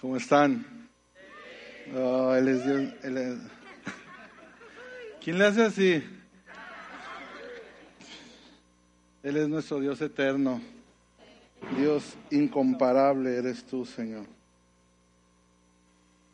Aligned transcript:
¿Cómo 0.00 0.16
están? 0.16 0.64
Oh, 1.94 2.34
él 2.34 2.48
es 2.48 2.64
Dios. 2.64 2.94
¿Quién 5.22 5.38
le 5.38 5.46
hace 5.46 5.62
así? 5.64 6.02
Él 9.22 9.36
es 9.36 9.48
nuestro 9.48 9.80
Dios 9.80 10.00
eterno. 10.00 10.60
Dios 11.76 12.14
incomparable 12.30 13.36
eres 13.36 13.64
tú, 13.64 13.84
Señor. 13.84 14.24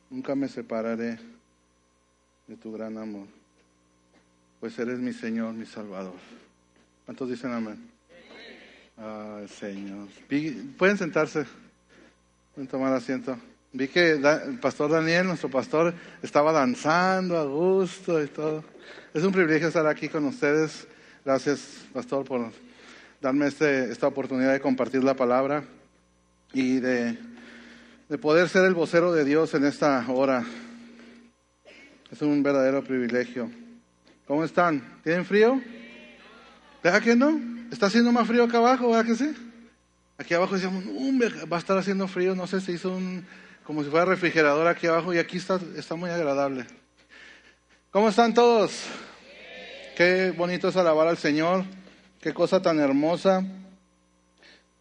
Nunca 0.08 0.36
me 0.36 0.46
separaré 0.46 1.18
de 2.46 2.56
tu 2.56 2.70
gran 2.72 2.96
amor, 2.96 3.26
pues 4.60 4.78
eres 4.78 5.00
mi 5.00 5.12
Señor, 5.12 5.52
mi 5.54 5.66
Salvador. 5.66 6.14
¿Cuántos 7.04 7.28
dicen 7.28 7.52
amén? 7.52 7.90
Ay, 8.96 9.48
Señor. 9.48 10.06
Vi- 10.30 10.52
Pueden 10.78 10.96
sentarse, 10.96 11.44
pueden 12.54 12.68
tomar 12.68 12.92
asiento. 12.92 13.36
Vi 13.76 13.88
que 13.88 14.12
el 14.12 14.58
pastor 14.58 14.90
Daniel, 14.90 15.26
nuestro 15.26 15.50
pastor, 15.50 15.92
estaba 16.22 16.50
danzando 16.50 17.36
a 17.36 17.44
gusto 17.44 18.22
y 18.22 18.26
todo. 18.26 18.64
Es 19.12 19.22
un 19.22 19.32
privilegio 19.32 19.68
estar 19.68 19.86
aquí 19.86 20.08
con 20.08 20.24
ustedes. 20.24 20.88
Gracias, 21.22 21.84
pastor, 21.92 22.24
por 22.24 22.52
darme 23.20 23.48
este, 23.48 23.92
esta 23.92 24.06
oportunidad 24.06 24.54
de 24.54 24.60
compartir 24.60 25.04
la 25.04 25.14
palabra 25.14 25.62
y 26.54 26.80
de, 26.80 27.18
de 28.08 28.16
poder 28.16 28.48
ser 28.48 28.64
el 28.64 28.72
vocero 28.72 29.12
de 29.12 29.26
Dios 29.26 29.52
en 29.52 29.66
esta 29.66 30.02
hora. 30.08 30.42
Es 32.10 32.22
un 32.22 32.42
verdadero 32.42 32.82
privilegio. 32.82 33.50
¿Cómo 34.26 34.42
están? 34.42 35.00
¿Tienen 35.04 35.26
frío? 35.26 35.60
¿Verdad 36.82 37.02
que 37.02 37.14
no? 37.14 37.38
Está 37.70 37.86
haciendo 37.88 38.10
más 38.10 38.26
frío 38.26 38.44
acá 38.44 38.56
abajo, 38.56 38.88
¿verdad 38.88 39.04
que 39.04 39.16
sí? 39.16 39.34
Aquí 40.16 40.32
abajo 40.32 40.54
decíamos, 40.54 40.82
"Hombre, 40.96 41.28
va 41.44 41.58
a 41.58 41.60
estar 41.60 41.76
haciendo 41.76 42.08
frío, 42.08 42.34
no 42.34 42.46
sé, 42.46 42.62
se 42.62 42.72
hizo 42.72 42.96
un, 42.96 43.26
como 43.66 43.82
si 43.82 43.90
fuera 43.90 44.06
refrigerador 44.06 44.68
aquí 44.68 44.86
abajo 44.86 45.12
y 45.12 45.18
aquí 45.18 45.38
está, 45.38 45.60
está 45.76 45.96
muy 45.96 46.08
agradable. 46.08 46.66
¿Cómo 47.90 48.08
están 48.08 48.32
todos? 48.32 48.84
Qué 49.96 50.32
bonito 50.36 50.68
es 50.68 50.76
alabar 50.76 51.08
al 51.08 51.18
Señor, 51.18 51.64
qué 52.20 52.32
cosa 52.32 52.62
tan 52.62 52.78
hermosa, 52.78 53.44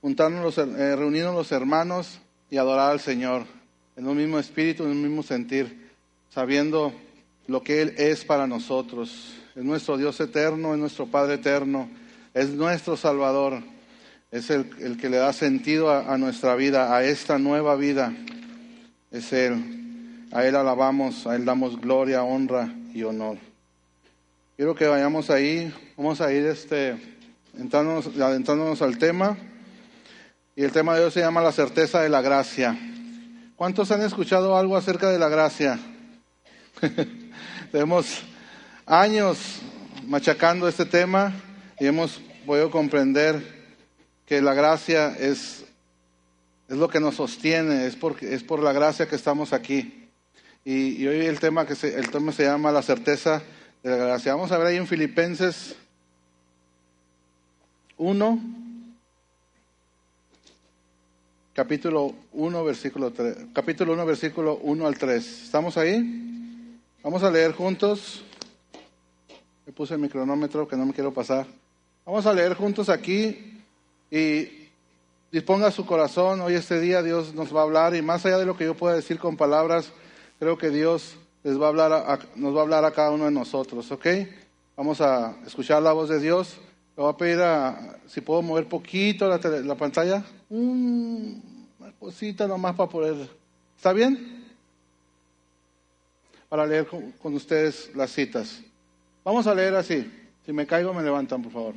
juntarnos, 0.02 0.44
los, 0.44 0.58
eh, 0.60 0.96
reunirnos 0.96 1.34
los 1.34 1.52
hermanos 1.52 2.20
y 2.52 2.58
adorar 2.58 2.92
al 2.92 3.00
Señor 3.00 3.46
en 3.96 4.08
un 4.08 4.18
mismo 4.18 4.38
espíritu, 4.38 4.84
en 4.84 4.92
un 4.92 5.02
mismo 5.02 5.24
sentir, 5.24 5.90
sabiendo 6.30 6.94
lo 7.48 7.64
que 7.64 7.82
Él 7.82 7.96
es 7.98 8.24
para 8.24 8.46
nosotros. 8.46 9.34
Es 9.56 9.64
nuestro 9.64 9.98
Dios 9.98 10.20
eterno, 10.20 10.74
es 10.74 10.80
nuestro 10.80 11.08
Padre 11.08 11.36
eterno, 11.36 11.90
es 12.36 12.50
nuestro 12.50 12.98
Salvador, 12.98 13.64
es 14.30 14.52
el, 14.52 14.70
el 14.80 14.98
que 14.98 15.10
le 15.10 15.18
da 15.18 15.34
sentido 15.34 15.90
a 15.90 16.18
nuestra 16.20 16.54
vida, 16.56 16.96
a 16.96 17.04
esta 17.04 17.40
nueva 17.40 17.76
vida. 17.76 18.14
Es 19.16 19.32
Él. 19.32 20.28
A 20.34 20.46
Él 20.46 20.58
alabamos, 20.58 21.26
a 21.26 21.38
Él 21.38 21.46
damos 21.46 21.80
gloria, 21.80 22.24
honra 22.24 22.70
y 22.94 23.04
honor. 23.04 23.38
Quiero 24.58 24.76
que 24.76 24.88
vayamos 24.88 25.30
ahí, 25.30 25.74
vamos 25.96 26.20
a 26.20 26.34
ir 26.34 26.46
este, 26.46 26.98
entrándonos, 27.58 28.08
adentrándonos 28.08 28.82
al 28.82 28.98
tema. 28.98 29.38
Y 30.54 30.64
el 30.64 30.74
tema 30.74 30.98
de 30.98 31.06
hoy 31.06 31.12
se 31.12 31.22
llama 31.22 31.42
la 31.42 31.54
certeza 31.54 32.02
de 32.02 32.10
la 32.10 32.22
gracia. 32.22 32.78
¿Cuántos 33.56 33.90
han 33.92 34.02
escuchado 34.02 34.58
algo 34.58 34.76
acerca 34.76 35.10
de 35.10 35.18
la 35.18 35.30
gracia? 35.30 35.80
Tenemos 37.72 38.22
años 38.86 39.62
machacando 40.08 40.68
este 40.68 40.86
tema 40.86 41.34
y 41.80 41.86
hemos 41.86 42.20
podido 42.46 42.70
comprender 42.70 43.42
que 44.26 44.42
la 44.42 44.54
gracia 44.54 45.16
es, 45.18 45.65
es 46.68 46.78
lo 46.78 46.88
que 46.90 47.00
nos 47.00 47.16
sostiene, 47.16 47.86
es, 47.86 47.96
porque, 47.96 48.34
es 48.34 48.44
por 48.44 48.62
la 48.62 48.74
gracia 48.74 49.08
que 49.08 49.16
estamos 49.16 49.54
aquí. 49.54 50.10
Y, 50.64 51.06
hoy 51.06 51.26
el 51.26 51.40
tema, 51.40 51.68
que 51.68 51.76
se, 51.76 51.98
el 52.00 52.10
tema 52.10 52.32
se 52.32 52.44
llama 52.44 52.72
la 52.72 52.82
certeza 52.82 53.44
de 53.84 53.92
la 53.92 53.98
gracia. 53.98 54.34
Vamos 54.34 54.52
a 54.52 54.58
ver 54.58 54.68
ahí 54.68 54.78
en 54.78 54.88
Filipenses 54.88 55.76
1, 57.98 58.40
capítulo 61.54 62.16
1, 62.34 62.64
versículo 62.64 63.12
3, 63.12 63.38
capítulo 63.54 63.94
1, 63.94 64.06
versículo 64.06 64.58
1 64.58 64.88
al 64.88 64.98
3. 64.98 65.44
¿Estamos 65.44 65.78
ahí? 65.78 66.80
Vamos 67.04 67.22
a 67.22 67.30
leer 67.30 67.52
juntos. 67.52 68.24
Me 69.68 69.72
puse 69.72 69.98
mi 69.98 70.10
cronómetro 70.10 70.68
que 70.68 70.76
no 70.76 70.88
me 70.88 70.94
quiero 70.94 71.14
pasar. 71.14 71.46
Vamos 72.06 72.26
a 72.26 72.34
leer 72.34 72.56
juntos 72.56 72.90
aquí 72.90 73.62
y 74.10 74.65
disponga 75.32 75.72
su 75.72 75.86
corazón. 75.86 76.42
Hoy 76.42 76.54
este 76.56 76.80
día 76.80 77.02
Dios 77.04 77.34
nos 77.34 77.54
va 77.56 77.62
a 77.62 77.64
hablar 77.64 77.96
y 77.96 78.02
más 78.02 78.26
allá 78.26 78.38
de 78.38 78.46
lo 78.46 78.56
que 78.58 78.66
yo 78.66 78.76
pueda 78.76 78.96
decir 78.96 79.20
con 79.20 79.38
palabras, 79.38 79.92
creo 80.40 80.58
que 80.58 80.70
Dios 80.70 81.16
les 81.44 81.60
va 81.60 81.66
a 81.66 81.70
hablar 81.70 81.92
a- 81.94 82.20
nos 82.36 82.56
va 82.56 82.60
a 82.60 82.64
hablar 82.64 82.86
a 82.86 82.92
cada 82.92 83.12
uno 83.12 83.26
de 83.26 83.32
nosotros, 83.32 83.92
¿ok? 83.92 84.06
Vamos 84.76 85.00
a 85.02 85.36
escuchar 85.46 85.82
la 85.82 85.94
voz 85.94 86.10
de 86.10 86.20
Dios. 86.20 86.58
Le 86.98 87.04
voy 87.04 87.14
a 87.14 87.18
pedir 87.18 87.40
a, 87.42 87.98
si 88.08 88.22
puedo 88.22 88.42
mover 88.42 88.68
poquito 88.68 89.28
la, 89.28 89.40
tele- 89.40 89.62
la 89.64 89.76
pantalla. 89.76 90.24
Un- 90.50 91.68
una 91.80 91.92
cosita 91.94 92.48
nomás 92.48 92.76
para 92.76 92.90
poder. 92.90 93.30
¿Está 93.78 93.94
bien? 93.94 94.44
Para 96.50 96.66
leer 96.66 96.88
con 96.88 97.34
ustedes 97.34 97.92
las 97.96 98.12
citas. 98.12 98.62
Vamos 99.24 99.46
a 99.48 99.54
leer 99.56 99.76
así. 99.76 100.10
Si 100.46 100.54
me 100.54 100.66
caigo, 100.68 100.94
me 100.94 101.04
levantan, 101.04 101.42
por 101.42 101.52
favor. 101.52 101.76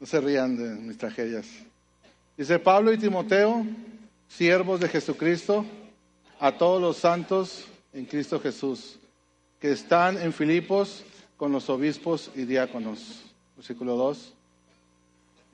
No 0.00 0.06
se 0.06 0.20
rían 0.20 0.56
de 0.56 0.80
mis 0.80 0.96
tragedias. 0.96 1.46
Dice 2.36 2.58
Pablo 2.58 2.92
y 2.92 2.98
Timoteo, 2.98 3.66
siervos 4.28 4.78
de 4.78 4.88
Jesucristo, 4.88 5.66
a 6.38 6.52
todos 6.52 6.80
los 6.80 6.98
santos 6.98 7.66
en 7.92 8.04
Cristo 8.04 8.38
Jesús, 8.38 8.98
que 9.58 9.72
están 9.72 10.16
en 10.18 10.32
Filipos 10.32 11.02
con 11.36 11.50
los 11.50 11.68
obispos 11.68 12.30
y 12.36 12.44
diáconos. 12.44 13.22
Versículo 13.56 13.96
2. 13.96 14.34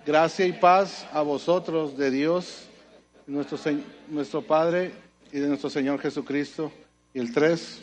Gracia 0.05 0.47
y 0.47 0.53
paz 0.53 1.07
a 1.11 1.23
vosotros 1.23 1.97
de 1.97 2.11
Dios, 2.11 2.67
nuestro, 3.27 3.59
nuestro 4.11 4.43
Padre 4.43 4.93
y 5.33 5.39
de 5.39 5.49
nuestro 5.49 5.71
Señor 5.71 6.01
Jesucristo. 6.01 6.71
Y 7.15 7.21
el 7.21 7.33
3. 7.33 7.81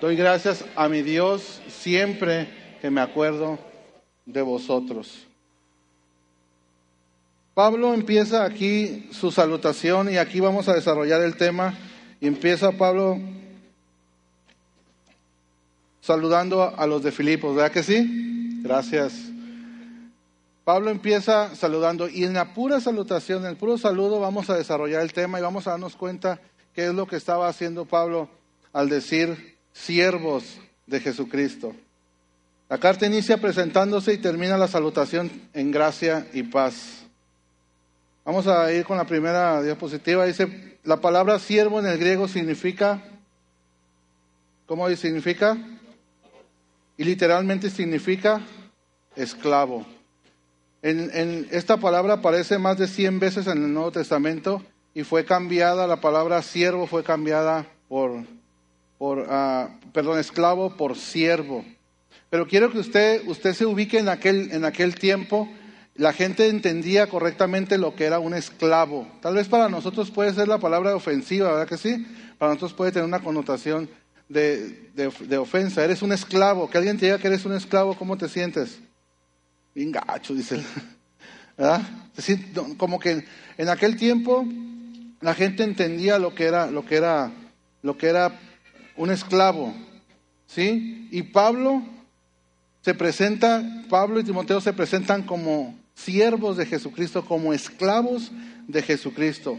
Doy 0.00 0.16
gracias 0.16 0.64
a 0.74 0.88
mi 0.88 1.02
Dios 1.02 1.60
siempre 1.68 2.48
que 2.80 2.90
me 2.90 3.00
acuerdo 3.00 3.69
de 4.32 4.42
vosotros. 4.42 5.26
Pablo 7.54 7.92
empieza 7.94 8.44
aquí 8.44 9.08
su 9.12 9.30
salutación 9.30 10.12
y 10.12 10.16
aquí 10.16 10.40
vamos 10.40 10.68
a 10.68 10.74
desarrollar 10.74 11.22
el 11.22 11.36
tema. 11.36 11.76
Empieza 12.20 12.72
Pablo 12.72 13.18
saludando 16.00 16.62
a 16.62 16.86
los 16.86 17.02
de 17.02 17.12
Filipos, 17.12 17.54
¿verdad 17.54 17.72
que 17.72 17.82
sí? 17.82 18.60
Gracias. 18.62 19.14
Pablo 20.64 20.90
empieza 20.90 21.54
saludando 21.56 22.08
y 22.08 22.24
en 22.24 22.34
la 22.34 22.54
pura 22.54 22.80
salutación, 22.80 23.44
en 23.44 23.50
el 23.50 23.56
puro 23.56 23.76
saludo 23.76 24.20
vamos 24.20 24.50
a 24.50 24.56
desarrollar 24.56 25.02
el 25.02 25.12
tema 25.12 25.38
y 25.38 25.42
vamos 25.42 25.66
a 25.66 25.72
darnos 25.72 25.96
cuenta 25.96 26.40
qué 26.74 26.86
es 26.86 26.94
lo 26.94 27.06
que 27.06 27.16
estaba 27.16 27.48
haciendo 27.48 27.86
Pablo 27.86 28.28
al 28.72 28.88
decir 28.88 29.58
siervos 29.72 30.58
de 30.86 31.00
Jesucristo. 31.00 31.74
La 32.70 32.78
carta 32.78 33.04
inicia 33.04 33.36
presentándose 33.36 34.12
y 34.12 34.18
termina 34.18 34.56
la 34.56 34.68
salutación 34.68 35.28
en 35.54 35.72
gracia 35.72 36.28
y 36.32 36.44
paz. 36.44 37.02
Vamos 38.24 38.46
a 38.46 38.72
ir 38.72 38.84
con 38.84 38.96
la 38.96 39.04
primera 39.04 39.60
diapositiva. 39.60 40.24
Dice, 40.24 40.78
la 40.84 41.00
palabra 41.00 41.40
siervo 41.40 41.80
en 41.80 41.86
el 41.86 41.98
griego 41.98 42.28
significa, 42.28 43.02
¿cómo 44.66 44.88
significa? 44.90 45.58
Y 46.96 47.02
literalmente 47.02 47.70
significa 47.70 48.40
esclavo. 49.16 49.84
En, 50.80 51.48
esta 51.50 51.78
palabra 51.78 52.14
aparece 52.14 52.56
más 52.58 52.78
de 52.78 52.86
100 52.86 53.18
veces 53.18 53.48
en 53.48 53.64
el 53.64 53.74
Nuevo 53.74 53.90
Testamento 53.90 54.62
y 54.94 55.02
fue 55.02 55.24
cambiada, 55.24 55.88
la 55.88 56.00
palabra 56.00 56.40
siervo 56.40 56.86
fue 56.86 57.02
cambiada 57.02 57.66
por, 57.88 58.12
por 58.96 59.26
ah, 59.28 59.70
perdón, 59.92 60.20
esclavo 60.20 60.76
por 60.76 60.96
siervo. 60.96 61.64
Pero 62.30 62.46
quiero 62.46 62.70
que 62.70 62.78
usted, 62.78 63.26
usted 63.26 63.54
se 63.54 63.66
ubique 63.66 63.98
en 63.98 64.08
aquel, 64.08 64.52
en 64.52 64.64
aquel 64.64 64.94
tiempo. 64.94 65.48
La 65.96 66.12
gente 66.12 66.48
entendía 66.48 67.08
correctamente 67.08 67.76
lo 67.76 67.94
que 67.94 68.04
era 68.04 68.20
un 68.20 68.32
esclavo. 68.34 69.06
Tal 69.20 69.34
vez 69.34 69.48
para 69.48 69.68
nosotros 69.68 70.10
puede 70.10 70.32
ser 70.32 70.48
la 70.48 70.58
palabra 70.58 70.94
ofensiva, 70.94 71.50
¿verdad 71.52 71.68
que 71.68 71.76
sí? 71.76 72.06
Para 72.38 72.52
nosotros 72.52 72.72
puede 72.72 72.92
tener 72.92 73.06
una 73.06 73.20
connotación 73.20 73.90
de, 74.28 74.90
de- 74.94 75.38
ofensa. 75.38 75.84
Eres 75.84 76.02
un 76.02 76.12
esclavo. 76.12 76.70
Que 76.70 76.78
alguien 76.78 76.96
te 76.96 77.06
diga 77.06 77.18
que 77.18 77.26
eres 77.26 77.44
un 77.44 77.52
esclavo, 77.52 77.96
¿cómo 77.96 78.16
te 78.16 78.28
sientes? 78.28 78.78
Bien 79.74 79.90
gacho, 79.90 80.34
dice 80.34 80.54
él. 80.54 80.64
¿Verdad? 81.58 81.82
Como 82.78 82.98
que 83.00 83.24
en 83.58 83.68
aquel 83.68 83.96
tiempo 83.96 84.46
la 85.20 85.34
gente 85.34 85.64
entendía 85.64 86.18
lo 86.18 86.34
que 86.34 86.44
era, 86.44 86.70
lo 86.70 86.86
que 86.86 86.94
era, 86.96 87.32
lo 87.82 87.98
que 87.98 88.06
era 88.06 88.38
un 88.96 89.10
esclavo. 89.10 89.74
¿Sí? 90.46 91.08
Y 91.10 91.24
Pablo 91.24 91.82
se 92.82 92.94
presenta, 92.94 93.62
Pablo 93.88 94.20
y 94.20 94.24
Timoteo 94.24 94.60
se 94.60 94.72
presentan 94.72 95.22
como 95.22 95.78
siervos 95.94 96.56
de 96.56 96.66
Jesucristo, 96.66 97.24
como 97.24 97.52
esclavos 97.52 98.30
de 98.66 98.82
Jesucristo. 98.82 99.58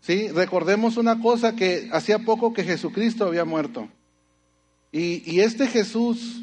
¿Sí? 0.00 0.28
Recordemos 0.28 0.96
una 0.96 1.20
cosa 1.20 1.54
que 1.54 1.88
hacía 1.92 2.20
poco 2.20 2.54
que 2.54 2.64
Jesucristo 2.64 3.26
había 3.26 3.44
muerto. 3.44 3.88
Y, 4.90 5.30
y 5.30 5.40
este 5.40 5.66
Jesús, 5.66 6.40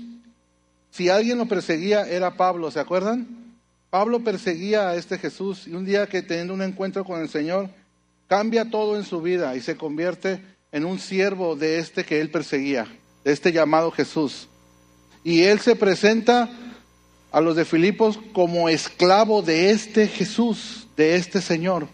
si 0.92 1.10
alguien 1.10 1.38
lo 1.38 1.48
perseguía, 1.48 2.08
era 2.08 2.36
Pablo, 2.36 2.70
¿se 2.70 2.80
acuerdan? 2.80 3.28
Pablo 3.90 4.24
perseguía 4.24 4.90
a 4.90 4.96
este 4.96 5.18
Jesús 5.18 5.68
y 5.68 5.74
un 5.74 5.86
día 5.86 6.08
que 6.08 6.22
teniendo 6.22 6.54
un 6.54 6.62
encuentro 6.62 7.04
con 7.06 7.22
el 7.22 7.30
Señor, 7.30 7.70
cambia 8.28 8.70
todo 8.70 8.98
en 8.98 9.04
su 9.04 9.22
vida 9.22 9.56
y 9.56 9.62
se 9.62 9.78
convierte 9.78 10.42
en 10.72 10.86
un 10.86 11.00
siervo 11.00 11.56
de 11.56 11.80
este 11.80 12.04
que 12.04 12.20
él 12.20 12.30
perseguía, 12.30 12.88
de 13.24 13.32
este 13.32 13.52
llamado 13.52 13.92
Jesús. 13.92 14.50
Y 15.26 15.42
él 15.44 15.60
se 15.60 15.76
presenta 15.76 16.50
a 17.32 17.42
los 17.42 17.56
de 17.56 17.66
Filipos 17.66 18.20
como 18.32 18.70
esclavo 18.70 19.42
de 19.42 19.72
este 19.72 20.08
Jesús, 20.08 20.88
de 20.96 21.16
este 21.16 21.42
Señor. 21.42 21.88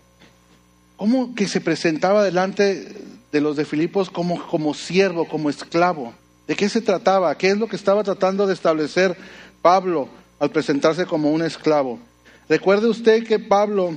¿Cómo 0.97 1.33
que 1.33 1.47
se 1.47 1.61
presentaba 1.61 2.25
delante 2.25 2.93
de 3.31 3.41
los 3.41 3.55
de 3.55 3.63
Filipos 3.63 4.09
como, 4.09 4.45
como 4.49 4.73
siervo, 4.73 5.27
como 5.29 5.49
esclavo? 5.49 6.13
¿De 6.45 6.57
qué 6.57 6.67
se 6.67 6.81
trataba? 6.81 7.35
¿Qué 7.37 7.49
es 7.51 7.57
lo 7.57 7.69
que 7.69 7.77
estaba 7.77 8.03
tratando 8.03 8.45
de 8.45 8.53
establecer 8.53 9.15
Pablo 9.61 10.09
al 10.37 10.51
presentarse 10.51 11.05
como 11.05 11.31
un 11.31 11.41
esclavo? 11.41 11.99
Recuerde 12.49 12.89
usted 12.89 13.25
que 13.25 13.39
Pablo 13.39 13.95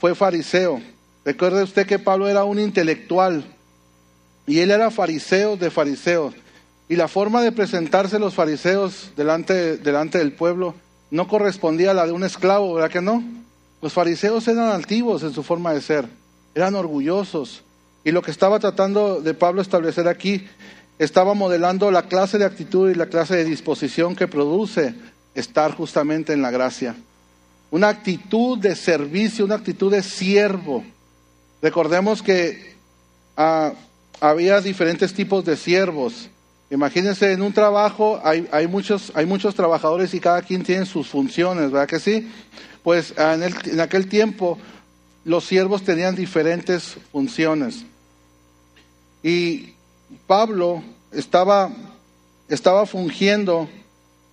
fue 0.00 0.16
fariseo. 0.16 0.82
Recuerde 1.24 1.62
usted 1.62 1.86
que 1.86 2.00
Pablo 2.00 2.28
era 2.28 2.42
un 2.42 2.58
intelectual 2.58 3.44
y 4.44 4.58
él 4.58 4.72
era 4.72 4.90
fariseo 4.90 5.56
de 5.56 5.70
fariseos. 5.70 6.34
Y 6.92 6.96
la 6.96 7.08
forma 7.08 7.40
de 7.40 7.52
presentarse 7.52 8.18
los 8.18 8.34
fariseos 8.34 9.12
delante, 9.16 9.78
del 9.78 10.32
pueblo 10.32 10.74
no 11.10 11.26
correspondía 11.26 11.92
a 11.92 11.94
la 11.94 12.04
de 12.04 12.12
un 12.12 12.22
esclavo, 12.22 12.74
¿verdad 12.74 12.90
que 12.90 13.00
no? 13.00 13.24
Los 13.80 13.94
fariseos 13.94 14.46
eran 14.46 14.68
altivos 14.68 15.22
en 15.22 15.32
su 15.32 15.42
forma 15.42 15.72
de 15.72 15.80
ser, 15.80 16.06
eran 16.54 16.74
orgullosos. 16.74 17.62
Y 18.04 18.10
lo 18.10 18.20
que 18.20 18.30
estaba 18.30 18.58
tratando 18.58 19.22
de 19.22 19.32
Pablo 19.32 19.62
establecer 19.62 20.06
aquí, 20.06 20.46
estaba 20.98 21.32
modelando 21.32 21.90
la 21.90 22.08
clase 22.08 22.36
de 22.36 22.44
actitud 22.44 22.90
y 22.90 22.94
la 22.94 23.06
clase 23.06 23.36
de 23.36 23.44
disposición 23.44 24.14
que 24.14 24.28
produce 24.28 24.94
estar 25.34 25.74
justamente 25.74 26.34
en 26.34 26.42
la 26.42 26.50
gracia. 26.50 26.94
Una 27.70 27.88
actitud 27.88 28.58
de 28.58 28.76
servicio, 28.76 29.46
una 29.46 29.54
actitud 29.54 29.90
de 29.90 30.02
siervo. 30.02 30.84
Recordemos 31.62 32.22
que 32.22 32.74
ah, 33.38 33.72
había 34.20 34.60
diferentes 34.60 35.14
tipos 35.14 35.42
de 35.46 35.56
siervos. 35.56 36.28
Imagínense, 36.72 37.32
en 37.32 37.42
un 37.42 37.52
trabajo 37.52 38.18
hay, 38.24 38.48
hay, 38.50 38.66
muchos, 38.66 39.12
hay 39.14 39.26
muchos 39.26 39.54
trabajadores 39.54 40.14
y 40.14 40.20
cada 40.20 40.40
quien 40.40 40.62
tiene 40.62 40.86
sus 40.86 41.06
funciones, 41.06 41.70
¿verdad 41.70 41.86
que 41.86 42.00
sí? 42.00 42.32
Pues 42.82 43.12
en, 43.18 43.42
el, 43.42 43.54
en 43.66 43.78
aquel 43.78 44.08
tiempo 44.08 44.58
los 45.22 45.44
siervos 45.44 45.82
tenían 45.82 46.16
diferentes 46.16 46.96
funciones. 47.12 47.84
Y 49.22 49.74
Pablo 50.26 50.82
estaba, 51.12 51.70
estaba 52.48 52.86
fungiendo, 52.86 53.68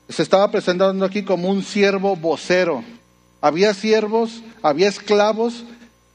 se 0.08 0.24
estaba 0.24 0.50
presentando 0.50 1.04
aquí 1.04 1.24
como 1.24 1.50
un 1.50 1.62
siervo 1.62 2.16
vocero. 2.16 2.86
Había 3.42 3.74
siervos, 3.74 4.44
había 4.62 4.88
esclavos 4.88 5.66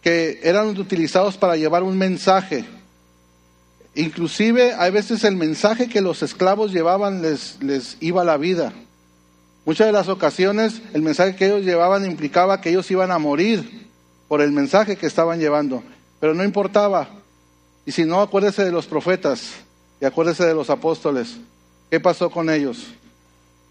que 0.01 0.41
eran 0.43 0.69
utilizados 0.69 1.37
para 1.37 1.57
llevar 1.57 1.83
un 1.83 1.99
mensaje. 1.99 2.65
Inclusive 3.95 4.75
hay 4.75 4.91
veces 4.91 5.23
el 5.25 5.37
mensaje 5.37 5.89
que 5.89 6.01
los 6.01 6.23
esclavos 6.23 6.73
llevaban 6.73 7.23
les, 7.23 7.63
les 7.63 7.97
iba 8.01 8.25
la 8.25 8.37
vida. 8.37 8.73
Muchas 9.65 9.87
de 9.87 9.93
las 9.93 10.09
ocasiones 10.09 10.83
el 10.93 11.03
mensaje 11.03 11.37
que 11.37 11.47
ellos 11.47 11.65
llevaban 11.65 12.05
implicaba 12.05 12.61
que 12.61 12.71
ellos 12.71 12.91
iban 12.91 13.11
a 13.13 13.19
morir 13.19 13.89
por 14.29 14.41
el 14.41 14.53
mensaje 14.53 14.97
que 14.97 15.07
estaban 15.07 15.39
llevando, 15.39 15.83
pero 16.21 16.35
no 16.35 16.45
importaba. 16.45 17.09
Y 17.87 17.93
si 17.93 18.05
no, 18.05 18.21
acuérdese 18.21 18.65
de 18.65 18.73
los 18.73 18.87
profetas 18.87 19.53
y 20.01 20.05
acuérdese 20.05 20.45
de 20.45 20.55
los 20.55 20.71
apóstoles. 20.71 21.37
¿Qué 21.91 22.01
pasó 22.01 22.31
con 22.31 22.51
ellos? 22.51 22.89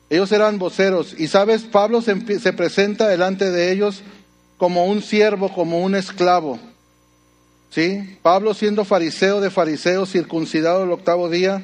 Ellos 0.09 0.31
eran 0.31 0.57
voceros 0.59 1.15
y 1.19 1.27
sabes, 1.27 1.63
Pablo 1.63 2.01
se, 2.01 2.39
se 2.39 2.53
presenta 2.53 3.07
delante 3.07 3.51
de 3.51 3.71
ellos 3.71 4.03
como 4.57 4.85
un 4.85 5.01
siervo, 5.01 5.53
como 5.53 5.79
un 5.79 5.95
esclavo. 5.95 6.59
¿Sí? 7.73 8.19
Pablo 8.21 8.53
siendo 8.53 8.85
fariseo 8.85 9.41
de 9.41 9.49
fariseos, 9.49 10.11
circuncidado 10.11 10.83
el 10.83 10.91
octavo 10.91 11.27
día, 11.27 11.63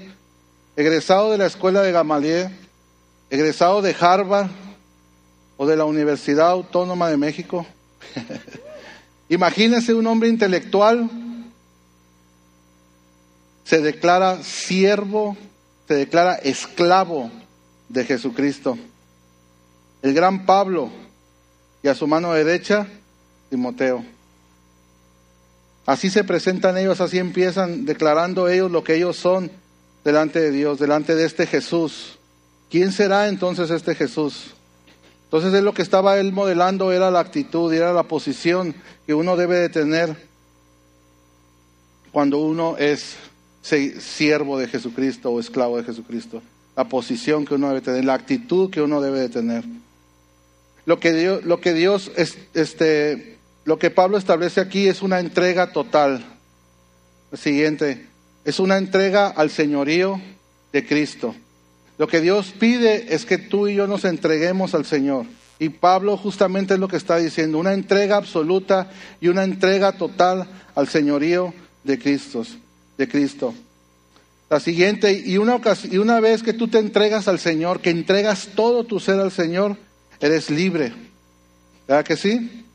egresado 0.76 1.30
de 1.30 1.38
la 1.38 1.46
escuela 1.46 1.84
de 1.84 1.92
Gamaliel, 1.92 2.50
egresado 3.30 3.84
de 3.84 3.96
Harvard 4.00 4.50
o 5.58 5.68
de 5.68 5.76
la 5.76 5.86
Universidad 5.86 6.50
Autónoma 6.50 7.12
de 7.12 7.18
México. 7.18 7.64
Imagínense 9.30 9.94
un 9.94 10.08
hombre 10.08 10.30
intelectual, 10.30 11.12
se 13.64 13.80
declara 13.80 14.42
siervo, 14.42 15.38
se 15.88 15.94
declara 15.94 16.38
esclavo 16.38 17.30
de 17.88 18.04
Jesucristo. 18.06 18.80
El 20.02 20.16
gran 20.16 20.48
Pablo 20.48 20.90
y 21.84 21.88
a 21.88 21.94
su 21.94 22.08
mano 22.08 22.34
derecha, 22.34 22.88
Timoteo. 23.52 24.04
Así 25.90 26.12
se 26.12 26.24
presentan 26.24 26.78
ellos, 26.78 27.02
así 27.02 27.18
empiezan 27.18 27.84
declarando 27.84 28.48
ellos 28.48 28.70
lo 28.70 28.84
que 28.84 28.94
ellos 28.94 29.18
son 29.18 29.50
delante 30.04 30.40
de 30.40 30.52
Dios, 30.52 30.78
delante 30.78 31.16
de 31.16 31.26
este 31.26 31.48
Jesús. 31.48 32.20
¿Quién 32.70 32.92
será 32.92 33.28
entonces 33.28 33.72
este 33.72 33.96
Jesús? 33.96 34.52
Entonces 35.24 35.52
es 35.52 35.64
lo 35.64 35.74
que 35.74 35.82
estaba 35.82 36.20
él 36.20 36.32
modelando, 36.32 36.92
era 36.92 37.10
la 37.10 37.20
actitud, 37.20 37.74
era 37.74 37.92
la 37.92 38.04
posición 38.04 38.76
que 39.08 39.16
uno 39.16 39.36
debe 39.36 39.56
de 39.58 39.70
tener 39.70 40.16
cuando 42.12 42.38
uno 42.38 42.78
es 42.78 43.16
siervo 43.64 44.60
de 44.60 44.68
Jesucristo 44.68 45.32
o 45.32 45.40
esclavo 45.40 45.78
de 45.78 45.86
Jesucristo. 45.86 46.44
La 46.76 46.88
posición 46.88 47.46
que 47.46 47.56
uno 47.56 47.70
debe 47.70 47.82
tener, 47.82 48.06
la 48.06 48.14
actitud 48.14 48.70
que 48.70 48.84
uno 48.84 49.02
debe 49.02 49.22
de 49.22 49.30
tener. 49.30 49.64
Lo 50.86 51.00
que 51.00 51.14
Dios, 51.14 51.44
lo 51.46 51.60
que 51.60 51.74
Dios 51.74 52.12
este, 52.54 53.39
lo 53.66 53.78
que 53.78 53.92
Pablo 53.92 54.18
establece 54.18 54.62
aquí 54.62 54.88
es 54.88 55.02
una 55.02 55.20
entrega 55.20 55.72
total. 55.72 56.26
siguiente, 57.34 58.08
es 58.46 58.60
una 58.60 58.78
entrega 58.78 59.28
al 59.28 59.50
señorío 59.50 60.20
de 60.72 60.86
Cristo. 60.86 61.36
Lo 61.98 62.08
que 62.08 62.22
Dios 62.22 62.54
pide 62.58 63.14
es 63.14 63.26
que 63.26 63.38
tú 63.38 63.68
y 63.68 63.76
yo 63.76 63.86
nos 63.86 64.06
entreguemos 64.06 64.74
al 64.74 64.86
Señor. 64.86 65.26
Y 65.60 65.70
Pablo 65.70 66.16
justamente 66.16 66.76
es 66.76 66.80
lo 66.80 66.88
que 66.88 66.96
está 66.96 67.18
diciendo, 67.18 67.58
una 67.58 67.74
entrega 67.74 68.16
absoluta 68.16 68.90
y 69.20 69.28
una 69.28 69.44
entrega 69.44 69.92
total 69.92 70.48
al 70.74 70.88
señorío 70.88 71.54
de 71.84 72.00
Cristo. 72.00 72.46
De 72.98 73.08
Cristo. 73.10 73.54
La 74.50 74.60
siguiente, 74.60 75.12
y 75.14 75.38
una, 75.38 75.60
y 75.92 75.98
una 75.98 76.20
vez 76.22 76.42
que 76.42 76.54
tú 76.54 76.70
te 76.70 76.80
entregas 76.80 77.28
al 77.28 77.38
Señor, 77.38 77.82
que 77.82 77.92
entregas 77.92 78.50
todo 78.56 78.86
tu 78.86 79.00
ser 79.00 79.20
al 79.20 79.32
Señor, 79.32 79.78
eres 80.20 80.50
libre. 80.50 80.94
¿Verdad 81.88 82.06
que 82.06 82.16
sí? 82.16 82.66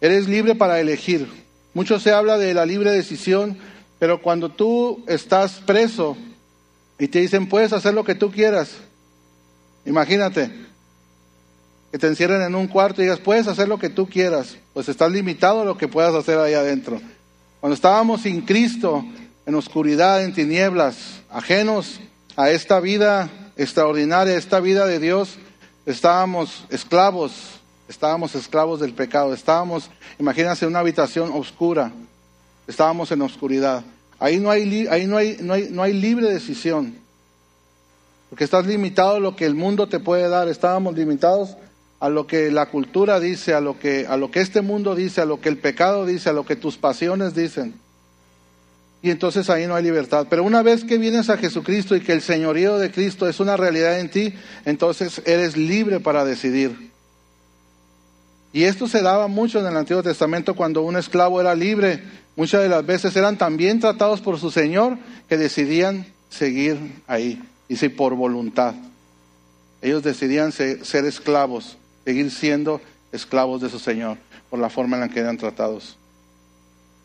Eres 0.00 0.28
libre 0.28 0.54
para 0.54 0.80
elegir. 0.80 1.28
Mucho 1.74 2.00
se 2.00 2.12
habla 2.12 2.38
de 2.38 2.54
la 2.54 2.66
libre 2.66 2.90
decisión, 2.90 3.58
pero 3.98 4.22
cuando 4.22 4.48
tú 4.48 5.04
estás 5.06 5.60
preso 5.66 6.16
y 6.98 7.08
te 7.08 7.20
dicen 7.20 7.48
puedes 7.48 7.72
hacer 7.72 7.94
lo 7.94 8.04
que 8.04 8.14
tú 8.14 8.30
quieras, 8.30 8.72
imagínate 9.84 10.50
que 11.92 11.98
te 11.98 12.06
encierren 12.06 12.42
en 12.42 12.54
un 12.54 12.66
cuarto 12.66 13.00
y 13.00 13.04
digas 13.04 13.20
puedes 13.20 13.46
hacer 13.46 13.68
lo 13.68 13.78
que 13.78 13.90
tú 13.90 14.08
quieras, 14.08 14.56
pues 14.72 14.88
estás 14.88 15.12
limitado 15.12 15.62
a 15.62 15.64
lo 15.64 15.76
que 15.76 15.88
puedas 15.88 16.14
hacer 16.14 16.38
ahí 16.38 16.54
adentro. 16.54 17.00
Cuando 17.60 17.74
estábamos 17.74 18.22
sin 18.22 18.40
Cristo, 18.42 19.04
en 19.44 19.54
oscuridad, 19.54 20.24
en 20.24 20.32
tinieblas, 20.32 21.20
ajenos 21.28 22.00
a 22.36 22.50
esta 22.50 22.80
vida 22.80 23.28
extraordinaria, 23.56 24.36
esta 24.36 24.60
vida 24.60 24.86
de 24.86 24.98
Dios, 24.98 25.36
estábamos 25.84 26.64
esclavos 26.70 27.59
Estábamos 27.90 28.36
esclavos 28.36 28.78
del 28.78 28.94
pecado, 28.94 29.34
estábamos, 29.34 29.90
imagínense, 30.20 30.64
en 30.64 30.70
una 30.70 30.78
habitación 30.78 31.32
oscura, 31.32 31.90
estábamos 32.68 33.10
en 33.10 33.20
oscuridad. 33.20 33.82
Ahí 34.20 34.38
no 34.38 34.48
hay, 34.48 34.86
ahí 34.86 35.08
no 35.08 35.16
hay, 35.16 35.38
no 35.40 35.54
hay, 35.54 35.70
no 35.72 35.82
hay 35.82 35.92
libre 35.92 36.32
decisión, 36.32 36.94
porque 38.28 38.44
estás 38.44 38.64
limitado 38.64 39.16
a 39.16 39.18
lo 39.18 39.34
que 39.34 39.44
el 39.44 39.56
mundo 39.56 39.88
te 39.88 39.98
puede 39.98 40.28
dar, 40.28 40.46
estábamos 40.46 40.94
limitados 40.94 41.56
a 41.98 42.08
lo 42.08 42.28
que 42.28 42.52
la 42.52 42.66
cultura 42.66 43.18
dice, 43.18 43.54
a 43.54 43.60
lo 43.60 43.76
que, 43.80 44.06
a 44.08 44.16
lo 44.16 44.30
que 44.30 44.38
este 44.38 44.60
mundo 44.60 44.94
dice, 44.94 45.20
a 45.20 45.24
lo 45.24 45.40
que 45.40 45.48
el 45.48 45.58
pecado 45.58 46.06
dice, 46.06 46.28
a 46.28 46.32
lo 46.32 46.46
que 46.46 46.54
tus 46.54 46.76
pasiones 46.76 47.34
dicen. 47.34 47.74
Y 49.02 49.10
entonces 49.10 49.50
ahí 49.50 49.66
no 49.66 49.74
hay 49.74 49.82
libertad. 49.82 50.28
Pero 50.30 50.44
una 50.44 50.62
vez 50.62 50.84
que 50.84 50.96
vienes 50.96 51.28
a 51.28 51.38
Jesucristo 51.38 51.96
y 51.96 52.02
que 52.02 52.12
el 52.12 52.22
señorío 52.22 52.78
de 52.78 52.92
Cristo 52.92 53.28
es 53.28 53.40
una 53.40 53.56
realidad 53.56 53.98
en 53.98 54.10
ti, 54.10 54.32
entonces 54.64 55.22
eres 55.26 55.56
libre 55.56 55.98
para 55.98 56.24
decidir. 56.24 56.89
Y 58.52 58.64
esto 58.64 58.88
se 58.88 59.02
daba 59.02 59.28
mucho 59.28 59.60
en 59.60 59.66
el 59.66 59.76
Antiguo 59.76 60.02
Testamento 60.02 60.54
cuando 60.54 60.82
un 60.82 60.96
esclavo 60.96 61.40
era 61.40 61.54
libre. 61.54 62.02
Muchas 62.36 62.62
de 62.62 62.68
las 62.68 62.84
veces 62.84 63.14
eran 63.14 63.38
tan 63.38 63.56
bien 63.56 63.78
tratados 63.78 64.20
por 64.20 64.38
su 64.38 64.50
Señor 64.50 64.98
que 65.28 65.36
decidían 65.36 66.06
seguir 66.30 67.02
ahí, 67.06 67.42
y 67.68 67.88
por 67.90 68.14
voluntad. 68.14 68.74
Ellos 69.82 70.02
decidían 70.02 70.52
ser, 70.52 71.04
esclavos, 71.04 71.76
seguir 72.04 72.30
siendo 72.30 72.80
esclavos 73.12 73.60
de 73.60 73.70
su 73.70 73.78
Señor, 73.78 74.18
por 74.48 74.58
la 74.58 74.70
forma 74.70 74.96
en 74.96 75.02
la 75.02 75.08
que 75.08 75.20
eran 75.20 75.36
tratados. 75.36 75.96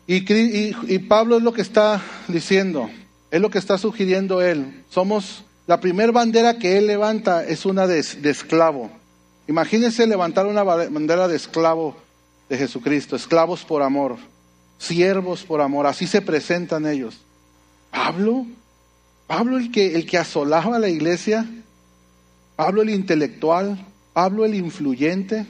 Y, 0.06 0.24
y, 0.32 0.98
Pablo 1.00 1.38
es 1.38 1.42
lo 1.42 1.52
que 1.52 1.62
está 1.62 2.00
diciendo, 2.28 2.88
es 3.30 3.40
lo 3.40 3.50
que 3.50 3.58
está 3.58 3.78
sugiriendo 3.78 4.40
él. 4.42 4.84
Somos, 4.88 5.44
la 5.66 5.80
primera 5.80 6.12
bandera 6.12 6.58
que 6.58 6.78
él 6.78 6.86
levanta 6.86 7.44
es 7.44 7.66
una 7.66 7.86
de, 7.86 8.02
de 8.02 8.30
esclavo. 8.30 8.90
Imagínense 9.48 10.06
levantar 10.06 10.46
una 10.46 10.62
bandera 10.64 11.28
de 11.28 11.36
esclavo 11.36 11.96
de 12.48 12.58
Jesucristo, 12.58 13.16
esclavos 13.16 13.64
por 13.64 13.82
amor, 13.82 14.16
siervos 14.78 15.44
por 15.44 15.60
amor, 15.60 15.86
así 15.86 16.06
se 16.06 16.20
presentan 16.20 16.86
ellos. 16.86 17.18
Pablo, 17.90 18.46
Pablo 19.26 19.56
el 19.56 19.70
que, 19.70 19.94
el 19.94 20.06
que 20.06 20.18
asolaba 20.18 20.78
la 20.78 20.88
iglesia, 20.88 21.46
Pablo 22.56 22.82
el 22.82 22.90
intelectual, 22.90 23.86
Pablo 24.12 24.44
el 24.44 24.54
influyente, 24.54 25.46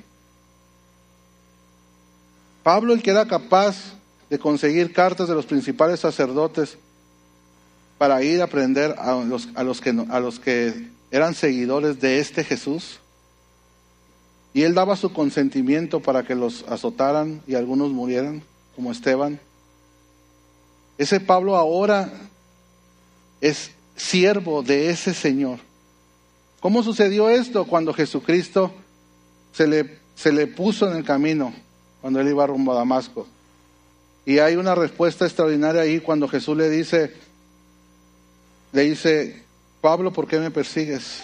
Pablo 2.62 2.92
el 2.92 3.02
que 3.02 3.10
era 3.10 3.26
capaz 3.26 3.94
de 4.28 4.38
conseguir 4.38 4.92
cartas 4.92 5.28
de 5.28 5.34
los 5.34 5.46
principales 5.46 6.00
sacerdotes 6.00 6.78
para 7.96 8.22
ir 8.22 8.40
a 8.40 8.44
aprender 8.44 8.94
a 8.98 9.14
los, 9.24 9.48
a 9.54 9.62
los, 9.62 9.80
que, 9.80 9.90
a 10.10 10.20
los 10.20 10.38
que 10.38 10.90
eran 11.10 11.34
seguidores 11.34 12.00
de 12.00 12.18
este 12.18 12.44
Jesús. 12.44 13.00
Y 14.56 14.62
él 14.62 14.72
daba 14.72 14.96
su 14.96 15.12
consentimiento 15.12 16.00
para 16.00 16.22
que 16.22 16.34
los 16.34 16.64
azotaran 16.66 17.42
y 17.46 17.56
algunos 17.56 17.90
murieran, 17.90 18.42
como 18.74 18.90
Esteban. 18.90 19.38
Ese 20.96 21.20
Pablo 21.20 21.56
ahora 21.56 22.10
es 23.42 23.72
siervo 23.96 24.62
de 24.62 24.88
ese 24.88 25.12
Señor. 25.12 25.58
¿Cómo 26.60 26.82
sucedió 26.82 27.28
esto? 27.28 27.66
Cuando 27.66 27.92
Jesucristo 27.92 28.72
se 29.52 29.66
le, 29.66 29.98
se 30.14 30.32
le 30.32 30.46
puso 30.46 30.90
en 30.90 30.96
el 30.96 31.04
camino, 31.04 31.52
cuando 32.00 32.18
él 32.18 32.28
iba 32.28 32.46
rumbo 32.46 32.72
a 32.72 32.76
Damasco. 32.76 33.26
Y 34.24 34.38
hay 34.38 34.56
una 34.56 34.74
respuesta 34.74 35.26
extraordinaria 35.26 35.82
ahí 35.82 36.00
cuando 36.00 36.28
Jesús 36.28 36.56
le 36.56 36.70
dice, 36.70 37.12
le 38.72 38.84
dice, 38.84 39.42
Pablo, 39.82 40.14
¿por 40.14 40.26
qué 40.26 40.40
me 40.40 40.50
persigues? 40.50 41.20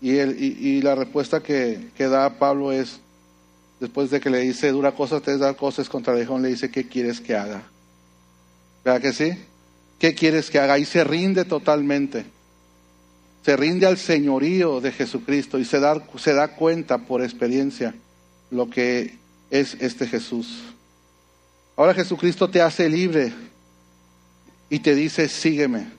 Y, 0.00 0.16
él, 0.18 0.36
y, 0.38 0.82
la 0.82 0.94
respuesta 0.94 1.42
que, 1.42 1.88
que, 1.96 2.08
da 2.08 2.38
Pablo 2.38 2.70
es, 2.70 3.00
después 3.80 4.10
de 4.10 4.20
que 4.20 4.30
le 4.30 4.40
dice, 4.40 4.70
dura 4.70 4.92
cosa 4.92 5.20
te 5.20 5.36
dar 5.38 5.56
cosas 5.56 5.88
contra 5.88 6.18
el 6.18 6.42
le 6.42 6.48
dice, 6.48 6.70
¿qué 6.70 6.86
quieres 6.86 7.20
que 7.20 7.34
haga? 7.34 7.62
¿Verdad 8.84 9.00
que 9.00 9.12
sí? 9.12 9.32
¿Qué 9.98 10.14
quieres 10.14 10.50
que 10.50 10.58
haga? 10.58 10.78
Y 10.78 10.84
se 10.84 11.02
rinde 11.02 11.44
totalmente. 11.44 12.26
Se 13.44 13.56
rinde 13.56 13.86
al 13.86 13.96
señorío 13.96 14.80
de 14.80 14.92
Jesucristo 14.92 15.58
y 15.58 15.64
se 15.64 15.80
da, 15.80 16.02
se 16.18 16.34
da 16.34 16.48
cuenta 16.48 16.98
por 16.98 17.22
experiencia 17.22 17.94
lo 18.50 18.68
que 18.68 19.18
es 19.50 19.76
este 19.80 20.06
Jesús. 20.06 20.62
Ahora 21.76 21.94
Jesucristo 21.94 22.50
te 22.50 22.60
hace 22.60 22.88
libre 22.88 23.32
y 24.68 24.80
te 24.80 24.94
dice, 24.94 25.28
sígueme. 25.28 25.95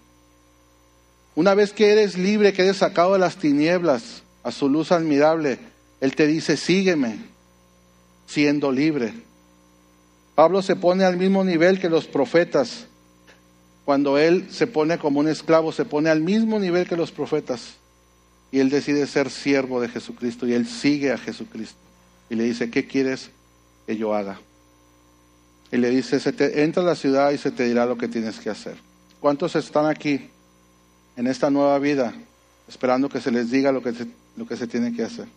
Una 1.37 1.53
vez 1.53 1.71
que 1.71 1.91
eres 1.91 2.17
libre, 2.17 2.51
que 2.51 2.63
eres 2.63 2.77
sacado 2.77 3.13
de 3.13 3.19
las 3.19 3.35
tinieblas 3.35 4.23
a 4.41 4.51
su 4.51 4.69
luz 4.69 4.91
admirable, 4.91 5.59
Él 6.01 6.15
te 6.15 6.25
dice, 6.25 6.57
sígueme, 6.57 7.19
siendo 8.25 8.71
libre. 8.71 9.13
Pablo 10.33 10.63
se 10.63 10.75
pone 10.75 11.03
al 11.03 11.15
mismo 11.15 11.43
nivel 11.43 11.79
que 11.79 11.91
los 11.91 12.07
profetas. 12.07 12.87
Cuando 13.85 14.17
Él 14.17 14.47
se 14.49 14.65
pone 14.65 14.97
como 14.97 15.19
un 15.19 15.27
esclavo, 15.27 15.71
se 15.71 15.85
pone 15.85 16.09
al 16.09 16.21
mismo 16.21 16.57
nivel 16.57 16.87
que 16.89 16.97
los 16.97 17.11
profetas. 17.11 17.75
Y 18.51 18.57
Él 18.57 18.71
decide 18.71 19.05
ser 19.05 19.29
siervo 19.29 19.79
de 19.79 19.89
Jesucristo 19.89 20.47
y 20.47 20.53
Él 20.53 20.65
sigue 20.67 21.11
a 21.11 21.19
Jesucristo. 21.19 21.77
Y 22.31 22.35
le 22.35 22.45
dice, 22.45 22.71
¿qué 22.71 22.87
quieres 22.87 23.29
que 23.85 23.95
yo 23.95 24.15
haga? 24.15 24.39
y 25.71 25.77
le 25.77 25.91
dice, 25.91 26.19
se 26.19 26.63
entra 26.63 26.81
a 26.81 26.85
la 26.85 26.95
ciudad 26.95 27.29
y 27.29 27.37
se 27.37 27.51
te 27.51 27.65
dirá 27.65 27.85
lo 27.85 27.95
que 27.95 28.07
tienes 28.07 28.39
que 28.39 28.49
hacer. 28.49 28.77
¿Cuántos 29.19 29.55
están 29.55 29.85
aquí 29.85 30.31
en 31.17 31.27
esta 31.27 31.49
nueva 31.49 31.77
vida 31.79 32.13
esperando 32.69 33.09
que 33.09 33.19
se 33.19 33.31
les 33.31 33.51
diga 33.51 33.73
lo 33.73 33.83
que 33.83 33.93
se, 33.93 34.07
lo 34.37 34.47
que 34.47 34.55
se 34.55 34.67
tiene 34.67 34.93
que 34.93 35.03
hacer? 35.03 35.27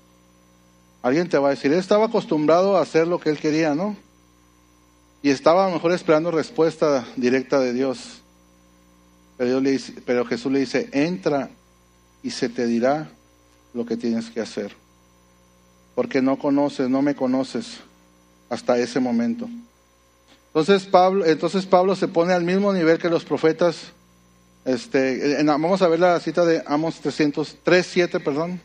Alguien 1.03 1.29
te 1.29 1.39
va 1.39 1.49
a 1.49 1.51
decir, 1.51 1.73
él 1.73 1.79
estaba 1.79 2.07
acostumbrado 2.07 2.77
a 2.77 2.83
hacer 2.83 3.09
lo 3.09 3.19
que 3.19 3.31
él 3.31 3.39
quería, 3.39 3.75
¿no? 3.75 3.97
Y 5.23 5.31
estaba 5.31 5.65
a 5.65 5.69
lo 5.69 5.75
mejor 5.75 5.93
esperando 5.93 6.31
respuesta 6.31 7.05
directa 7.17 7.59
de 7.59 7.73
Dios. 7.73 8.21
Pero, 9.37 9.61
le 9.61 9.73
dice, 9.73 9.95
pero 10.05 10.25
Jesús 10.27 10.53
le 10.53 10.61
dice, 10.61 10.89
entra 10.93 11.51
y 12.23 12.31
se 12.31 12.49
te 12.49 12.67
dirá 12.67 13.11
lo 13.73 13.87
que 13.87 13.97
tienes 13.97 14.31
que 14.31 14.41
hacer. 14.41 14.77
Porque 15.95 16.21
no 16.21 16.39
conoces, 16.39 16.89
no 16.89 17.03
me 17.03 17.15
conoces 17.15 17.79
hasta 18.51 18.79
ese 18.79 19.01
momento. 19.01 19.49
Entonces 20.49 20.85
Pablo, 20.85 21.25
entonces 21.25 21.65
Pablo 21.65 21.95
se 21.95 22.09
pone 22.09 22.33
al 22.33 22.45
mismo 22.45 22.73
nivel 22.73 22.99
que 22.99 23.09
los 23.09 23.25
profetas. 23.25 23.93
Este, 24.65 25.43
vamos 25.45 25.81
a 25.83 25.89
ver 25.89 26.01
la 26.01 26.21
cita 26.21 26.45
de 26.45 26.63
Amos 26.67 27.01
300, 27.01 27.57
7, 27.65 28.21
perdón. 28.21 28.61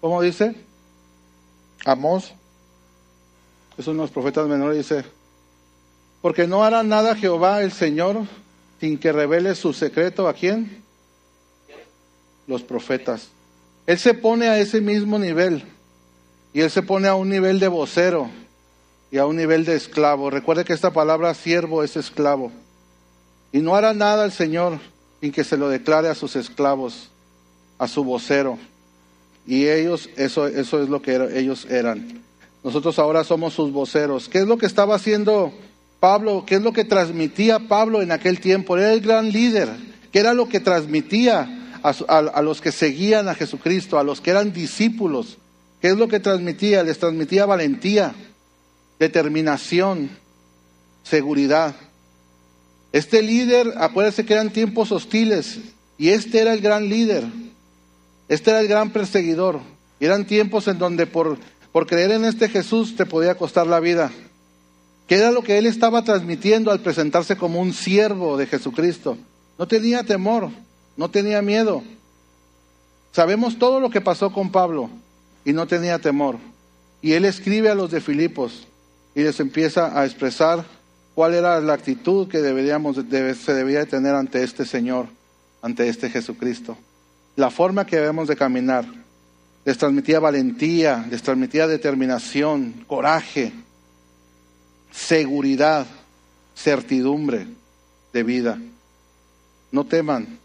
¿Cómo 0.00 0.20
dice? 0.22 0.54
Amos. 1.84 2.34
Es 3.76 3.86
uno 3.86 3.98
de 3.98 4.02
los 4.02 4.10
profetas 4.10 4.48
menores, 4.48 4.76
dice, 4.76 5.04
porque 6.20 6.46
no 6.48 6.64
hará 6.64 6.82
nada 6.82 7.14
Jehová 7.14 7.62
el 7.62 7.72
Señor 7.72 8.26
sin 8.80 8.98
que 8.98 9.12
revele 9.12 9.54
su 9.54 9.72
secreto 9.72 10.28
a 10.28 10.34
quién? 10.34 10.82
Los 12.46 12.62
profetas. 12.62 13.28
Él 13.86 13.98
se 13.98 14.14
pone 14.14 14.48
a 14.48 14.58
ese 14.58 14.80
mismo 14.80 15.18
nivel 15.18 15.64
y 16.52 16.60
él 16.60 16.70
se 16.70 16.82
pone 16.82 17.08
a 17.08 17.14
un 17.14 17.28
nivel 17.28 17.60
de 17.60 17.68
vocero 17.68 18.30
y 19.10 19.18
a 19.18 19.26
un 19.26 19.36
nivel 19.36 19.64
de 19.64 19.76
esclavo. 19.76 20.30
Recuerde 20.30 20.64
que 20.64 20.72
esta 20.72 20.92
palabra 20.92 21.34
siervo 21.34 21.82
es 21.82 21.96
esclavo. 21.96 22.52
Y 23.52 23.58
no 23.58 23.74
hará 23.74 23.94
nada 23.94 24.24
el 24.24 24.32
Señor 24.32 24.78
sin 25.20 25.32
que 25.32 25.44
se 25.44 25.56
lo 25.56 25.68
declare 25.68 26.08
a 26.08 26.14
sus 26.14 26.36
esclavos, 26.36 27.10
a 27.78 27.88
su 27.88 28.04
vocero. 28.04 28.58
Y 29.46 29.66
ellos, 29.66 30.10
eso, 30.16 30.46
eso 30.46 30.82
es 30.82 30.88
lo 30.88 31.00
que 31.00 31.16
ellos 31.34 31.66
eran. 31.70 32.22
Nosotros 32.62 32.98
ahora 32.98 33.24
somos 33.24 33.54
sus 33.54 33.72
voceros. 33.72 34.28
¿Qué 34.28 34.38
es 34.38 34.46
lo 34.46 34.58
que 34.58 34.66
estaba 34.66 34.94
haciendo 34.94 35.52
Pablo? 36.00 36.44
¿Qué 36.46 36.56
es 36.56 36.62
lo 36.62 36.72
que 36.72 36.84
transmitía 36.84 37.58
Pablo 37.60 38.02
en 38.02 38.12
aquel 38.12 38.40
tiempo? 38.40 38.76
Era 38.76 38.92
el 38.92 39.00
gran 39.00 39.30
líder. 39.30 39.68
¿Qué 40.12 40.18
era 40.18 40.34
lo 40.34 40.48
que 40.48 40.60
transmitía 40.60 41.80
a, 41.82 41.90
a 41.90 42.42
los 42.42 42.60
que 42.60 42.72
seguían 42.72 43.28
a 43.28 43.34
Jesucristo, 43.34 43.98
a 43.98 44.04
los 44.04 44.20
que 44.20 44.30
eran 44.30 44.52
discípulos? 44.52 45.38
¿Qué 45.80 45.88
es 45.88 45.96
lo 45.96 46.08
que 46.08 46.20
transmitía? 46.20 46.82
Les 46.82 46.98
transmitía 46.98 47.46
valentía 47.46 48.14
determinación, 48.98 50.10
seguridad. 51.04 51.74
Este 52.92 53.22
líder, 53.22 53.74
acuérdense 53.76 54.24
que 54.24 54.32
eran 54.32 54.50
tiempos 54.50 54.92
hostiles 54.92 55.58
y 55.98 56.10
este 56.10 56.40
era 56.40 56.52
el 56.52 56.60
gran 56.60 56.88
líder, 56.88 57.24
este 58.28 58.50
era 58.50 58.60
el 58.60 58.68
gran 58.68 58.90
perseguidor. 58.90 59.60
Y 60.00 60.04
eran 60.04 60.26
tiempos 60.26 60.68
en 60.68 60.78
donde 60.78 61.06
por, 61.06 61.38
por 61.72 61.86
creer 61.86 62.12
en 62.12 62.24
este 62.24 62.48
Jesús 62.48 62.94
te 62.96 63.04
podía 63.04 63.34
costar 63.36 63.66
la 63.66 63.80
vida. 63.80 64.12
¿Qué 65.08 65.16
era 65.16 65.32
lo 65.32 65.42
que 65.42 65.58
él 65.58 65.66
estaba 65.66 66.04
transmitiendo 66.04 66.70
al 66.70 66.80
presentarse 66.80 67.36
como 67.36 67.60
un 67.60 67.72
siervo 67.72 68.36
de 68.36 68.46
Jesucristo? 68.46 69.18
No 69.58 69.66
tenía 69.66 70.04
temor, 70.04 70.50
no 70.96 71.10
tenía 71.10 71.42
miedo. 71.42 71.82
Sabemos 73.12 73.58
todo 73.58 73.80
lo 73.80 73.90
que 73.90 74.00
pasó 74.00 74.32
con 74.32 74.52
Pablo 74.52 74.90
y 75.44 75.52
no 75.52 75.66
tenía 75.66 75.98
temor. 75.98 76.36
Y 77.02 77.14
él 77.14 77.24
escribe 77.24 77.70
a 77.70 77.74
los 77.74 77.90
de 77.90 78.00
Filipos, 78.00 78.66
y 79.14 79.22
les 79.22 79.40
empieza 79.40 79.98
a 79.98 80.04
expresar 80.04 80.64
cuál 81.18 81.34
era 81.34 81.60
la 81.60 81.72
actitud 81.72 82.28
que 82.28 82.38
deberíamos, 82.38 82.94
se 82.94 83.52
debía 83.52 83.80
de 83.80 83.86
tener 83.86 84.14
ante 84.14 84.44
este 84.44 84.64
Señor, 84.64 85.08
ante 85.62 85.88
este 85.88 86.10
Jesucristo. 86.10 86.78
La 87.34 87.50
forma 87.50 87.84
que 87.84 87.96
debemos 87.96 88.28
de 88.28 88.36
caminar. 88.36 88.84
Les 89.64 89.76
transmitía 89.76 90.20
valentía, 90.20 91.04
les 91.10 91.20
transmitía 91.20 91.66
determinación, 91.66 92.84
coraje, 92.86 93.52
seguridad, 94.92 95.88
certidumbre 96.54 97.48
de 98.12 98.22
vida. 98.22 98.56
No 99.72 99.86
teman. 99.86 100.38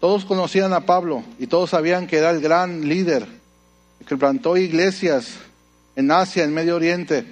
Todos 0.00 0.24
conocían 0.24 0.72
a 0.72 0.86
Pablo 0.86 1.22
y 1.38 1.48
todos 1.48 1.68
sabían 1.68 2.06
que 2.06 2.16
era 2.16 2.30
el 2.30 2.40
gran 2.40 2.88
líder, 2.88 3.28
que 4.08 4.16
plantó 4.16 4.56
iglesias 4.56 5.34
en 5.96 6.10
Asia, 6.10 6.44
en 6.44 6.54
Medio 6.54 6.76
Oriente, 6.76 7.26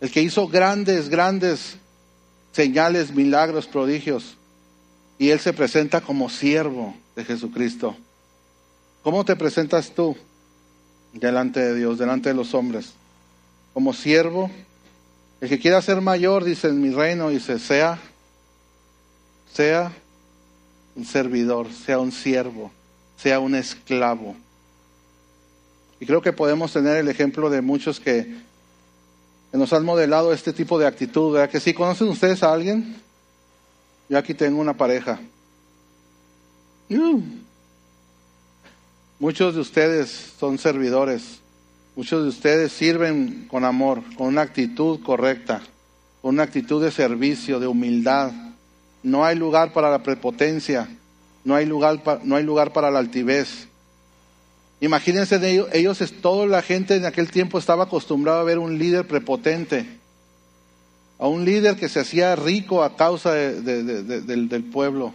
el 0.00 0.10
que 0.10 0.22
hizo 0.22 0.48
grandes, 0.48 1.10
grandes 1.10 1.76
señales, 2.52 3.12
milagros, 3.12 3.66
prodigios. 3.66 4.36
Y 5.18 5.30
Él 5.30 5.40
se 5.40 5.52
presenta 5.52 6.00
como 6.00 6.28
siervo 6.28 6.94
de 7.16 7.24
Jesucristo. 7.24 7.96
¿Cómo 9.02 9.24
te 9.24 9.36
presentas 9.36 9.92
tú 9.94 10.16
delante 11.12 11.60
de 11.60 11.74
Dios, 11.74 11.98
delante 11.98 12.28
de 12.28 12.34
los 12.34 12.54
hombres? 12.54 12.92
Como 13.74 13.92
siervo. 13.92 14.50
El 15.40 15.48
que 15.48 15.58
quiera 15.58 15.82
ser 15.82 16.00
mayor, 16.00 16.44
dice 16.44 16.68
en 16.68 16.80
mi 16.80 16.90
reino, 16.90 17.30
dice, 17.30 17.58
sea, 17.58 17.98
sea 19.52 19.92
un 20.94 21.04
servidor, 21.04 21.72
sea 21.72 21.98
un 21.98 22.12
siervo, 22.12 22.70
sea 23.16 23.40
un 23.40 23.54
esclavo. 23.54 24.36
Y 25.98 26.06
creo 26.06 26.22
que 26.22 26.32
podemos 26.32 26.72
tener 26.72 26.96
el 26.96 27.08
ejemplo 27.08 27.50
de 27.50 27.60
muchos 27.60 28.00
que 28.00 28.42
nos 29.52 29.72
han 29.72 29.84
modelado 29.84 30.32
este 30.32 30.52
tipo 30.52 30.78
de 30.78 30.86
actitud, 30.86 31.32
¿verdad 31.32 31.50
que 31.50 31.60
sí? 31.60 31.74
¿Conocen 31.74 32.08
ustedes 32.08 32.42
a 32.42 32.52
alguien? 32.52 32.96
Yo 34.08 34.18
aquí 34.18 34.34
tengo 34.34 34.60
una 34.60 34.76
pareja. 34.76 35.20
Muchos 39.18 39.54
de 39.54 39.60
ustedes 39.60 40.32
son 40.38 40.58
servidores, 40.58 41.40
muchos 41.96 42.22
de 42.22 42.28
ustedes 42.28 42.72
sirven 42.72 43.46
con 43.50 43.64
amor, 43.64 44.02
con 44.16 44.26
una 44.26 44.42
actitud 44.42 45.00
correcta, 45.02 45.62
con 46.20 46.34
una 46.34 46.42
actitud 46.42 46.82
de 46.82 46.90
servicio, 46.90 47.60
de 47.60 47.66
humildad. 47.66 48.32
No 49.02 49.24
hay 49.24 49.36
lugar 49.36 49.72
para 49.72 49.90
la 49.90 50.02
prepotencia, 50.02 50.88
no 51.44 51.54
hay 51.54 51.66
lugar, 51.66 52.02
no 52.24 52.36
hay 52.36 52.42
lugar 52.42 52.72
para 52.72 52.90
la 52.90 52.98
altivez. 52.98 53.68
Imagínense 54.82 55.38
de 55.38 55.64
ellos, 55.74 56.02
toda 56.20 56.44
la 56.44 56.60
gente 56.60 56.96
en 56.96 57.06
aquel 57.06 57.30
tiempo 57.30 57.56
estaba 57.56 57.84
acostumbrada 57.84 58.40
a 58.40 58.42
ver 58.42 58.58
un 58.58 58.80
líder 58.80 59.06
prepotente, 59.06 59.86
a 61.20 61.28
un 61.28 61.44
líder 61.44 61.76
que 61.76 61.88
se 61.88 62.00
hacía 62.00 62.34
rico 62.34 62.82
a 62.82 62.96
causa 62.96 63.32
del, 63.32 64.48
del 64.48 64.64
pueblo, 64.64 65.14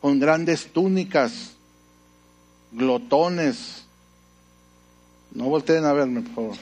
con 0.00 0.18
grandes 0.18 0.66
túnicas, 0.72 1.52
glotones. 2.72 3.84
No 5.30 5.44
volteen 5.44 5.84
a 5.84 5.92
verme, 5.92 6.22
por 6.22 6.34
favor. 6.34 6.56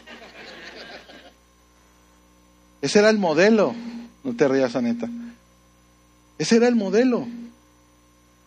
Ese 2.83 2.99
era 2.99 3.09
el 3.09 3.17
modelo. 3.17 3.75
No 4.23 4.37
te 4.37 4.47
rías, 4.47 4.77
Aneta. 4.77 5.09
Ese 6.37 6.57
era 6.57 6.69
el 6.69 6.77
modelo. 6.77 7.27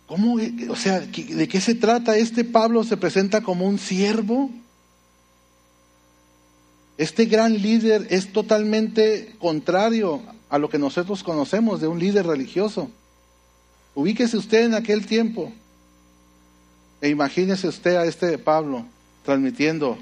¿Cómo? 0.08 0.38
O 0.70 0.76
sea, 0.76 1.00
¿de 1.00 1.48
qué 1.48 1.60
se 1.60 1.76
trata? 1.76 2.18
Este 2.18 2.44
Pablo 2.44 2.84
se 2.84 2.98
presenta 2.98 3.42
como 3.42 3.68
un 3.68 3.80
siervo. 3.80 4.52
Este 6.98 7.26
gran 7.26 7.62
líder 7.62 8.08
es 8.10 8.32
totalmente 8.32 9.36
contrario 9.40 10.22
a 10.50 10.58
lo 10.58 10.70
que 10.70 10.80
nosotros 10.80 11.24
conocemos 11.24 11.82
de 11.82 11.88
un 11.88 12.00
líder 12.00 12.26
religioso. 12.28 12.90
Ubíquese 13.96 14.38
usted 14.38 14.66
en 14.66 14.74
aquel 14.74 15.06
tiempo 15.06 15.52
e 17.02 17.10
imagínese 17.10 17.68
usted 17.68 17.96
a 17.96 18.06
este 18.06 18.38
Pablo 18.38 18.86
transmitiendo 19.24 19.98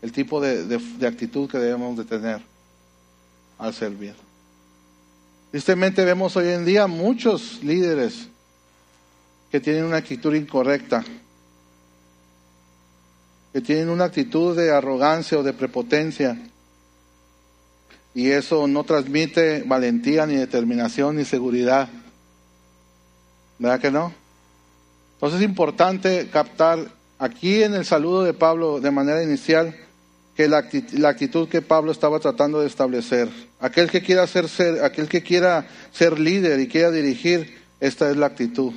el 0.00 0.12
tipo 0.12 0.40
de, 0.40 0.80
actitud 1.06 1.50
que 1.50 1.58
debemos 1.58 1.96
de 1.96 2.04
tener 2.04 2.40
al 3.58 3.74
servir. 3.74 4.14
Tristemente 5.50 6.04
vemos 6.04 6.36
hoy 6.36 6.48
en 6.48 6.64
día 6.64 6.86
muchos 6.86 7.62
líderes 7.62 8.29
que 9.50 9.60
tienen 9.60 9.84
una 9.84 9.96
actitud 9.96 10.34
incorrecta, 10.34 11.04
que 13.52 13.60
tienen 13.60 13.88
una 13.88 14.04
actitud 14.04 14.56
de 14.56 14.70
arrogancia 14.70 15.38
o 15.38 15.42
de 15.42 15.52
prepotencia. 15.52 16.38
Y 18.14 18.30
eso 18.30 18.66
no 18.66 18.84
transmite 18.84 19.62
valentía, 19.62 20.26
ni 20.26 20.36
determinación, 20.36 21.16
ni 21.16 21.24
seguridad. 21.24 21.88
¿Verdad 23.58 23.80
que 23.80 23.90
no? 23.90 24.12
Entonces 25.14 25.40
es 25.40 25.44
importante 25.44 26.28
captar 26.32 26.90
aquí 27.18 27.62
en 27.62 27.74
el 27.74 27.84
saludo 27.84 28.22
de 28.22 28.32
Pablo 28.32 28.80
de 28.80 28.90
manera 28.90 29.22
inicial 29.22 29.76
que 30.34 30.48
la, 30.48 31.08
actitud 31.08 31.48
que 31.48 31.60
Pablo 31.60 31.92
estaba 31.92 32.18
tratando 32.18 32.60
de 32.60 32.66
establecer. 32.66 33.28
Aquel 33.60 33.90
que 33.90 34.00
quiera 34.00 34.26
ser, 34.26 34.48
ser, 34.48 34.82
aquel 34.82 35.08
que 35.08 35.22
quiera 35.22 35.68
ser 35.92 36.18
líder 36.18 36.60
y 36.60 36.68
quiera 36.68 36.90
dirigir, 36.90 37.58
esta 37.80 38.10
es 38.10 38.16
la 38.16 38.26
actitud. 38.26 38.72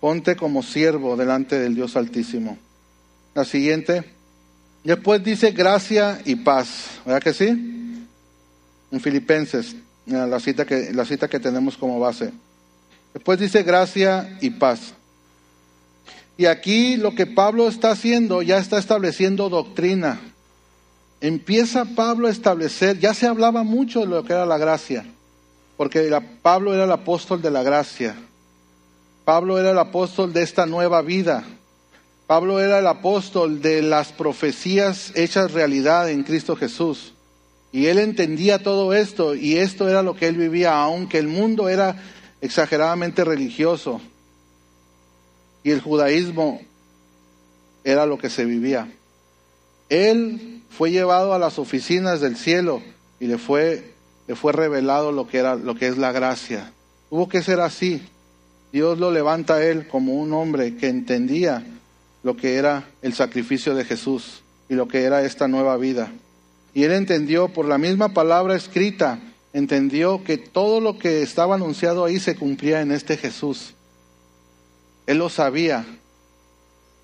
Ponte 0.00 0.36
como 0.36 0.62
siervo 0.62 1.16
delante 1.16 1.58
del 1.58 1.74
Dios 1.74 1.96
Altísimo. 1.96 2.58
La 3.34 3.44
siguiente. 3.44 4.04
Después 4.84 5.22
dice 5.22 5.50
gracia 5.50 6.20
y 6.24 6.36
paz. 6.36 7.00
¿Verdad 7.04 7.22
que 7.22 7.34
sí? 7.34 7.46
En 8.90 9.00
Filipenses, 9.00 9.76
la 10.06 10.40
cita 10.40 10.64
que, 10.64 10.92
la 10.92 11.04
cita 11.04 11.28
que 11.28 11.40
tenemos 11.40 11.76
como 11.76 11.98
base. 11.98 12.32
Después 13.12 13.38
dice 13.38 13.62
gracia 13.62 14.38
y 14.40 14.50
paz. 14.50 14.94
Y 16.36 16.46
aquí 16.46 16.96
lo 16.96 17.16
que 17.16 17.26
Pablo 17.26 17.68
está 17.68 17.90
haciendo, 17.90 18.42
ya 18.42 18.58
está 18.58 18.78
estableciendo 18.78 19.48
doctrina. 19.48 20.20
Empieza 21.20 21.84
Pablo 21.84 22.28
a 22.28 22.30
establecer, 22.30 23.00
ya 23.00 23.12
se 23.12 23.26
hablaba 23.26 23.64
mucho 23.64 24.00
de 24.00 24.06
lo 24.06 24.22
que 24.22 24.32
era 24.32 24.46
la 24.46 24.56
gracia, 24.56 25.04
porque 25.76 26.16
Pablo 26.42 26.72
era 26.72 26.84
el 26.84 26.92
apóstol 26.92 27.42
de 27.42 27.50
la 27.50 27.64
gracia. 27.64 28.14
Pablo 29.28 29.58
era 29.58 29.72
el 29.72 29.78
apóstol 29.78 30.32
de 30.32 30.42
esta 30.42 30.64
nueva 30.64 31.02
vida. 31.02 31.44
Pablo 32.26 32.60
era 32.60 32.78
el 32.78 32.86
apóstol 32.86 33.60
de 33.60 33.82
las 33.82 34.10
profecías 34.10 35.12
hechas 35.16 35.52
realidad 35.52 36.08
en 36.08 36.22
Cristo 36.22 36.56
Jesús. 36.56 37.12
Y 37.70 37.88
él 37.88 37.98
entendía 37.98 38.62
todo 38.62 38.94
esto 38.94 39.34
y 39.34 39.58
esto 39.58 39.86
era 39.86 40.02
lo 40.02 40.14
que 40.14 40.28
él 40.28 40.38
vivía, 40.38 40.80
aunque 40.80 41.18
el 41.18 41.28
mundo 41.28 41.68
era 41.68 42.02
exageradamente 42.40 43.22
religioso 43.22 44.00
y 45.62 45.72
el 45.72 45.82
judaísmo 45.82 46.62
era 47.84 48.06
lo 48.06 48.16
que 48.16 48.30
se 48.30 48.46
vivía. 48.46 48.90
Él 49.90 50.62
fue 50.70 50.90
llevado 50.90 51.34
a 51.34 51.38
las 51.38 51.58
oficinas 51.58 52.22
del 52.22 52.38
cielo 52.38 52.80
y 53.20 53.26
le 53.26 53.36
fue, 53.36 53.92
le 54.26 54.34
fue 54.36 54.54
revelado 54.54 55.12
lo 55.12 55.28
que, 55.28 55.36
era, 55.36 55.54
lo 55.54 55.74
que 55.74 55.86
es 55.86 55.98
la 55.98 56.12
gracia. 56.12 56.72
Tuvo 57.10 57.28
que 57.28 57.42
ser 57.42 57.60
así. 57.60 58.08
Dios 58.72 58.98
lo 58.98 59.10
levanta 59.10 59.54
a 59.54 59.64
él 59.64 59.88
como 59.88 60.14
un 60.14 60.32
hombre 60.32 60.76
que 60.76 60.88
entendía 60.88 61.64
lo 62.22 62.36
que 62.36 62.56
era 62.56 62.88
el 63.00 63.14
sacrificio 63.14 63.74
de 63.74 63.84
Jesús 63.84 64.42
y 64.68 64.74
lo 64.74 64.88
que 64.88 65.02
era 65.02 65.24
esta 65.24 65.48
nueva 65.48 65.76
vida. 65.76 66.12
Y 66.74 66.84
él 66.84 66.92
entendió 66.92 67.48
por 67.48 67.66
la 67.66 67.78
misma 67.78 68.10
palabra 68.10 68.54
escrita, 68.54 69.20
entendió 69.52 70.22
que 70.22 70.36
todo 70.36 70.80
lo 70.80 70.98
que 70.98 71.22
estaba 71.22 71.54
anunciado 71.54 72.04
ahí 72.04 72.20
se 72.20 72.36
cumplía 72.36 72.82
en 72.82 72.92
este 72.92 73.16
Jesús. 73.16 73.74
Él 75.06 75.18
lo 75.18 75.30
sabía. 75.30 75.86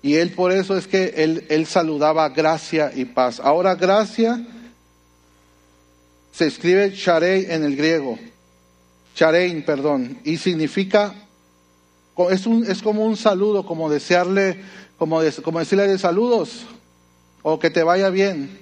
Y 0.03 0.15
él 0.15 0.31
por 0.31 0.51
eso 0.51 0.77
es 0.77 0.85
que 0.85 1.15
él, 1.17 1.45
él 1.49 1.65
saludaba 1.65 2.29
gracia 2.29 2.91
y 2.93 3.05
paz. 3.05 3.39
Ahora 3.39 3.73
gracia 3.73 4.45
se 6.31 6.45
escribe 6.45 6.93
charei 6.93 7.47
en 7.49 7.63
el 7.63 7.75
griego. 7.75 8.19
Charein, 9.15 9.63
perdón. 9.63 10.19
Y 10.23 10.37
significa 10.37 11.15
es, 12.29 12.45
un, 12.45 12.65
es 12.65 12.81
como 12.81 13.05
un 13.05 13.17
saludo, 13.17 13.65
como 13.65 13.89
desearle, 13.89 14.61
como, 14.97 15.19
como 15.43 15.59
decirle 15.59 15.87
de 15.87 15.97
saludos 15.97 16.65
o 17.41 17.59
que 17.59 17.69
te 17.69 17.83
vaya 17.83 18.09
bien. 18.09 18.57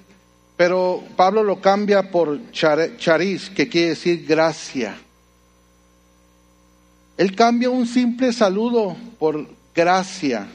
Pero 0.56 1.02
Pablo 1.16 1.42
lo 1.42 1.60
cambia 1.60 2.10
por 2.10 2.38
charis, 2.52 3.50
que 3.50 3.68
quiere 3.68 3.90
decir 3.90 4.26
gracia. 4.26 4.96
Él 7.16 7.34
cambia 7.34 7.70
un 7.70 7.86
simple 7.86 8.32
saludo 8.32 8.96
por 9.18 9.46
gracia. 9.74 10.48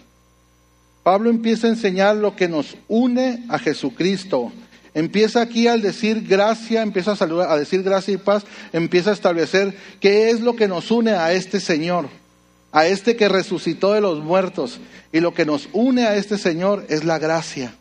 Pablo 1.03 1.29
empieza 1.29 1.67
a 1.67 1.71
enseñar 1.71 2.17
lo 2.17 2.35
que 2.35 2.47
nos 2.47 2.77
une 2.87 3.45
a 3.49 3.57
Jesucristo. 3.59 4.51
Empieza 4.93 5.41
aquí 5.41 5.67
al 5.67 5.81
decir 5.81 6.27
gracia, 6.27 6.81
empieza 6.81 7.13
a 7.13 7.15
saludar, 7.15 7.49
a 7.49 7.57
decir 7.57 7.83
gracia 7.83 8.13
y 8.13 8.17
paz, 8.17 8.43
empieza 8.73 9.11
a 9.11 9.13
establecer 9.13 9.75
qué 9.99 10.29
es 10.29 10.41
lo 10.41 10.55
que 10.55 10.67
nos 10.67 10.91
une 10.91 11.11
a 11.11 11.33
este 11.33 11.59
Señor 11.59 12.09
a 12.71 12.85
este 12.85 13.15
que 13.15 13.29
resucitó 13.29 13.93
de 13.93 14.01
los 14.01 14.19
muertos. 14.19 14.79
Y 15.11 15.19
lo 15.19 15.33
que 15.33 15.45
nos 15.45 15.69
une 15.73 16.05
a 16.05 16.15
este 16.15 16.37
Señor 16.37 16.85
es 16.89 17.03
la 17.03 17.19
gracia. 17.19 17.73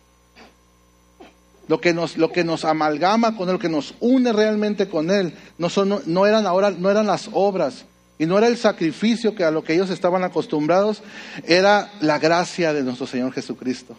Lo 1.66 1.81
que 1.81 1.92
nos, 1.92 2.16
lo 2.16 2.33
que 2.33 2.44
nos 2.44 2.64
amalgama 2.64 3.37
con 3.37 3.48
Él, 3.48 3.55
lo 3.55 3.59
que 3.61 3.68
nos 3.68 3.94
une 4.01 4.33
realmente 4.33 4.88
con 4.88 5.11
Él, 5.11 5.35
no, 5.59 5.68
son, 5.68 6.01
no, 6.07 6.27
eran 6.27 6.46
ahora, 6.46 6.70
no 6.70 6.90
eran 6.90 7.07
las 7.07 7.29
obras 7.33 7.85
y 8.18 8.24
no 8.24 8.38
era 8.38 8.46
el 8.46 8.57
sacrificio 8.57 9.35
que 9.35 9.44
a 9.44 9.51
lo 9.51 9.62
que 9.62 9.74
ellos 9.74 9.90
estaban 9.90 10.24
acostumbrados, 10.24 11.03
era 11.46 11.92
la 12.01 12.18
gracia 12.18 12.72
de 12.72 12.83
nuestro 12.83 13.07
Señor 13.07 13.33
Jesucristo. 13.33 13.96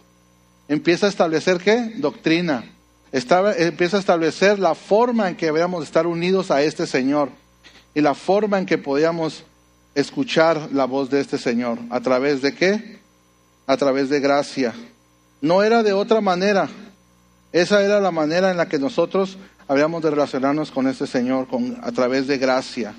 Empieza 0.68 1.06
a 1.06 1.08
establecer 1.08 1.58
qué? 1.58 1.92
Doctrina. 1.96 2.64
Estaba, 3.12 3.54
empieza 3.54 3.96
a 3.96 4.00
establecer 4.00 4.58
la 4.58 4.74
forma 4.74 5.28
en 5.28 5.36
que 5.36 5.46
debíamos 5.46 5.84
estar 5.84 6.06
unidos 6.06 6.50
a 6.50 6.62
este 6.62 6.86
Señor 6.86 7.30
y 7.94 8.00
la 8.00 8.14
forma 8.14 8.58
en 8.58 8.66
que 8.66 8.78
podíamos 8.78 9.44
escuchar 9.94 10.70
la 10.72 10.84
voz 10.84 11.10
de 11.10 11.20
este 11.20 11.38
Señor. 11.38 11.78
¿A 11.90 12.00
través 12.00 12.42
de 12.42 12.54
qué? 12.54 13.00
A 13.66 13.76
través 13.76 14.08
de 14.08 14.20
gracia. 14.20 14.74
No 15.40 15.62
era 15.62 15.82
de 15.82 15.92
otra 15.92 16.20
manera. 16.20 16.68
Esa 17.52 17.82
era 17.82 18.00
la 18.00 18.10
manera 18.10 18.50
en 18.50 18.56
la 18.56 18.68
que 18.68 18.78
nosotros 18.78 19.38
habíamos 19.66 20.02
de 20.02 20.10
relacionarnos 20.10 20.70
con 20.70 20.86
este 20.86 21.06
Señor, 21.06 21.48
con, 21.48 21.78
a 21.82 21.92
través 21.92 22.26
de 22.26 22.38
gracia. 22.38 22.94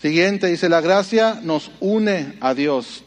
Siguiente, 0.00 0.46
dice, 0.46 0.68
la 0.68 0.80
gracia 0.80 1.40
nos 1.42 1.70
une 1.80 2.36
a 2.40 2.54
Dios. 2.54 3.04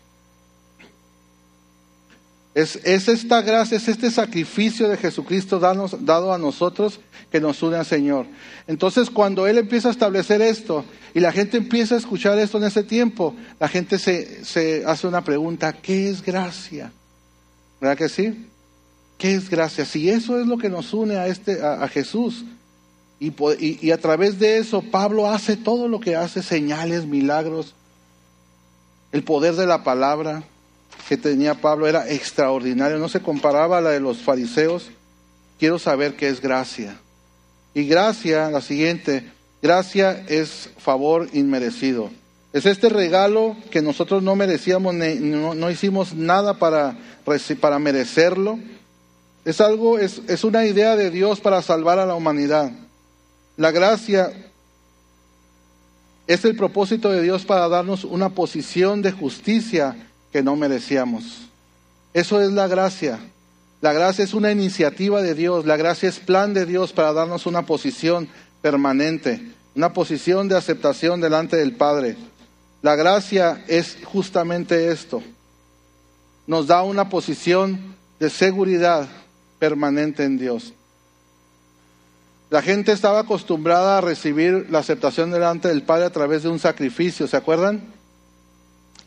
Es, 2.54 2.76
esta 2.84 3.42
gracia, 3.42 3.78
es 3.78 3.88
este 3.88 4.12
sacrificio 4.12 4.90
de 4.90 4.98
Jesucristo 4.98 5.58
dado 5.60 6.34
a 6.34 6.38
nosotros 6.38 7.00
que 7.32 7.40
nos 7.40 7.64
une 7.64 7.78
al 7.78 7.86
Señor. 7.86 8.26
Entonces, 8.68 9.10
cuando 9.10 9.48
Él 9.48 9.58
empieza 9.58 9.88
a 9.88 9.92
establecer 9.92 10.42
esto 10.42 10.84
y 11.14 11.22
la 11.22 11.32
gente 11.32 11.58
empieza 11.58 11.96
a 11.96 11.98
escuchar 11.98 12.38
esto 12.40 12.58
en 12.58 12.66
ese 12.66 12.84
tiempo, 12.84 13.34
la 13.58 13.70
gente 13.70 13.98
se, 13.98 14.44
se 14.44 14.84
hace 14.86 15.08
una 15.08 15.24
pregunta, 15.24 15.72
¿qué 15.72 16.10
es 16.10 16.22
gracia? 16.22 16.92
¿Verdad 17.80 17.98
que 17.98 18.10
sí? 18.10 18.48
¿Qué 19.18 19.34
es 19.34 19.50
gracia? 19.50 19.86
Si 19.86 20.10
eso 20.10 20.38
es 20.38 20.46
lo 20.46 20.58
que 20.58 20.70
nos 20.70 20.94
une 20.94 21.16
a, 21.16 21.28
este, 21.28 21.64
a, 21.64 21.88
Jesús, 21.88 22.44
y, 23.18 23.32
y, 23.60 23.92
a 23.92 23.98
través 24.00 24.40
de 24.40 24.58
eso 24.58 24.82
Pablo 24.82 25.32
hace 25.32 25.56
todo 25.56 25.88
lo 25.88 26.00
que 26.00 26.16
hace, 26.16 26.44
señales, 26.44 27.06
milagros, 27.06 27.76
el 29.14 29.24
poder 29.24 29.56
de 29.56 29.68
la 29.68 29.84
palabra 29.84 30.44
que 31.12 31.18
tenía 31.18 31.56
Pablo 31.56 31.90
era 31.90 32.10
extraordinario, 32.10 32.98
no 32.98 33.10
se 33.10 33.20
comparaba 33.20 33.80
a 33.80 33.82
la 33.82 33.90
de 33.90 34.00
los 34.00 34.20
fariseos. 34.20 34.92
Quiero 35.60 35.78
saber 35.78 36.16
qué 36.16 36.30
es 36.30 36.40
gracia. 36.40 37.02
Y 37.74 37.84
gracia, 37.84 38.50
la 38.50 38.62
siguiente, 38.62 39.30
gracia 39.62 40.24
es 40.30 40.70
favor 40.78 41.28
inmerecido. 41.34 42.12
Es 42.54 42.66
este 42.66 42.88
regalo 42.88 43.58
que 43.72 43.82
nosotros 43.82 44.24
no 44.24 44.38
merecíamos, 44.38 44.96
no, 44.96 45.70
hicimos 45.70 46.14
nada 46.14 46.54
para, 46.54 46.98
para 47.60 47.78
merecerlo. 47.78 48.58
Es 49.44 49.60
algo, 49.60 50.00
es, 50.00 50.22
es 50.30 50.46
una 50.46 50.66
idea 50.66 50.96
de 50.96 51.12
Dios 51.12 51.42
para 51.42 51.62
salvar 51.62 52.00
a 52.00 52.06
la 52.06 52.16
humanidad. 52.16 52.72
La 53.58 53.72
gracia 53.72 54.32
es 56.26 56.46
el 56.46 56.56
propósito 56.56 57.12
de 57.12 57.22
Dios 57.22 57.44
para 57.44 57.68
darnos 57.68 58.06
una 58.06 58.30
posición 58.30 59.02
de 59.02 59.12
justicia 59.12 60.08
que 60.32 60.44
no 60.44 60.56
merecíamos. 60.56 61.50
Eso 62.14 62.42
es 62.42 62.52
la 62.52 62.68
gracia. 62.68 63.20
La 63.82 63.94
gracia 63.94 64.24
es 64.24 64.34
una 64.34 64.52
iniciativa 64.52 65.22
de 65.22 65.34
Dios, 65.34 65.66
la 65.66 65.76
gracia 65.76 66.08
es 66.08 66.20
plan 66.20 66.54
de 66.54 66.66
Dios 66.66 66.94
para 66.94 67.14
darnos 67.14 67.48
una 67.48 67.66
posición 67.66 68.28
permanente, 68.62 69.54
una 69.76 69.92
posición 69.92 70.48
de 70.48 70.56
aceptación 70.56 71.20
delante 71.20 71.58
del 71.58 71.76
Padre. 71.76 72.16
La 72.84 72.96
gracia 72.96 73.64
es 73.68 73.98
justamente 74.04 74.92
esto. 74.92 75.24
Nos 76.46 76.68
da 76.68 76.84
una 76.84 77.10
posición 77.10 77.96
de 78.20 78.30
seguridad 78.30 79.08
permanente 79.58 80.24
en 80.24 80.38
Dios. 80.38 80.74
La 82.52 82.62
gente 82.62 82.92
estaba 82.92 83.22
acostumbrada 83.22 83.98
a 83.98 84.02
recibir 84.02 84.68
la 84.70 84.80
aceptación 84.80 85.32
delante 85.32 85.70
del 85.70 85.84
Padre 85.84 86.06
a 86.06 86.10
través 86.12 86.44
de 86.44 86.50
un 86.50 86.60
sacrificio, 86.60 87.28
¿se 87.28 87.38
acuerdan? 87.38 87.82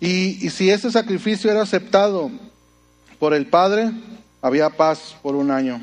Y, 0.04 0.50
si 0.50 0.68
ese 0.68 0.90
sacrificio 0.90 1.50
era 1.50 1.62
aceptado 1.62 2.30
por 3.18 3.32
el 3.32 3.46
Padre, 3.46 3.90
había 4.42 4.68
paz 4.68 5.16
por 5.22 5.34
un 5.34 5.50
año. 5.50 5.80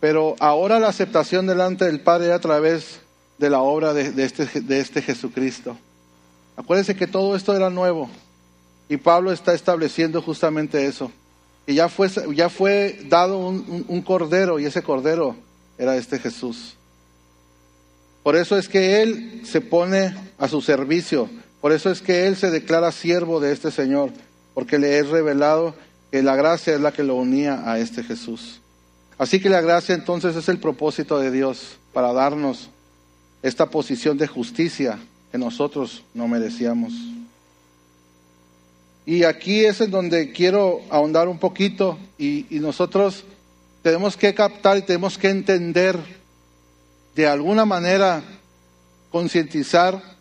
Pero 0.00 0.34
ahora 0.40 0.80
la 0.80 0.88
aceptación 0.88 1.46
delante 1.46 1.84
del 1.84 2.00
Padre 2.00 2.26
era 2.26 2.34
a 2.34 2.40
través 2.40 2.98
de 3.38 3.50
la 3.50 3.60
obra 3.60 3.94
de, 3.94 4.24
este, 4.24 4.46
de 4.62 4.80
este 4.80 5.00
Jesucristo. 5.00 5.78
Acuérdense 6.56 6.96
que 6.96 7.06
todo 7.06 7.36
esto 7.36 7.54
era 7.54 7.70
nuevo 7.70 8.10
y 8.88 8.96
Pablo 8.96 9.30
está 9.30 9.54
estableciendo 9.54 10.20
justamente 10.20 10.84
eso. 10.84 11.12
Y 11.68 11.74
ya 11.74 11.88
fue, 11.88 12.10
ya 12.34 12.48
fue 12.48 12.98
dado 13.04 13.38
un, 13.38 14.02
cordero 14.02 14.58
y 14.58 14.64
ese 14.64 14.82
cordero 14.82 15.36
era 15.78 15.96
este 15.96 16.18
Jesús. 16.18 16.74
Por 18.24 18.34
eso 18.34 18.58
es 18.58 18.68
que 18.68 19.02
Él 19.02 19.42
se 19.44 19.60
pone 19.60 20.16
a 20.36 20.48
su 20.48 20.60
servicio. 20.60 21.30
Por 21.62 21.72
eso 21.72 21.90
es 21.90 22.02
que 22.02 22.26
Él 22.26 22.36
se 22.36 22.50
declara 22.50 22.92
siervo 22.92 23.40
de 23.40 23.52
este 23.52 23.70
Señor. 23.70 24.10
Porque 24.52 24.78
le 24.78 24.98
es 24.98 25.08
revelado 25.08 25.74
que 26.10 26.22
la 26.22 26.36
gracia 26.36 26.74
es 26.74 26.80
la 26.80 26.92
que 26.92 27.04
lo 27.04 27.14
unía 27.14 27.62
a 27.64 27.78
este 27.78 28.02
Jesús. 28.02 28.60
Así 29.16 29.40
que 29.40 29.48
la 29.48 29.62
gracia 29.62 29.94
entonces 29.94 30.36
es 30.36 30.48
el 30.50 30.58
propósito 30.58 31.18
de 31.18 31.30
Dios 31.30 31.78
para 31.94 32.12
darnos 32.12 32.68
esta 33.42 33.70
posición 33.70 34.18
de 34.18 34.26
justicia 34.26 34.98
que 35.30 35.38
nosotros 35.38 36.02
no 36.12 36.28
merecíamos. 36.28 36.92
Y 39.06 39.24
aquí 39.24 39.64
es 39.64 39.80
en 39.80 39.90
donde 39.90 40.32
quiero 40.32 40.80
ahondar 40.90 41.28
un 41.28 41.38
poquito 41.38 41.98
y, 42.18 42.46
nosotros 42.50 43.24
tenemos 43.82 44.16
que 44.16 44.34
captar 44.34 44.78
y 44.78 44.82
tenemos 44.82 45.16
que 45.16 45.30
entender 45.30 45.98
de 47.14 47.26
alguna 47.26 47.64
manera, 47.64 48.22
concientizar 49.10 50.11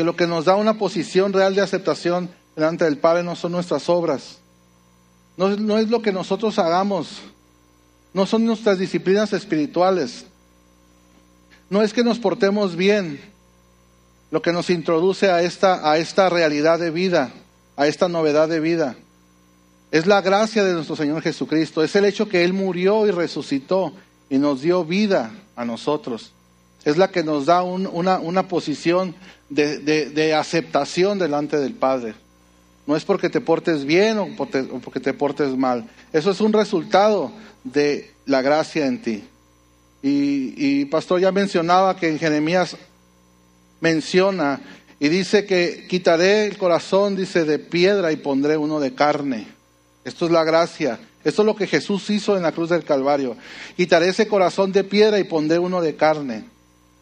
que 0.00 0.04
lo 0.04 0.16
que 0.16 0.26
nos 0.26 0.46
da 0.46 0.56
una 0.56 0.78
posición 0.78 1.30
real 1.34 1.54
de 1.54 1.60
aceptación 1.60 2.30
delante 2.56 2.86
del 2.86 2.96
Padre 2.96 3.22
no 3.22 3.36
son 3.36 3.52
nuestras 3.52 3.90
obras, 3.90 4.38
no, 5.36 5.54
no 5.58 5.76
es 5.76 5.90
lo 5.90 6.00
que 6.00 6.10
nosotros 6.10 6.58
hagamos, 6.58 7.20
no 8.14 8.24
son 8.24 8.46
nuestras 8.46 8.78
disciplinas 8.78 9.34
espirituales, 9.34 10.24
no 11.68 11.82
es 11.82 11.92
que 11.92 12.02
nos 12.02 12.18
portemos 12.18 12.76
bien, 12.76 13.20
lo 14.30 14.40
que 14.40 14.54
nos 14.54 14.70
introduce 14.70 15.30
a 15.30 15.42
esta, 15.42 15.90
a 15.90 15.98
esta 15.98 16.30
realidad 16.30 16.78
de 16.78 16.90
vida, 16.90 17.30
a 17.76 17.86
esta 17.86 18.08
novedad 18.08 18.48
de 18.48 18.60
vida. 18.60 18.96
Es 19.90 20.06
la 20.06 20.22
gracia 20.22 20.64
de 20.64 20.72
nuestro 20.72 20.96
Señor 20.96 21.20
Jesucristo, 21.20 21.84
es 21.84 21.94
el 21.94 22.06
hecho 22.06 22.26
que 22.26 22.42
Él 22.42 22.54
murió 22.54 23.06
y 23.06 23.10
resucitó 23.10 23.92
y 24.30 24.38
nos 24.38 24.62
dio 24.62 24.82
vida 24.82 25.30
a 25.56 25.66
nosotros. 25.66 26.32
Es 26.84 26.96
la 26.96 27.10
que 27.10 27.22
nos 27.22 27.46
da 27.46 27.62
una, 27.62 28.48
posición 28.48 29.14
de, 29.48 30.34
aceptación 30.34 31.18
delante 31.18 31.58
del 31.58 31.74
Padre. 31.74 32.14
No 32.86 32.96
es 32.96 33.04
porque 33.04 33.28
te 33.28 33.40
portes 33.40 33.84
bien 33.84 34.18
o 34.18 34.28
porque, 34.36 34.60
o 34.60 34.78
porque 34.78 35.00
te 35.00 35.12
portes 35.12 35.56
mal. 35.56 35.88
Eso 36.12 36.30
es 36.30 36.40
un 36.40 36.52
resultado 36.52 37.32
de 37.64 38.10
la 38.26 38.42
gracia 38.42 38.86
en 38.86 39.02
ti. 39.02 39.24
Y, 40.02 40.54
y 40.56 40.84
Pastor 40.86 41.20
ya 41.20 41.30
mencionaba 41.30 41.96
que 41.96 42.08
en 42.08 42.18
Jeremías 42.18 42.76
menciona 43.80 44.60
y 44.98 45.08
dice 45.08 45.46
que 45.46 45.86
quitaré 45.88 46.46
el 46.46 46.58
corazón, 46.58 47.16
dice, 47.16 47.44
de 47.44 47.58
piedra 47.58 48.12
y 48.12 48.16
pondré 48.16 48.58
uno 48.58 48.80
de 48.80 48.94
carne. 48.94 49.46
Esto 50.04 50.26
es 50.26 50.30
la 50.30 50.44
gracia. 50.44 50.98
Esto 51.24 51.42
es 51.42 51.46
lo 51.46 51.56
que 51.56 51.66
Jesús 51.66 52.08
hizo 52.10 52.36
en 52.36 52.42
la 52.42 52.52
cruz 52.52 52.70
del 52.70 52.84
Calvario. 52.84 53.36
Quitaré 53.76 54.08
ese 54.08 54.26
corazón 54.26 54.72
de 54.72 54.84
piedra 54.84 55.18
y 55.18 55.24
pondré 55.24 55.58
uno 55.58 55.80
de 55.80 55.96
carne. 55.96 56.44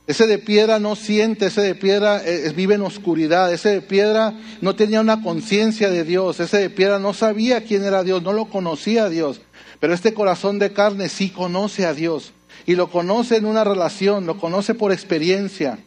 Ese 0.09 0.27
de 0.27 0.39
piedra 0.39 0.79
no 0.79 0.97
siente, 0.97 1.47
ese 1.47 1.61
de 1.61 1.75
piedra 1.75 2.23
eh, 2.25 2.51
vive 2.57 2.77
en 2.77 2.81
oscuridad, 2.81 3.53
ese 3.53 3.69
de 3.69 3.83
piedra 3.83 4.33
no 4.63 4.75
tenía 4.75 5.03
una 5.03 5.23
conciencia 5.23 5.91
de 5.91 6.03
Dios, 6.03 6.41
ese 6.41 6.57
de 6.57 6.71
piedra 6.71 6.99
no 6.99 7.13
sabía 7.13 7.63
quién 7.63 7.85
era 7.85 8.03
Dios, 8.03 8.23
no 8.23 8.33
lo 8.33 8.47
conocía 8.47 9.05
a 9.05 9.09
Dios. 9.11 9.43
Pero 9.81 9.93
este 9.93 10.15
corazón 10.15 10.59
de 10.59 10.73
carne 10.73 11.11
sí 11.11 11.29
conoce 11.29 11.85
a 11.85 11.93
Dios 11.93 12.33
y 12.65 12.75
lo 12.75 12.91
conoce 12.91 13.37
en 13.37 13.45
una 13.45 13.65
relación, 13.65 14.25
lo 14.25 14.39
conoce 14.39 14.73
por 14.73 14.93
experiencia. 14.93 15.79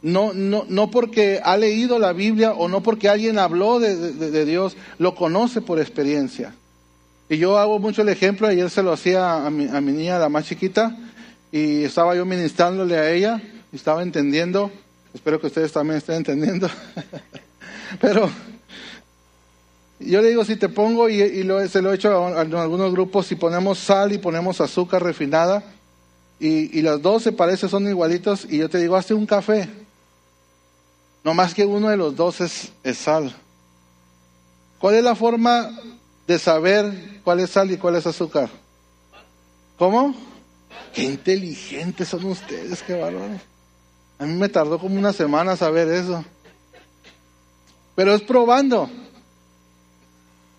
No, 0.00 0.32
no, 0.32 0.64
no 0.66 0.90
porque 0.90 1.42
ha 1.44 1.58
leído 1.58 1.98
la 1.98 2.14
Biblia 2.14 2.52
o 2.52 2.68
no 2.68 2.82
porque 2.82 3.10
alguien 3.10 3.38
habló 3.38 3.80
de, 3.80 4.46
Dios, 4.46 4.78
lo 4.96 5.14
conoce 5.14 5.60
por 5.60 5.78
experiencia. 5.78 6.54
Y 7.28 7.36
yo 7.36 7.58
hago 7.58 7.78
mucho 7.78 8.00
el 8.00 8.08
ejemplo, 8.08 8.46
ayer 8.46 8.70
se 8.70 8.82
lo 8.82 8.94
hacía 8.94 9.44
a 9.44 9.50
mi, 9.50 9.68
a 9.68 9.82
mi 9.82 9.92
niña, 9.92 10.18
la 10.18 10.30
más 10.30 10.46
chiquita, 10.46 10.96
y 11.52 11.84
estaba 11.84 12.14
yo 12.14 12.24
ministrándole 12.24 12.96
a 12.96 13.10
ella, 13.10 13.42
y 13.72 13.76
estaba 13.76 14.02
entendiendo, 14.02 14.70
espero 15.14 15.40
que 15.40 15.48
ustedes 15.48 15.72
también 15.72 15.98
estén 15.98 16.16
entendiendo, 16.16 16.68
pero 18.00 18.30
yo 20.00 20.22
le 20.22 20.28
digo, 20.28 20.44
si 20.44 20.56
te 20.56 20.68
pongo, 20.68 21.08
y, 21.08 21.18
se 21.68 21.82
lo 21.82 21.92
he 21.92 21.94
hecho 21.94 22.26
a, 22.26 22.40
algunos 22.40 22.92
grupos, 22.92 23.26
si 23.26 23.34
ponemos 23.34 23.78
sal 23.78 24.12
y 24.12 24.18
ponemos 24.18 24.60
azúcar 24.60 25.02
refinada, 25.02 25.64
y, 26.40 26.78
y 26.78 26.82
las 26.82 27.02
dos 27.02 27.24
se 27.24 27.32
parecen, 27.32 27.68
son 27.68 27.88
igualitos, 27.88 28.46
y 28.48 28.58
yo 28.58 28.68
te 28.68 28.78
digo, 28.78 28.96
hazte 28.96 29.14
un 29.14 29.26
café, 29.26 29.68
no 31.24 31.34
más 31.34 31.52
que 31.52 31.66
uno 31.66 31.90
de 31.90 31.96
los 31.96 32.16
dos 32.16 32.40
es, 32.40 32.72
sal. 32.96 33.34
¿Cuál 34.78 34.94
es 34.94 35.04
la 35.04 35.14
forma 35.14 35.70
de 36.26 36.38
saber 36.38 37.20
cuál 37.24 37.40
es 37.40 37.50
sal 37.50 37.70
y 37.70 37.76
cuál 37.76 37.96
es 37.96 38.06
azúcar? 38.06 38.48
¿Cómo? 39.76 40.14
Qué 40.94 41.04
inteligentes 41.04 42.08
son 42.08 42.24
ustedes, 42.24 42.82
qué 42.82 42.94
bárbaro. 42.94 43.40
A 44.18 44.26
mí 44.26 44.34
me 44.34 44.48
tardó 44.48 44.78
como 44.78 44.98
una 44.98 45.12
semana 45.12 45.56
saber 45.56 45.88
eso. 45.88 46.24
Pero 47.94 48.14
es 48.14 48.22
probando. 48.22 48.90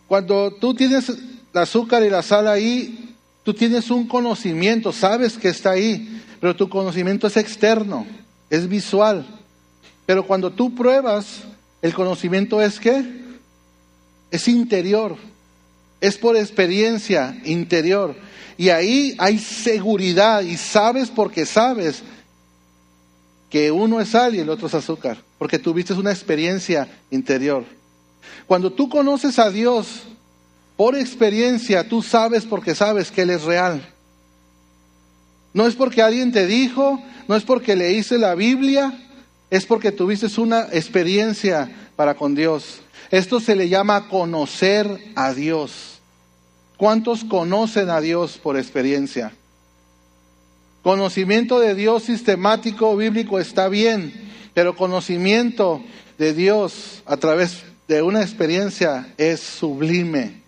Cuando 0.08 0.52
tú 0.52 0.74
tienes 0.74 1.10
el 1.10 1.40
azúcar 1.54 2.04
y 2.04 2.10
la 2.10 2.22
sal 2.22 2.48
ahí, 2.48 3.16
tú 3.44 3.54
tienes 3.54 3.92
un 3.92 4.08
conocimiento, 4.08 4.92
sabes 4.92 5.38
que 5.38 5.50
está 5.50 5.72
ahí, 5.72 6.22
pero 6.40 6.56
tu 6.56 6.70
conocimiento 6.70 7.28
es 7.28 7.38
externo, 7.38 8.06
es 8.50 8.68
visual. 8.68 9.26
Pero 10.06 10.26
cuando 10.26 10.52
tú 10.52 10.74
pruebas, 10.74 11.42
el 11.82 11.94
conocimiento 11.94 12.62
es 12.62 12.80
que 12.80 13.04
es 14.32 14.48
interior, 14.48 15.16
es 16.02 16.18
por 16.18 16.38
experiencia 16.38 17.40
interior. 17.44 18.16
Y 18.58 18.70
ahí 18.70 19.16
hay 19.18 19.40
seguridad 19.40 20.42
y 20.42 20.58
sabes 20.58 21.10
porque 21.10 21.46
sabes 21.46 22.04
que 23.50 23.72
uno 23.72 24.00
es 24.00 24.10
sal 24.10 24.36
y 24.36 24.40
el 24.40 24.50
otro 24.50 24.68
es 24.68 24.74
azúcar, 24.74 25.18
porque 25.38 25.60
tuviste 25.60 25.94
una 25.94 26.12
experiencia 26.12 26.88
interior. 27.10 27.66
Cuando 28.46 28.72
tú 28.72 28.90
conoces 28.90 29.40
a 29.40 29.50
Dios 29.50 30.04
por 30.76 30.96
experiencia, 30.96 31.88
tú 31.88 32.02
sabes 32.02 32.46
porque 32.46 32.76
sabes 32.76 33.12
que 33.12 33.24
Él 33.24 33.32
es 33.32 33.44
real. 33.44 33.88
No 35.54 35.66
es 35.66 35.76
porque 35.76 36.02
alguien 36.02 36.32
te 36.32 36.46
dijo, 36.46 37.02
no 37.28 37.36
es 37.36 37.44
porque 37.44 37.76
leíste 37.76 38.18
la 38.18 38.36
Biblia, 38.36 38.94
es 39.50 39.66
porque 39.66 39.92
tuviste 39.92 40.28
una 40.40 40.68
experiencia 40.72 41.90
para 41.96 42.14
con 42.14 42.36
Dios. 42.36 42.82
Esto 43.10 43.40
se 43.40 43.56
le 43.56 43.68
llama 43.68 44.08
conocer 44.10 45.12
a 45.16 45.34
Dios. 45.34 45.89
¿Cuántos 46.80 47.26
conocen 47.26 47.90
a 47.90 48.00
Dios 48.00 48.38
por 48.38 48.56
experiencia? 48.56 49.34
Conocimiento 50.82 51.60
de 51.60 51.76
Dios 51.76 52.04
sistemático, 52.04 52.96
bíblico, 52.96 53.38
está 53.38 53.68
bien, 53.68 54.14
pero 54.54 54.78
conocimiento 54.78 55.84
de 56.18 56.34
Dios 56.34 57.04
a 57.06 57.18
través 57.18 57.64
de 57.90 58.02
una 58.02 58.22
experiencia 58.22 59.14
es 59.18 59.42
sublime. 59.42 60.42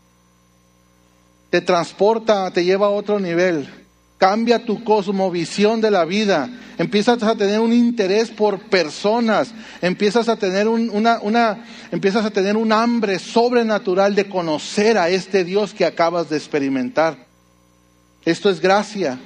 Te 1.49 1.59
transporta, 1.59 2.49
te 2.51 2.63
lleva 2.63 2.87
a 2.87 2.91
otro 2.91 3.19
nivel 3.19 3.80
cambia 4.21 4.63
tu 4.63 4.83
cosmovisión 4.83 5.81
de 5.81 5.89
la 5.89 6.05
vida, 6.05 6.47
empiezas 6.77 7.23
a 7.23 7.35
tener 7.35 7.59
un 7.59 7.73
interés 7.73 8.29
por 8.29 8.59
personas, 8.59 9.51
empiezas 9.81 10.29
a 10.29 10.35
tener 10.35 10.67
una, 10.67 11.19
una, 11.21 11.65
empiezas 11.91 12.23
a 12.23 12.29
tener 12.29 12.55
un 12.55 12.71
hambre 12.71 13.17
sobrenatural 13.17 14.13
de 14.13 14.29
conocer 14.29 14.99
a 14.99 15.09
este 15.09 15.43
Dios 15.43 15.73
que 15.73 15.85
acabas 15.85 16.29
de 16.29 16.37
experimentar. 16.37 17.25
Esto 18.23 18.51
es 18.51 18.61
gracia. 18.61 19.17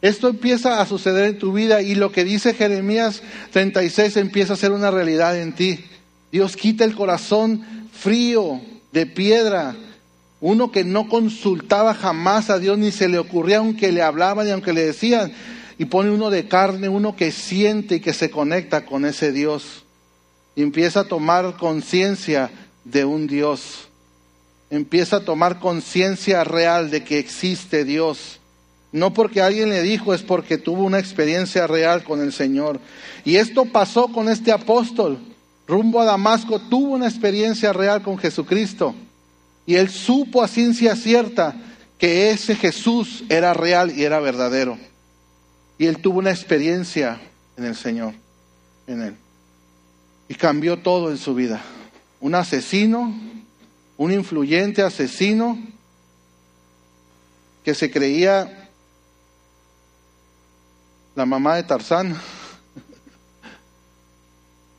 Esto 0.00 0.28
empieza 0.28 0.80
a 0.80 0.86
suceder 0.86 1.24
en 1.24 1.38
tu 1.40 1.52
vida 1.52 1.82
y 1.82 1.96
lo 1.96 2.12
que 2.12 2.22
dice 2.22 2.54
Jeremías 2.54 3.20
36 3.50 4.16
empieza 4.16 4.52
a 4.52 4.56
ser 4.56 4.70
una 4.70 4.92
realidad 4.92 5.36
en 5.36 5.54
ti. 5.54 5.84
Dios 6.30 6.56
quita 6.56 6.84
el 6.84 6.94
corazón 6.94 7.64
frío 7.92 8.60
de 8.92 9.06
piedra 9.06 9.74
uno 10.42 10.72
que 10.72 10.82
no 10.82 11.08
consultaba 11.08 11.94
jamás 11.94 12.50
a 12.50 12.58
Dios, 12.58 12.76
ni 12.76 12.90
se 12.90 13.08
le 13.08 13.18
ocurría 13.18 13.58
aunque 13.58 13.92
le 13.92 14.02
hablaban 14.02 14.48
y 14.48 14.50
aunque 14.50 14.72
le 14.72 14.84
decían. 14.84 15.32
Y 15.78 15.84
pone 15.84 16.10
uno 16.10 16.30
de 16.30 16.48
carne, 16.48 16.88
uno 16.88 17.14
que 17.14 17.30
siente 17.30 17.94
y 17.96 18.00
que 18.00 18.12
se 18.12 18.28
conecta 18.28 18.84
con 18.84 19.04
ese 19.04 19.30
Dios. 19.30 19.84
Empieza 20.56 21.00
a 21.00 21.04
tomar 21.04 21.56
conciencia 21.56 22.50
de 22.82 23.04
un 23.04 23.28
Dios. 23.28 23.86
Empieza 24.68 25.18
a 25.18 25.24
tomar 25.24 25.60
conciencia 25.60 26.42
real 26.42 26.90
de 26.90 27.04
que 27.04 27.20
existe 27.20 27.84
Dios. 27.84 28.40
No 28.90 29.14
porque 29.14 29.42
alguien 29.42 29.68
le 29.68 29.80
dijo, 29.82 30.12
es 30.12 30.22
porque 30.22 30.58
tuvo 30.58 30.82
una 30.82 30.98
experiencia 30.98 31.68
real 31.68 32.02
con 32.02 32.20
el 32.20 32.32
Señor. 32.32 32.80
Y 33.24 33.36
esto 33.36 33.66
pasó 33.66 34.08
con 34.08 34.28
este 34.28 34.50
apóstol. 34.50 35.20
Rumbo 35.68 36.00
a 36.00 36.04
Damasco 36.04 36.58
tuvo 36.58 36.94
una 36.94 37.06
experiencia 37.06 37.72
real 37.72 38.02
con 38.02 38.18
Jesucristo. 38.18 38.92
Y 39.66 39.76
él 39.76 39.90
supo 39.90 40.42
a 40.42 40.48
ciencia 40.48 40.96
cierta 40.96 41.54
que 41.98 42.30
ese 42.30 42.56
Jesús 42.56 43.24
era 43.28 43.54
real 43.54 43.96
y 43.96 44.02
era 44.02 44.18
verdadero. 44.18 44.76
Y 45.78 45.86
él 45.86 45.98
tuvo 45.98 46.18
una 46.18 46.30
experiencia 46.30 47.20
en 47.56 47.64
el 47.64 47.76
Señor, 47.76 48.14
en 48.86 49.02
él. 49.02 49.16
Y 50.28 50.34
cambió 50.34 50.78
todo 50.78 51.10
en 51.10 51.18
su 51.18 51.34
vida. 51.34 51.62
Un 52.20 52.34
asesino, 52.34 53.14
un 53.96 54.12
influyente 54.12 54.82
asesino 54.82 55.58
que 57.64 57.74
se 57.74 57.90
creía 57.90 58.68
la 61.14 61.26
mamá 61.26 61.56
de 61.56 61.62
Tarzán. 61.62 62.16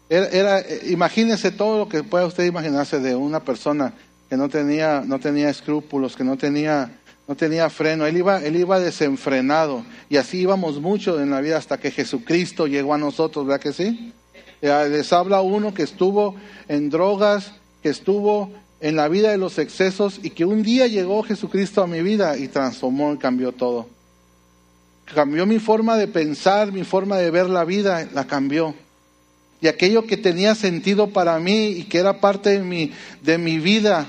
Era, 0.10 0.28
era, 0.28 0.63
imagínese 0.84 1.52
todo 1.52 1.80
lo 1.80 1.89
que 1.89 2.04
pueda 2.04 2.26
usted 2.26 2.43
imaginarse 2.43 3.00
de 3.00 3.15
una 3.15 3.43
persona 3.43 3.93
que 4.34 4.38
no 4.38 4.50
tenía, 4.50 5.04
no 5.06 5.19
tenía 5.19 5.52
escrúpulos, 5.52 6.15
que 6.15 6.24
no 6.24 6.38
tenía, 6.38 6.91
no 7.28 7.36
tenía 7.36 7.69
freno. 7.69 8.08
Él 8.08 8.17
iba, 8.17 8.43
él 8.43 8.56
iba 8.56 8.80
desenfrenado. 8.80 9.86
Y 10.10 10.17
así 10.17 10.39
íbamos 10.39 10.82
mucho 10.82 11.22
en 11.22 11.30
la 11.30 11.39
vida 11.39 11.56
hasta 11.56 11.78
que 11.78 11.91
Jesucristo 11.91 12.65
llegó 12.65 12.96
a 12.96 12.98
nosotros, 12.98 13.46
¿verdad 13.46 13.62
que 13.62 13.74
sí? 13.74 14.12
Les 14.60 15.13
habla 15.13 15.41
uno 15.41 15.76
que 15.76 15.84
estuvo 15.84 16.36
en 16.67 16.89
drogas, 16.89 17.54
que 17.84 17.89
estuvo 17.89 18.52
en 18.82 18.96
la 18.96 19.08
vida 19.08 19.30
de 19.30 19.38
los 19.38 19.60
excesos 19.60 20.19
y 20.24 20.32
que 20.32 20.46
un 20.46 20.63
día 20.63 20.88
llegó 20.88 21.22
Jesucristo 21.22 21.84
a 21.84 21.88
mi 21.88 22.02
vida 22.02 22.36
y 22.36 22.48
transformó 22.48 23.13
y 23.13 23.19
cambió 23.19 23.52
todo. 23.52 23.88
Cambió 25.13 25.46
mi 25.46 25.60
forma 25.60 25.96
de 25.96 26.08
pensar, 26.08 26.72
mi 26.72 26.84
forma 26.84 27.17
de 27.17 27.30
ver 27.30 27.52
la 27.52 27.65
vida, 27.65 28.10
la 28.15 28.26
cambió 28.26 28.74
y 29.63 29.69
aquello 29.69 30.06
que 30.06 30.17
tenía 30.17 30.56
sentido 30.56 31.12
para 31.12 31.39
mí 31.39 31.67
y 31.67 31.84
que 31.84 31.98
era 31.98 32.19
parte 32.19 32.50
de 32.50 32.60
mi, 32.60 32.91
de 33.22 33.38
mi 33.38 33.60
vida, 33.60 34.06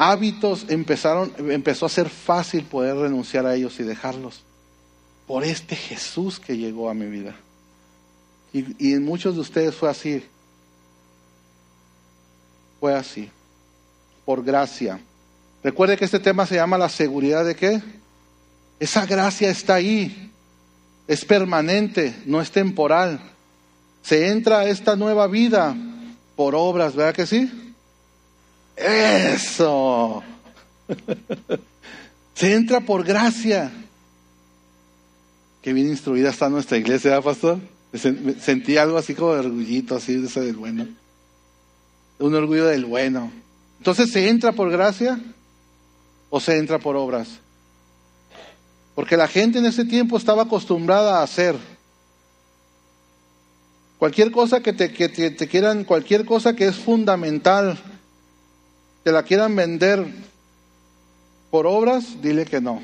hábitos 0.00 0.64
empezaron, 0.70 1.30
empezó 1.50 1.84
a 1.84 1.90
ser 1.90 2.08
fácil 2.08 2.64
poder 2.64 2.96
renunciar 2.96 3.44
a 3.44 3.54
ellos 3.54 3.78
y 3.80 3.82
dejarlos. 3.82 4.40
Por 5.26 5.44
este 5.44 5.76
Jesús 5.76 6.40
que 6.40 6.56
llegó 6.56 6.88
a 6.88 6.94
mi 6.94 7.04
vida. 7.04 7.36
Y, 8.50 8.94
en 8.94 9.04
muchos 9.04 9.34
de 9.34 9.42
ustedes 9.42 9.74
fue 9.74 9.90
así. 9.90 10.24
Fue 12.80 12.94
así. 12.94 13.30
Por 14.24 14.42
gracia. 14.42 14.98
Recuerde 15.62 15.98
que 15.98 16.06
este 16.06 16.18
tema 16.18 16.46
se 16.46 16.54
llama 16.54 16.78
la 16.78 16.88
seguridad 16.88 17.44
de 17.44 17.54
qué? 17.54 17.82
Esa 18.80 19.04
gracia 19.04 19.50
está 19.50 19.74
ahí. 19.74 20.32
Es 21.08 21.26
permanente, 21.26 22.22
no 22.24 22.40
es 22.40 22.50
temporal. 22.50 23.20
Se 24.02 24.28
entra 24.28 24.60
a 24.60 24.66
esta 24.66 24.96
nueva 24.96 25.26
vida 25.26 25.76
por 26.36 26.54
obras, 26.54 26.96
¿verdad 26.96 27.14
que 27.14 27.26
sí? 27.26 27.69
Eso. 28.80 30.22
Se 32.34 32.54
entra 32.54 32.80
por 32.80 33.04
gracia. 33.04 33.70
Qué 35.60 35.74
bien 35.74 35.88
instruida 35.88 36.30
está 36.30 36.48
nuestra 36.48 36.78
iglesia, 36.78 37.10
¿verdad, 37.10 37.24
pastor? 37.24 37.58
Sentí 38.40 38.78
algo 38.78 38.96
así 38.96 39.14
como 39.14 39.34
de 39.34 39.40
orgullito, 39.40 39.96
así 39.96 40.16
de 40.16 40.26
ese 40.26 40.40
del 40.40 40.56
bueno. 40.56 40.88
Un 42.18 42.34
orgullo 42.34 42.66
del 42.66 42.86
bueno. 42.86 43.30
Entonces, 43.78 44.10
¿se 44.10 44.28
entra 44.28 44.52
por 44.52 44.70
gracia 44.70 45.20
o 46.30 46.40
se 46.40 46.56
entra 46.56 46.78
por 46.78 46.96
obras? 46.96 47.28
Porque 48.94 49.16
la 49.16 49.28
gente 49.28 49.58
en 49.58 49.66
ese 49.66 49.84
tiempo 49.84 50.16
estaba 50.16 50.44
acostumbrada 50.44 51.18
a 51.18 51.22
hacer. 51.22 51.56
Cualquier 53.98 54.30
cosa 54.30 54.60
que 54.60 54.72
te 54.72 54.90
quieran, 55.48 55.84
cualquier 55.84 56.24
cosa 56.24 56.56
que 56.56 56.66
es 56.66 56.76
fundamental 56.76 57.78
te 59.02 59.12
la 59.12 59.22
quieran 59.22 59.54
vender 59.56 60.06
por 61.50 61.66
obras, 61.66 62.20
dile 62.22 62.44
que 62.44 62.60
no. 62.60 62.82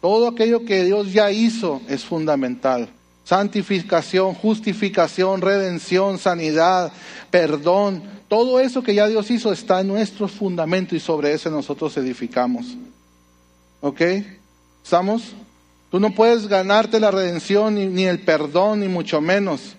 Todo 0.00 0.28
aquello 0.28 0.64
que 0.64 0.84
Dios 0.84 1.12
ya 1.12 1.30
hizo 1.30 1.80
es 1.88 2.04
fundamental. 2.04 2.88
Santificación, 3.24 4.34
justificación, 4.34 5.40
redención, 5.40 6.18
sanidad, 6.18 6.92
perdón, 7.30 8.02
todo 8.32 8.60
eso 8.60 8.82
que 8.82 8.94
ya 8.94 9.06
Dios 9.08 9.30
hizo 9.30 9.52
está 9.52 9.82
en 9.82 9.88
nuestro 9.88 10.26
fundamento 10.26 10.96
y 10.96 11.00
sobre 11.00 11.34
ese 11.34 11.50
nosotros 11.50 11.94
edificamos. 11.98 12.78
¿Ok? 13.82 14.00
¿Estamos? 14.82 15.34
Tú 15.90 16.00
no 16.00 16.14
puedes 16.14 16.48
ganarte 16.48 16.98
la 16.98 17.10
redención 17.10 17.74
ni, 17.74 17.86
ni 17.86 18.04
el 18.04 18.20
perdón, 18.20 18.80
ni 18.80 18.88
mucho 18.88 19.20
menos. 19.20 19.76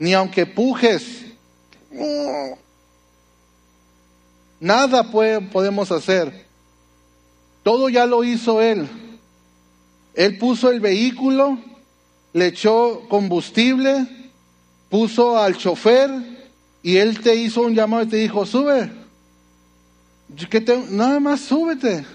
Ni 0.00 0.12
aunque 0.12 0.44
pujes. 0.44 1.22
Nada 4.62 5.10
podemos 5.10 5.90
hacer. 5.90 6.46
Todo 7.64 7.88
ya 7.88 8.06
lo 8.06 8.22
hizo 8.22 8.62
Él. 8.62 8.88
Él 10.14 10.38
puso 10.38 10.70
el 10.70 10.78
vehículo, 10.78 11.58
le 12.32 12.46
echó 12.46 13.02
combustible, 13.08 14.06
puso 14.88 15.36
al 15.36 15.56
chofer 15.56 16.12
y 16.80 16.98
Él 16.98 17.18
te 17.20 17.34
hizo 17.34 17.62
un 17.62 17.74
llamado 17.74 18.04
y 18.04 18.06
te 18.06 18.18
dijo, 18.18 18.46
sube. 18.46 18.88
nada 20.90 21.18
más 21.18 21.40
súbete. 21.40 22.06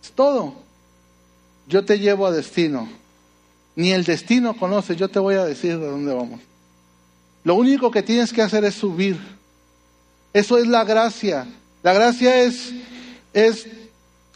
Es 0.00 0.12
todo. 0.12 0.54
Yo 1.66 1.84
te 1.84 1.98
llevo 1.98 2.28
a 2.28 2.30
destino. 2.30 2.88
Ni 3.74 3.90
el 3.90 4.04
destino 4.04 4.56
conoce, 4.56 4.94
yo 4.94 5.08
te 5.08 5.18
voy 5.18 5.34
a 5.34 5.44
decir 5.44 5.76
de 5.76 5.88
dónde 5.88 6.14
vamos. 6.14 6.40
Lo 7.42 7.56
único 7.56 7.90
que 7.90 8.04
tienes 8.04 8.32
que 8.32 8.42
hacer 8.42 8.64
es 8.64 8.76
subir. 8.76 9.18
Eso 10.32 10.56
es 10.56 10.68
la 10.68 10.84
gracia. 10.84 11.48
La 11.86 11.92
gracia 11.92 12.42
es, 12.42 12.72
es, 13.32 13.68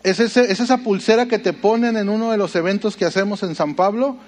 es, 0.04 0.36
esa 0.36 0.76
pulsera 0.76 1.26
que 1.26 1.40
te 1.40 1.52
ponen 1.52 1.96
en 1.96 2.08
uno 2.08 2.30
de 2.30 2.36
los 2.36 2.54
eventos 2.54 2.96
que 2.96 3.04
hacemos 3.04 3.42
en 3.42 3.56
San 3.56 3.74
Pablo, 3.74 4.18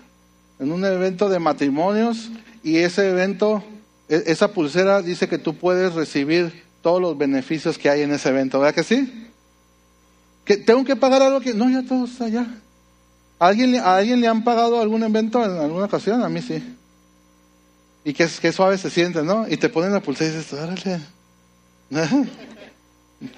en 0.58 0.72
un 0.72 0.84
evento 0.84 1.28
de 1.28 1.38
matrimonios, 1.38 2.30
y 2.64 2.78
ese 2.78 3.10
evento, 3.10 3.62
e, 4.08 4.24
esa 4.26 4.48
pulsera 4.48 5.02
dice 5.02 5.28
que 5.28 5.38
tú 5.38 5.54
puedes 5.54 5.94
recibir 5.94 6.64
todos 6.82 7.00
los 7.00 7.16
beneficios 7.16 7.78
que 7.78 7.88
hay 7.90 8.02
en 8.02 8.10
ese 8.10 8.28
evento, 8.30 8.58
¿verdad 8.58 8.74
que 8.74 8.82
sí? 8.82 9.28
¿Que 10.44 10.56
¿Tengo 10.56 10.84
que 10.84 10.96
pagar 10.96 11.22
algo 11.22 11.40
que.? 11.40 11.54
No, 11.54 11.70
ya 11.70 11.86
todo 11.86 12.06
está 12.06 12.24
allá. 12.24 12.44
¿A 13.38 13.46
alguien, 13.46 13.76
¿A 13.76 13.98
alguien 13.98 14.20
le 14.20 14.26
han 14.26 14.42
pagado 14.42 14.80
algún 14.80 15.04
evento 15.04 15.44
en 15.44 15.52
alguna 15.58 15.84
ocasión? 15.84 16.24
A 16.24 16.28
mí 16.28 16.42
sí. 16.42 16.60
Y 18.04 18.14
qué, 18.14 18.28
qué 18.40 18.50
suave 18.50 18.78
se 18.78 18.90
siente, 18.90 19.22
¿no? 19.22 19.46
Y 19.48 19.58
te 19.58 19.68
ponen 19.68 19.92
la 19.92 20.00
pulsera 20.00 20.34
y 20.34 20.38
dices, 20.38 20.52
órale. 20.54 21.00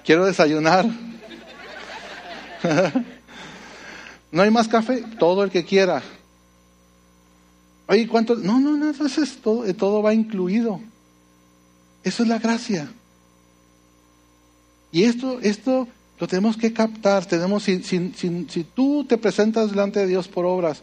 Quiero 0.05 0.25
desayunar. 0.27 0.87
¿No 4.33 4.43
hay 4.43 4.51
más 4.51 4.69
café? 4.69 5.05
Todo 5.19 5.45
el 5.45 5.51
que 5.51 5.65
quiera. 5.65 6.03
Oye, 7.87 8.09
¿cuánto? 8.09 8.37
No, 8.37 8.59
no, 8.59 8.77
no, 8.77 8.91
eso 8.91 9.23
es 9.23 9.37
todo, 9.39 9.73
todo 9.75 10.03
va 10.03 10.15
incluido. 10.15 10.81
Eso 12.03 12.23
es 12.23 12.29
la 12.29 12.39
gracia. 12.39 12.91
Y 14.91 15.05
esto, 15.05 15.41
esto 15.41 15.89
lo 16.19 16.29
tenemos 16.29 16.57
que 16.57 16.73
captar. 16.73 17.27
Tenemos, 17.27 17.65
si, 17.65 17.83
si, 17.83 18.13
si, 18.15 18.65
tú 18.65 19.05
te 19.05 19.19
presentas 19.19 19.71
delante 19.71 20.01
de 20.01 20.07
Dios 20.07 20.29
por 20.29 20.47
obras 20.47 20.83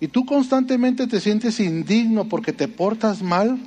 y 0.00 0.08
tú 0.08 0.24
constantemente 0.24 1.06
te 1.06 1.20
sientes 1.20 1.58
indigno 1.60 2.28
porque 2.28 2.52
te 2.52 2.68
portas 2.68 3.20
mal, 3.20 3.58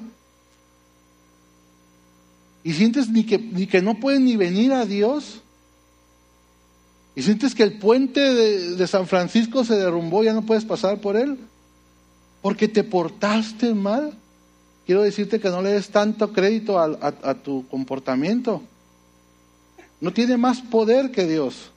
y 2.64 2.74
sientes 2.74 3.10
ni 3.10 3.24
que, 3.24 3.38
ni 3.38 3.68
que 3.68 3.82
no 3.82 4.00
puedes 4.00 4.20
ni 4.20 4.36
venir 4.36 4.74
a 4.74 4.86
Dios, 4.86 5.42
y 7.16 7.24
sientes 7.24 7.56
que 7.56 7.64
el 7.64 7.78
puente 7.78 8.22
de, 8.22 8.88
San 8.88 9.06
Francisco 9.06 9.66
se 9.66 9.76
derrumbó, 9.76 10.24
ya 10.24 10.34
no 10.34 10.44
puedes 10.44 10.64
pasar 10.64 11.00
por 11.02 11.18
él, 11.18 11.38
porque 12.42 12.68
te 12.68 12.84
portaste 12.84 13.74
mal. 13.74 14.14
Quiero 14.86 15.04
decirte 15.04 15.40
que 15.40 15.50
no 15.50 15.62
le 15.62 15.74
des 15.74 15.90
tanto 15.90 16.32
crédito 16.32 16.80
a, 16.80 17.34
tu 17.36 17.68
comportamiento. 17.68 18.62
No 20.00 20.14
tiene 20.14 20.38
más 20.38 20.62
poder 20.62 21.12
que 21.12 21.28
Dios. 21.28 21.72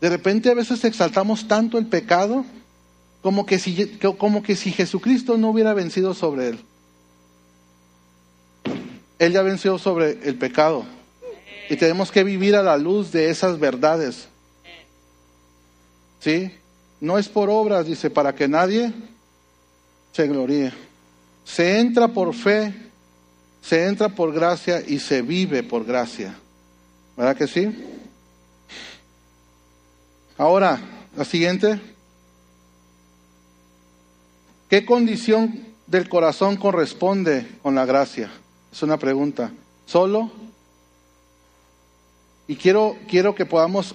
De 0.00 0.08
repente 0.08 0.50
a 0.50 0.54
veces 0.54 0.84
exaltamos 0.84 1.46
tanto 1.46 1.76
el 1.76 1.86
pecado 1.86 2.44
como 3.20 3.46
que 3.46 3.58
si, 3.58 3.98
como 4.18 4.42
que 4.42 4.56
si 4.56 4.72
Jesucristo 4.72 5.36
no 5.36 5.50
hubiera 5.50 5.74
vencido 5.74 6.14
sobre 6.14 6.48
él. 6.48 6.60
Él 9.22 9.32
ya 9.32 9.42
venció 9.42 9.78
sobre 9.78 10.18
el 10.24 10.34
pecado. 10.34 10.84
Y 11.70 11.76
tenemos 11.76 12.10
que 12.10 12.24
vivir 12.24 12.56
a 12.56 12.62
la 12.64 12.76
luz 12.76 13.12
de 13.12 13.30
esas 13.30 13.60
verdades. 13.60 14.26
¿Sí? 16.18 16.50
No 17.00 17.16
es 17.18 17.28
por 17.28 17.48
obras, 17.48 17.86
dice, 17.86 18.10
para 18.10 18.34
que 18.34 18.48
nadie 18.48 18.92
se 20.10 20.26
gloríe. 20.26 20.72
Se 21.44 21.78
entra 21.78 22.08
por 22.08 22.34
fe, 22.34 22.74
se 23.62 23.86
entra 23.86 24.08
por 24.08 24.32
gracia 24.32 24.82
y 24.84 24.98
se 24.98 25.22
vive 25.22 25.62
por 25.62 25.84
gracia. 25.84 26.34
¿Verdad 27.16 27.36
que 27.36 27.46
sí? 27.46 27.72
Ahora, 30.36 30.80
la 31.16 31.24
siguiente. 31.24 31.80
¿Qué 34.68 34.84
condición 34.84 35.64
del 35.86 36.08
corazón 36.08 36.56
corresponde 36.56 37.46
con 37.62 37.76
la 37.76 37.86
gracia? 37.86 38.41
Es 38.72 38.82
una 38.82 38.96
pregunta. 38.96 39.52
¿Solo? 39.84 40.30
Y 42.48 42.56
quiero, 42.56 42.96
quiero 43.08 43.34
que 43.34 43.44
podamos 43.44 43.94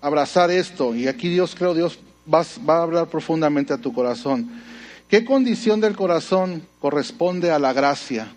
abrazar 0.00 0.50
esto. 0.50 0.94
Y 0.94 1.08
aquí 1.08 1.28
Dios, 1.28 1.54
creo, 1.56 1.74
Dios 1.74 1.98
va, 2.32 2.44
va 2.68 2.78
a 2.78 2.82
hablar 2.82 3.08
profundamente 3.08 3.72
a 3.72 3.78
tu 3.78 3.92
corazón. 3.92 4.62
¿Qué 5.08 5.24
condición 5.24 5.80
del 5.80 5.96
corazón 5.96 6.66
corresponde 6.80 7.50
a 7.50 7.58
la 7.58 7.72
gracia? 7.72 8.32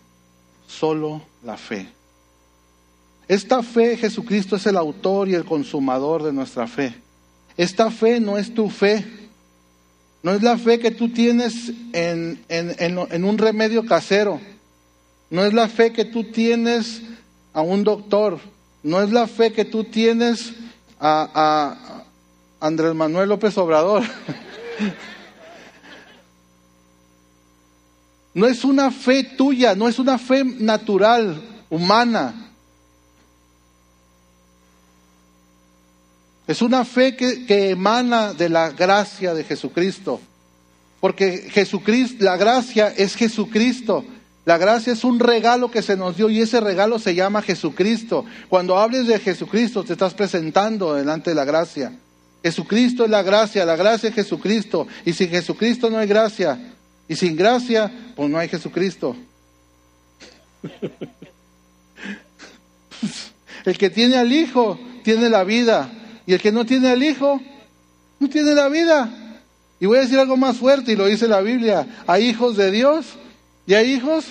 Solo 0.67 1.21
la 1.43 1.57
fe. 1.57 1.89
Esta 3.27 3.63
fe, 3.63 3.97
Jesucristo 3.97 4.55
es 4.55 4.65
el 4.65 4.77
autor 4.77 5.29
y 5.29 5.35
el 5.35 5.45
consumador 5.45 6.23
de 6.23 6.33
nuestra 6.33 6.67
fe. 6.67 6.95
Esta 7.55 7.91
fe 7.91 8.19
no 8.19 8.37
es 8.37 8.53
tu 8.53 8.69
fe. 8.69 9.05
No 10.23 10.33
es 10.33 10.41
la 10.41 10.57
fe 10.57 10.79
que 10.79 10.89
tú 10.89 11.09
tienes 11.09 11.69
en, 11.93 12.43
en, 12.49 12.75
en 12.79 13.23
un 13.23 13.37
remedio 13.37 13.85
casero 13.85 14.41
no 15.29 15.43
es 15.43 15.53
la 15.53 15.67
fe 15.67 15.91
que 15.91 16.05
tú 16.05 16.25
tienes 16.25 17.01
a 17.53 17.61
un 17.61 17.83
doctor. 17.83 18.39
No 18.83 19.01
es 19.01 19.11
la 19.11 19.27
fe 19.27 19.51
que 19.51 19.65
tú 19.65 19.85
tienes 19.85 20.53
a, 20.99 22.01
Andrés 22.59 22.93
Manuel 22.93 23.29
López 23.29 23.57
Obrador. 23.57 24.03
No 28.33 28.47
es 28.47 28.65
una 28.65 28.91
fe 28.91 29.23
tuya, 29.23 29.75
no 29.75 29.87
es 29.87 29.97
una 29.97 30.17
fe 30.17 30.43
natural, 30.43 31.41
humana. 31.69 32.51
Es 36.45 36.61
una 36.61 36.83
fe 36.83 37.15
que, 37.15 37.45
que, 37.45 37.69
emana 37.69 38.33
de 38.33 38.49
la 38.49 38.71
gracia 38.71 39.33
de 39.33 39.45
Jesucristo. 39.45 40.19
Porque 40.99 41.49
Jesucristo, 41.49 42.25
la 42.25 42.35
gracia 42.35 42.89
es 42.89 43.15
Jesucristo. 43.15 44.03
La 44.45 44.57
gracia 44.59 44.93
es 44.93 45.03
un 45.03 45.19
regalo 45.19 45.71
que 45.71 45.81
se 45.81 45.97
nos 45.97 46.15
dio 46.15 46.29
y 46.29 46.39
ese 46.39 46.59
regalo 46.61 46.99
se 46.99 47.15
llama 47.15 47.41
Jesucristo. 47.41 48.25
Cuando 48.47 48.77
hables 48.77 49.07
de 49.07 49.19
Jesucristo 49.19 49.83
te 49.83 49.93
estás 49.93 50.13
presentando 50.13 50.93
delante 50.93 51.31
de 51.31 51.35
la 51.35 51.45
gracia. 51.45 51.97
Jesucristo 52.43 53.05
es 53.05 53.09
la 53.09 53.23
gracia, 53.23 53.65
la 53.65 53.75
gracia 53.75 54.09
es 54.09 54.15
Jesucristo. 54.15 54.87
Y 55.03 55.13
sin 55.13 55.29
Jesucristo 55.29 55.89
no 55.89 55.97
hay 55.97 56.07
gracia. 56.07 56.59
Y 57.07 57.15
sin 57.15 57.35
gracia, 57.35 57.91
pues 58.15 58.29
no 58.29 58.37
hay 58.37 58.47
Jesucristo. 58.47 59.15
El 63.65 63.77
que 63.79 63.89
tiene 63.89 64.17
al 64.17 64.31
Hijo 64.31 64.79
tiene 65.03 65.27
la 65.27 65.43
vida. 65.43 65.91
Y 66.27 66.33
el 66.33 66.41
que 66.41 66.51
no 66.51 66.65
tiene 66.65 66.89
al 66.89 67.01
Hijo, 67.01 67.41
no 68.19 68.29
tiene 68.29 68.53
la 68.53 68.69
vida. 68.69 69.41
Y 69.79 69.87
voy 69.87 69.97
a 69.97 70.01
decir 70.01 70.19
algo 70.19 70.37
más 70.37 70.57
fuerte, 70.57 70.91
y 70.91 70.95
lo 70.95 71.07
dice 71.07 71.27
la 71.27 71.41
Biblia. 71.41 71.87
Hay 72.05 72.25
hijos 72.25 72.57
de 72.57 72.69
Dios 72.69 73.17
¿Y 73.67 73.73
hay 73.73 73.93
hijos? 73.93 74.25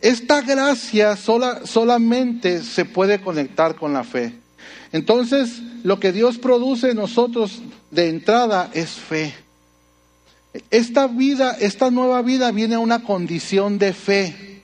Esta 0.00 0.40
gracia 0.40 1.14
sola, 1.14 1.64
solamente 1.64 2.62
se 2.62 2.84
puede 2.84 3.20
conectar 3.20 3.76
con 3.76 3.92
la 3.92 4.02
fe. 4.02 4.34
Entonces, 4.90 5.60
lo 5.84 6.00
que 6.00 6.10
Dios 6.10 6.38
produce 6.38 6.90
en 6.90 6.96
nosotros 6.96 7.62
de 7.92 8.08
entrada 8.08 8.68
es 8.74 8.90
fe. 8.90 9.32
Esta 10.70 11.06
vida, 11.06 11.56
esta 11.60 11.90
nueva 11.90 12.20
vida 12.22 12.50
viene 12.50 12.74
a 12.74 12.80
una 12.80 13.04
condición 13.04 13.78
de 13.78 13.92
fe. 13.92 14.62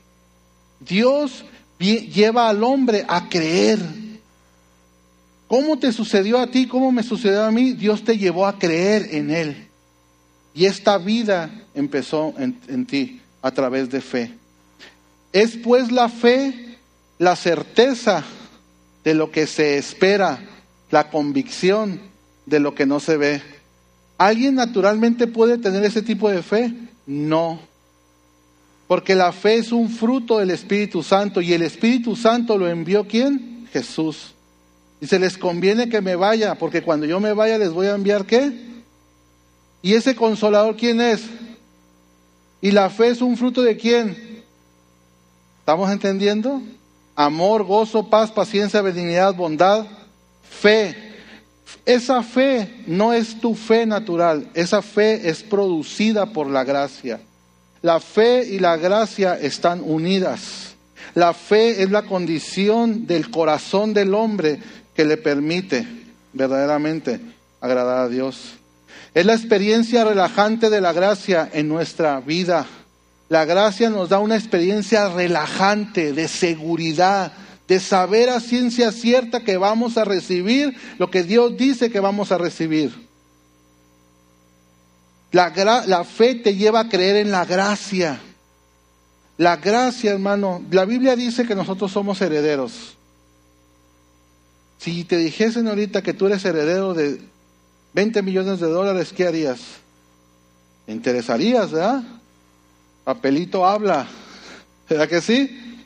Dios 0.81 1.45
lleva 1.79 2.49
al 2.49 2.65
hombre 2.65 3.05
a 3.09 3.29
creer. 3.29 3.79
¿Cómo 5.47 5.79
te 5.79 5.93
sucedió 5.93 6.41
a 6.41 6.49
ti? 6.49 6.67
¿Cómo 6.67 6.91
me 6.91 7.03
sucedió 7.03 7.45
a 7.45 7.51
mí? 7.53 7.73
Dios 7.73 8.05
te 8.05 8.19
llevó 8.19 8.47
a 8.47 8.59
creer 8.59 9.09
en 9.13 9.31
Él. 9.31 9.68
Y 10.59 10.67
esta 10.67 10.99
vida 10.99 11.53
empezó 11.73 12.35
en, 12.37 12.85
ti 12.85 13.21
a 13.43 13.53
través 13.53 13.91
de 13.91 14.01
fe. 14.01 14.35
Es 15.33 15.57
pues 15.57 15.93
la 15.93 16.09
fe 16.09 16.79
la 17.21 17.37
certeza 17.37 18.25
de 19.05 19.15
lo 19.15 19.31
que 19.31 19.47
se 19.47 19.79
espera, 19.79 20.41
la 20.91 21.11
convicción 21.11 22.01
de 22.45 22.59
lo 22.59 22.75
que 22.75 22.87
no 22.87 22.99
se 22.99 23.17
ve. 23.17 23.41
¿Alguien 24.19 24.57
naturalmente 24.57 25.29
puede 25.29 25.59
tener 25.59 25.85
ese 25.85 26.03
tipo 26.03 26.29
de 26.29 26.43
fe? 26.43 26.75
No. 27.07 27.61
Porque 28.89 29.15
la 29.15 29.31
fe 29.31 29.59
es 29.59 29.71
un 29.71 29.89
fruto 29.89 30.39
del 30.39 30.51
Espíritu 30.51 31.05
Santo 31.05 31.41
y 31.41 31.53
el 31.53 31.63
Espíritu 31.63 32.17
Santo 32.17 32.59
lo 32.59 32.67
envió 32.69 33.07
quién? 33.07 33.69
Jesús. 33.73 34.35
Y 35.01 35.07
se 35.07 35.21
les 35.21 35.39
conviene 35.39 35.89
que 35.89 36.01
me 36.01 36.17
vaya, 36.17 36.57
porque 36.57 36.83
cuando 36.83 37.07
yo 37.07 37.21
me 37.21 37.33
vaya 37.33 37.59
les 37.59 37.71
voy 37.71 37.87
a 37.87 37.95
enviar 37.95 38.27
qué? 38.27 38.67
¿Y 39.83 39.95
ese 39.95 40.15
consolador 40.15 40.77
quién 40.77 41.01
es? 41.01 41.23
¿Y 42.61 42.73
la 42.73 42.91
fe 42.91 43.09
es 43.09 43.21
un 43.21 43.37
fruto 43.37 43.63
de 43.63 43.77
quién? 43.77 44.43
¿Estamos 45.61 45.91
entendiendo? 45.91 46.61
Amor, 47.15 47.65
gozo, 47.65 48.09
paz, 48.09 48.31
paciencia, 48.31 48.83
benignidad, 48.83 49.35
bondad, 49.35 49.87
fe. 50.43 50.97
Esa 51.85 52.23
fe 52.23 52.83
no 52.87 53.13
es 53.13 53.41
tu 53.41 53.55
fe 53.55 53.87
natural, 53.87 54.49
esa 54.55 54.83
fe 54.83 55.29
es 55.29 55.43
producida 55.43 56.27
por 56.27 56.49
la 56.49 56.65
gracia. 56.65 57.21
La 57.83 58.01
fe 58.01 58.45
y 58.45 58.59
la 58.59 58.77
gracia 58.77 59.35
están 59.35 59.81
unidas. 59.85 60.75
La 61.15 61.33
fe 61.33 61.83
es 61.83 61.91
la 61.91 62.03
condición 62.03 63.07
del 63.07 63.31
corazón 63.31 63.95
del 63.95 64.15
hombre 64.15 64.59
que 64.95 65.05
le 65.05 65.17
permite 65.17 65.87
verdaderamente 66.33 67.21
agradar 67.61 67.99
a 67.99 68.09
Dios. 68.09 68.58
Es 69.19 69.27
la 69.27 69.35
experiencia 69.35 70.05
relajante 70.05 70.71
de 70.71 70.81
la 70.81 70.93
gracia 70.93 71.51
en 71.53 71.67
nuestra 71.67 72.21
vida. 72.21 72.67
La 73.29 73.45
gracia 73.45 73.91
nos 73.91 74.11
da 74.11 74.21
una 74.21 74.37
experiencia 74.37 75.09
relajante, 75.09 76.13
de 76.13 76.29
seguridad, 76.29 77.33
de 77.67 77.81
saber 77.81 78.31
a 78.31 78.39
ciencia 78.39 78.93
cierta 78.93 79.41
que 79.41 79.57
vamos 79.57 79.99
a 79.99 80.05
recibir 80.05 80.77
lo 80.99 81.11
que 81.11 81.25
Dios 81.25 81.57
dice 81.57 81.91
que 81.91 81.99
vamos 81.99 82.31
a 82.31 82.39
recibir. 82.39 83.09
La, 85.33 85.51
fe 86.05 86.37
te 86.37 86.55
lleva 86.55 86.79
a 86.79 86.89
creer 86.89 87.17
en 87.17 87.33
la 87.33 87.45
gracia. 87.45 88.21
La 89.37 89.57
gracia, 89.57 90.13
hermano, 90.13 90.63
la 90.71 90.85
Biblia 90.85 91.17
dice 91.17 91.45
que 91.45 91.57
nosotros 91.57 91.91
somos 91.91 92.21
herederos. 92.21 92.97
Si 94.79 95.03
te 95.03 95.17
dijesen 95.17 95.67
ahorita 95.67 96.03
que 96.03 96.15
tú 96.15 96.27
eres 96.27 96.45
heredero 96.45 96.95
de 96.95 97.19
20 97.99 98.23
millones 98.23 98.61
de 98.61 98.69
dólares, 98.69 99.13
¿qué 99.13 99.27
harías? 99.27 99.59
¿Te 100.87 100.93
interesarías, 100.93 101.73
verdad? 101.73 102.05
Papelito 103.03 103.67
habla, 103.67 104.07
¿verdad 104.89 105.09
que 105.09 105.21
sí? 105.21 105.81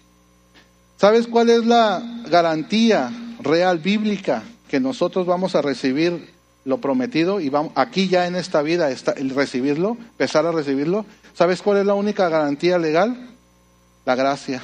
¿Sabes 0.99 1.27
cuál 1.27 1.49
es 1.49 1.65
la 1.65 2.03
garantía 2.29 3.11
real 3.41 3.79
bíblica 3.79 4.43
que 4.69 4.79
nosotros 4.79 5.25
vamos 5.25 5.55
a 5.55 5.63
recibir 5.63 6.29
lo 6.67 6.83
prometido 6.83 7.41
y 7.41 7.49
vamos 7.49 7.73
aquí 7.77 8.09
ya 8.09 8.27
en 8.27 8.37
esta 8.37 8.61
vida 8.61 8.91
está 8.91 9.13
el 9.13 9.31
recibirlo, 9.31 9.97
empezar 9.99 10.45
a 10.45 10.53
recibirlo? 10.53 11.07
¿Sabes 11.33 11.63
cuál 11.63 11.79
es 11.79 11.87
la 11.87 11.95
única 11.95 12.29
garantía 12.29 12.77
legal? 12.77 13.31
La 14.05 14.17
gracia. 14.17 14.63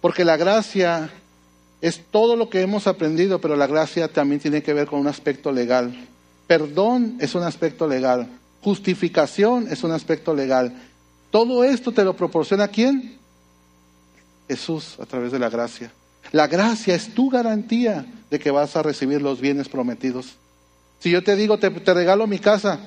Porque 0.00 0.24
la 0.24 0.36
gracia 0.36 1.12
es 1.82 2.00
todo 2.10 2.36
lo 2.36 2.48
que 2.48 2.62
hemos 2.62 2.86
aprendido, 2.86 3.40
pero 3.40 3.56
la 3.56 3.66
gracia 3.66 4.06
también 4.06 4.40
tiene 4.40 4.62
que 4.62 4.72
ver 4.72 4.86
con 4.86 5.00
un 5.00 5.08
aspecto 5.08 5.50
legal. 5.50 6.08
Perdón 6.46 7.18
es 7.20 7.34
un 7.34 7.42
aspecto 7.42 7.88
legal. 7.88 8.28
Justificación 8.62 9.66
es 9.68 9.82
un 9.82 9.90
aspecto 9.90 10.32
legal. 10.32 10.80
Todo 11.32 11.64
esto 11.64 11.90
te 11.90 12.04
lo 12.04 12.14
proporciona 12.14 12.68
quién? 12.68 13.18
Jesús 14.48 14.96
a 15.00 15.06
través 15.06 15.32
de 15.32 15.40
la 15.40 15.50
gracia. 15.50 15.92
La 16.30 16.46
gracia 16.46 16.94
es 16.94 17.12
tu 17.14 17.28
garantía 17.28 18.06
de 18.30 18.38
que 18.38 18.52
vas 18.52 18.76
a 18.76 18.82
recibir 18.82 19.20
los 19.20 19.40
bienes 19.40 19.68
prometidos. 19.68 20.36
Si 21.00 21.10
yo 21.10 21.24
te 21.24 21.34
digo, 21.34 21.58
te, 21.58 21.68
regalo 21.68 22.28
mi 22.28 22.38
casa, 22.38 22.78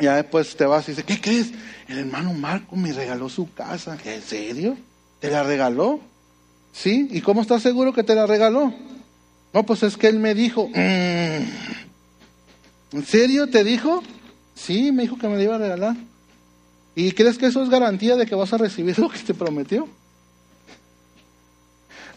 ya 0.00 0.16
después 0.16 0.56
te 0.56 0.64
vas 0.64 0.88
y 0.88 0.92
dices, 0.92 1.04
¿qué 1.04 1.20
crees? 1.20 1.52
El 1.86 1.98
hermano 1.98 2.32
Marco 2.32 2.74
me 2.74 2.92
regaló 2.92 3.28
su 3.28 3.52
casa. 3.54 3.96
¿En 4.04 4.22
serio? 4.22 4.76
¿Te 5.20 5.30
la 5.30 5.44
regaló? 5.44 6.00
¿Sí? 6.72 7.08
¿Y 7.10 7.20
cómo 7.20 7.42
estás 7.42 7.62
seguro 7.62 7.92
que 7.92 8.04
te 8.04 8.14
la 8.14 8.26
regaló? 8.26 8.72
No, 9.52 9.64
pues 9.64 9.82
es 9.82 9.96
que 9.96 10.06
él 10.06 10.18
me 10.18 10.34
dijo, 10.34 10.68
mm, 10.68 11.42
¿en 12.92 13.06
serio 13.06 13.48
te 13.48 13.64
dijo? 13.64 14.02
Sí, 14.54 14.92
me 14.92 15.02
dijo 15.02 15.18
que 15.18 15.28
me 15.28 15.36
la 15.36 15.42
iba 15.42 15.54
a 15.56 15.58
regalar. 15.58 15.96
¿Y 16.94 17.12
crees 17.12 17.38
que 17.38 17.46
eso 17.46 17.62
es 17.62 17.70
garantía 17.70 18.16
de 18.16 18.26
que 18.26 18.34
vas 18.34 18.52
a 18.52 18.58
recibir 18.58 18.98
lo 19.00 19.08
que 19.08 19.18
te 19.18 19.34
prometió? 19.34 19.88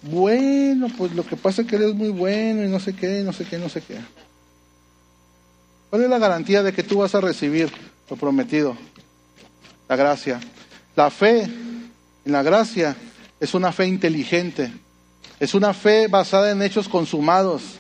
Bueno, 0.04 0.88
pues 0.98 1.14
lo 1.14 1.26
que 1.26 1.38
pasa 1.38 1.62
es 1.62 1.68
que 1.68 1.78
él 1.78 1.84
es 1.84 1.96
muy 1.96 2.10
bueno 2.10 2.64
y 2.64 2.68
no 2.68 2.80
sé 2.80 2.94
qué, 2.94 3.24
no 3.24 3.32
sé 3.32 3.46
qué, 3.46 3.58
no 3.58 3.70
sé 3.70 3.82
qué. 3.82 3.98
¿Cuál 5.90 6.04
es 6.04 6.10
la 6.10 6.20
garantía 6.20 6.62
de 6.62 6.74
que 6.74 6.84
tú 6.84 6.98
vas 6.98 7.16
a 7.16 7.22
recibir 7.22 7.72
lo 8.10 8.18
prometido? 8.18 8.76
La 9.88 9.96
gracia. 9.96 10.40
La 10.96 11.10
fe 11.10 11.44
en 11.44 12.32
la 12.32 12.44
gracia 12.44 12.96
es 13.40 13.54
una 13.54 13.72
fe 13.72 13.88
inteligente. 13.88 14.72
Es 15.40 15.54
una 15.54 15.74
fe 15.74 16.08
basada 16.08 16.52
en 16.52 16.62
hechos 16.62 16.88
consumados. 16.88 17.80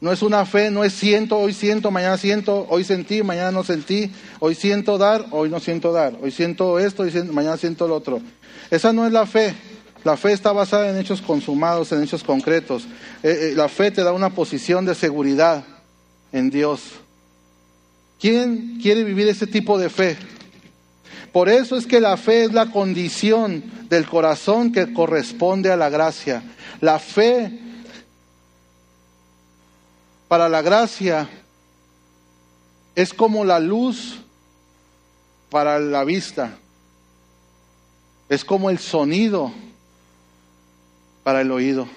No 0.00 0.12
es 0.12 0.22
una 0.22 0.44
fe, 0.44 0.70
no 0.70 0.82
es 0.82 0.94
siento, 0.94 1.38
hoy 1.38 1.52
siento, 1.52 1.90
mañana 1.92 2.18
siento, 2.18 2.66
hoy 2.68 2.82
sentí, 2.82 3.22
mañana 3.22 3.52
no 3.52 3.62
sentí, 3.62 4.10
hoy 4.40 4.56
siento 4.56 4.98
dar, 4.98 5.26
hoy 5.30 5.48
no 5.48 5.60
siento 5.60 5.92
dar, 5.92 6.18
hoy 6.20 6.32
siento 6.32 6.80
esto, 6.80 7.04
hoy 7.04 7.12
mañana 7.30 7.56
siento 7.56 7.86
lo 7.86 7.94
otro. 7.94 8.20
Esa 8.70 8.92
no 8.92 9.06
es 9.06 9.12
la 9.12 9.26
fe. 9.26 9.54
La 10.04 10.16
fe 10.16 10.32
está 10.32 10.50
basada 10.50 10.90
en 10.90 10.96
hechos 10.96 11.22
consumados, 11.22 11.92
en 11.92 12.02
hechos 12.02 12.24
concretos. 12.24 12.84
Eh, 13.22 13.50
eh, 13.50 13.52
la 13.54 13.68
fe 13.68 13.92
te 13.92 14.02
da 14.02 14.12
una 14.12 14.30
posición 14.30 14.84
de 14.84 14.96
seguridad 14.96 15.64
en 16.32 16.50
Dios. 16.50 16.80
¿Quién 18.18 18.80
quiere 18.82 19.04
vivir 19.04 19.28
ese 19.28 19.46
tipo 19.46 19.78
de 19.78 19.88
fe? 19.88 20.16
Por 21.32 21.48
eso 21.48 21.76
es 21.76 21.86
que 21.86 22.00
la 22.00 22.16
fe 22.16 22.44
es 22.44 22.52
la 22.52 22.70
condición 22.70 23.64
del 23.88 24.06
corazón 24.06 24.70
que 24.70 24.92
corresponde 24.92 25.72
a 25.72 25.76
la 25.76 25.88
gracia. 25.88 26.42
La 26.80 26.98
fe 26.98 27.58
para 30.28 30.48
la 30.48 30.60
gracia 30.60 31.28
es 32.94 33.14
como 33.14 33.44
la 33.44 33.60
luz 33.60 34.18
para 35.48 35.78
la 35.78 36.04
vista. 36.04 36.58
Es 38.28 38.44
como 38.44 38.68
el 38.68 38.78
sonido 38.78 39.52
para 41.22 41.40
el 41.40 41.50
oído. 41.50 41.88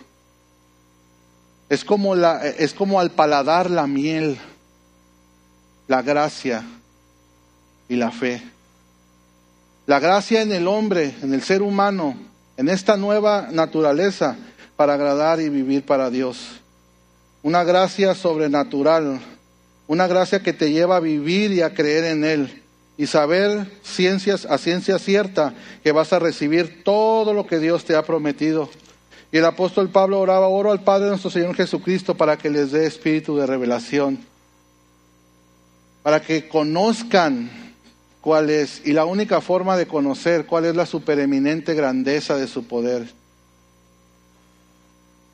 Es 1.67 1.83
como, 1.83 2.15
la, 2.15 2.45
es 2.47 2.73
como 2.73 2.99
al 3.01 3.11
paladar 3.11 3.69
la 3.69 3.88
miel, 3.88 4.38
la 5.88 6.01
gracia 6.01 6.63
y 7.89 7.95
la 7.95 8.11
fe. 8.11 8.55
La 9.88 9.99
gracia 9.99 10.41
en 10.41 10.51
el 10.51 10.67
hombre, 10.67 11.15
en 11.21 11.33
el 11.33 11.43
ser 11.43 11.61
humano, 11.61 12.17
en 12.57 12.69
esta 12.69 12.97
nueva 12.97 13.49
naturaleza 13.51 14.36
para 14.75 14.95
agradar 14.95 15.39
y 15.39 15.49
vivir 15.49 15.86
para 15.86 16.09
Dios. 16.09 16.59
Una 17.43 17.63
gracia 17.63 18.15
sobrenatural, 18.15 19.19
una 19.88 20.07
gracia 20.07 20.41
que 20.41 20.53
te 20.53 20.71
lleva 20.71 20.97
a 20.97 21.01
vivir 21.01 21.51
y 21.51 21.61
a 21.61 21.75
creer 21.75 22.05
en 22.05 22.23
Él 22.23 22.63
y 22.97 23.05
saber 23.05 23.71
ciencias 23.83 24.45
a 24.45 24.57
ciencia 24.57 24.97
cierta 24.97 25.53
que 25.83 25.91
vas 25.91 26.13
a 26.13 26.19
recibir 26.19 26.83
todo 26.83 27.33
lo 27.33 27.45
que 27.45 27.59
Dios 27.59 27.86
te 27.86 27.95
ha 27.95 28.03
prometido. 28.03 28.69
Y 29.31 29.38
el 29.38 29.45
apóstol 29.45 29.89
Pablo 29.89 30.19
oraba, 30.19 30.47
oro 30.47 30.71
al 30.71 30.83
Padre 30.83 31.09
nuestro 31.09 31.29
Señor 31.29 31.55
Jesucristo 31.55 32.15
para 32.15 32.38
que 32.38 32.49
les 32.49 32.71
dé 32.71 32.88
espíritu 32.88 33.36
de 33.36 33.45
revelación, 33.45 34.19
para 36.01 36.21
que 36.21 36.47
conozcan 36.47 37.64
cuál 38.26 38.49
es, 38.49 38.82
y 38.84 38.93
la 38.93 39.05
única 39.05 39.39
forma 39.39 39.78
de 39.78 39.86
conocer 39.86 40.47
cuál 40.47 40.65
es 40.65 40.76
la 40.76 40.88
supereminente 40.88 41.76
grandeza 41.76 42.36
de 42.36 42.47
su 42.47 42.65
poder, 42.65 43.07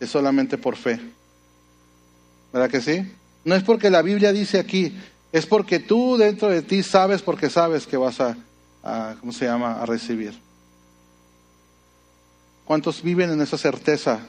es 0.01 0.09
solamente 0.09 0.57
por 0.57 0.75
fe. 0.75 0.99
¿Verdad 2.51 2.69
que 2.69 2.81
sí? 2.81 3.09
No 3.45 3.55
es 3.55 3.63
porque 3.63 3.89
la 3.89 4.01
Biblia 4.01 4.33
dice 4.33 4.59
aquí, 4.59 4.93
es 5.31 5.45
porque 5.45 5.79
tú 5.79 6.17
dentro 6.17 6.49
de 6.49 6.63
ti 6.63 6.83
sabes 6.83 7.21
porque 7.21 7.49
sabes 7.49 7.87
que 7.87 7.95
vas 7.95 8.19
a, 8.19 8.35
¿cómo 9.21 9.31
se 9.31 9.45
llama?, 9.45 9.81
a 9.81 9.85
recibir. 9.85 10.37
¿Cuántos 12.65 13.01
viven 13.01 13.31
en 13.31 13.39
esa 13.39 13.57
certeza? 13.57 14.19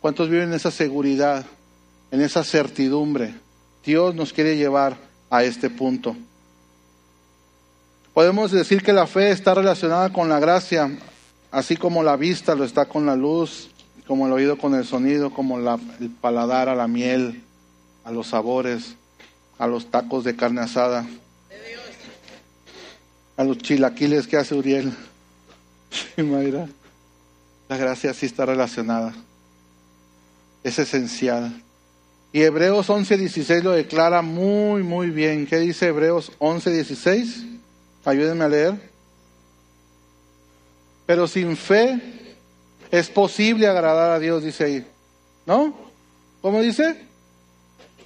¿Cuántos 0.00 0.30
viven 0.30 0.50
en 0.50 0.54
esa 0.54 0.70
seguridad, 0.70 1.44
en 2.12 2.20
esa 2.20 2.44
certidumbre? 2.44 3.34
Dios 3.84 4.14
nos 4.14 4.32
quiere 4.32 4.56
llevar 4.56 4.96
a 5.30 5.42
este 5.42 5.68
punto. 5.68 6.16
Podemos 8.16 8.50
decir 8.50 8.82
que 8.82 8.94
la 8.94 9.06
fe 9.06 9.30
está 9.30 9.52
relacionada 9.52 10.10
con 10.10 10.30
la 10.30 10.40
gracia, 10.40 10.90
así 11.50 11.76
como 11.76 12.02
la 12.02 12.16
vista 12.16 12.54
lo 12.54 12.64
está 12.64 12.86
con 12.86 13.04
la 13.04 13.14
luz, 13.14 13.68
como 14.06 14.26
el 14.26 14.32
oído 14.32 14.56
con 14.56 14.74
el 14.74 14.86
sonido, 14.86 15.34
como 15.34 15.58
el 15.58 16.08
paladar 16.22 16.70
a 16.70 16.74
la 16.74 16.88
miel, 16.88 17.42
a 18.04 18.12
los 18.12 18.28
sabores, 18.28 18.94
a 19.58 19.66
los 19.66 19.90
tacos 19.90 20.24
de 20.24 20.34
carne 20.34 20.62
asada, 20.62 21.06
a 23.36 23.44
los 23.44 23.58
chilaquiles 23.58 24.26
que 24.26 24.38
hace 24.38 24.54
Uriel. 24.54 24.94
La 27.68 27.76
gracia 27.76 28.14
sí 28.14 28.24
está 28.24 28.46
relacionada. 28.46 29.12
Es 30.64 30.78
esencial. 30.78 31.62
Y 32.32 32.40
Hebreos 32.40 32.88
11:16 32.88 33.62
lo 33.62 33.72
declara 33.72 34.22
muy, 34.22 34.82
muy 34.82 35.10
bien. 35.10 35.46
¿Qué 35.46 35.58
dice 35.58 35.88
Hebreos 35.88 36.32
11:16? 36.38 37.55
Ayúdenme 38.06 38.44
a 38.44 38.48
leer. 38.48 38.74
Pero 41.06 41.26
sin 41.26 41.56
fe 41.56 42.00
es 42.90 43.10
posible 43.10 43.66
agradar 43.66 44.12
a 44.12 44.18
Dios, 44.20 44.44
dice 44.44 44.64
ahí. 44.64 44.86
¿No? 45.44 45.74
¿Cómo 46.40 46.62
dice? 46.62 46.96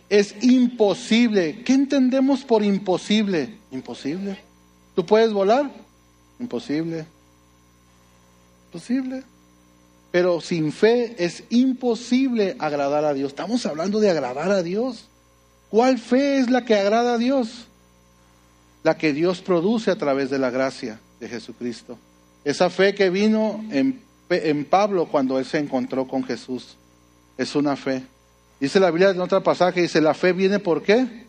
Es 0.08 0.34
imposible. 0.42 1.62
¿Qué 1.64 1.74
entendemos 1.74 2.44
por 2.44 2.64
imposible? 2.64 3.58
Imposible. 3.70 4.38
¿Tú 4.96 5.04
puedes 5.04 5.34
volar? 5.34 5.70
Imposible. 6.38 7.04
Imposible. 8.68 9.22
Pero 10.10 10.40
sin 10.40 10.72
fe 10.72 11.14
es 11.22 11.44
imposible 11.50 12.56
agradar 12.58 13.04
a 13.04 13.12
Dios. 13.12 13.32
Estamos 13.32 13.66
hablando 13.66 14.00
de 14.00 14.10
agradar 14.10 14.50
a 14.50 14.62
Dios. 14.62 15.04
¿Cuál 15.68 15.98
fe 15.98 16.38
es 16.38 16.48
la 16.48 16.64
que 16.64 16.74
agrada 16.74 17.14
a 17.14 17.18
Dios? 17.18 17.66
La 18.82 18.96
que 18.96 19.12
Dios 19.12 19.40
produce 19.40 19.90
a 19.90 19.96
través 19.96 20.30
de 20.30 20.38
la 20.38 20.50
gracia 20.50 21.00
de 21.20 21.28
Jesucristo. 21.28 21.98
Esa 22.44 22.70
fe 22.70 22.94
que 22.94 23.10
vino 23.10 23.62
en, 23.70 24.00
en 24.30 24.64
Pablo 24.64 25.06
cuando 25.06 25.38
él 25.38 25.44
se 25.44 25.58
encontró 25.58 26.06
con 26.06 26.24
Jesús. 26.24 26.76
Es 27.36 27.54
una 27.54 27.76
fe. 27.76 28.02
Dice 28.58 28.80
la 28.80 28.90
Biblia 28.90 29.10
en 29.10 29.20
otra 29.20 29.40
pasaje, 29.40 29.82
dice, 29.82 30.00
la 30.00 30.14
fe 30.14 30.32
viene 30.32 30.58
por 30.58 30.82
qué? 30.82 31.26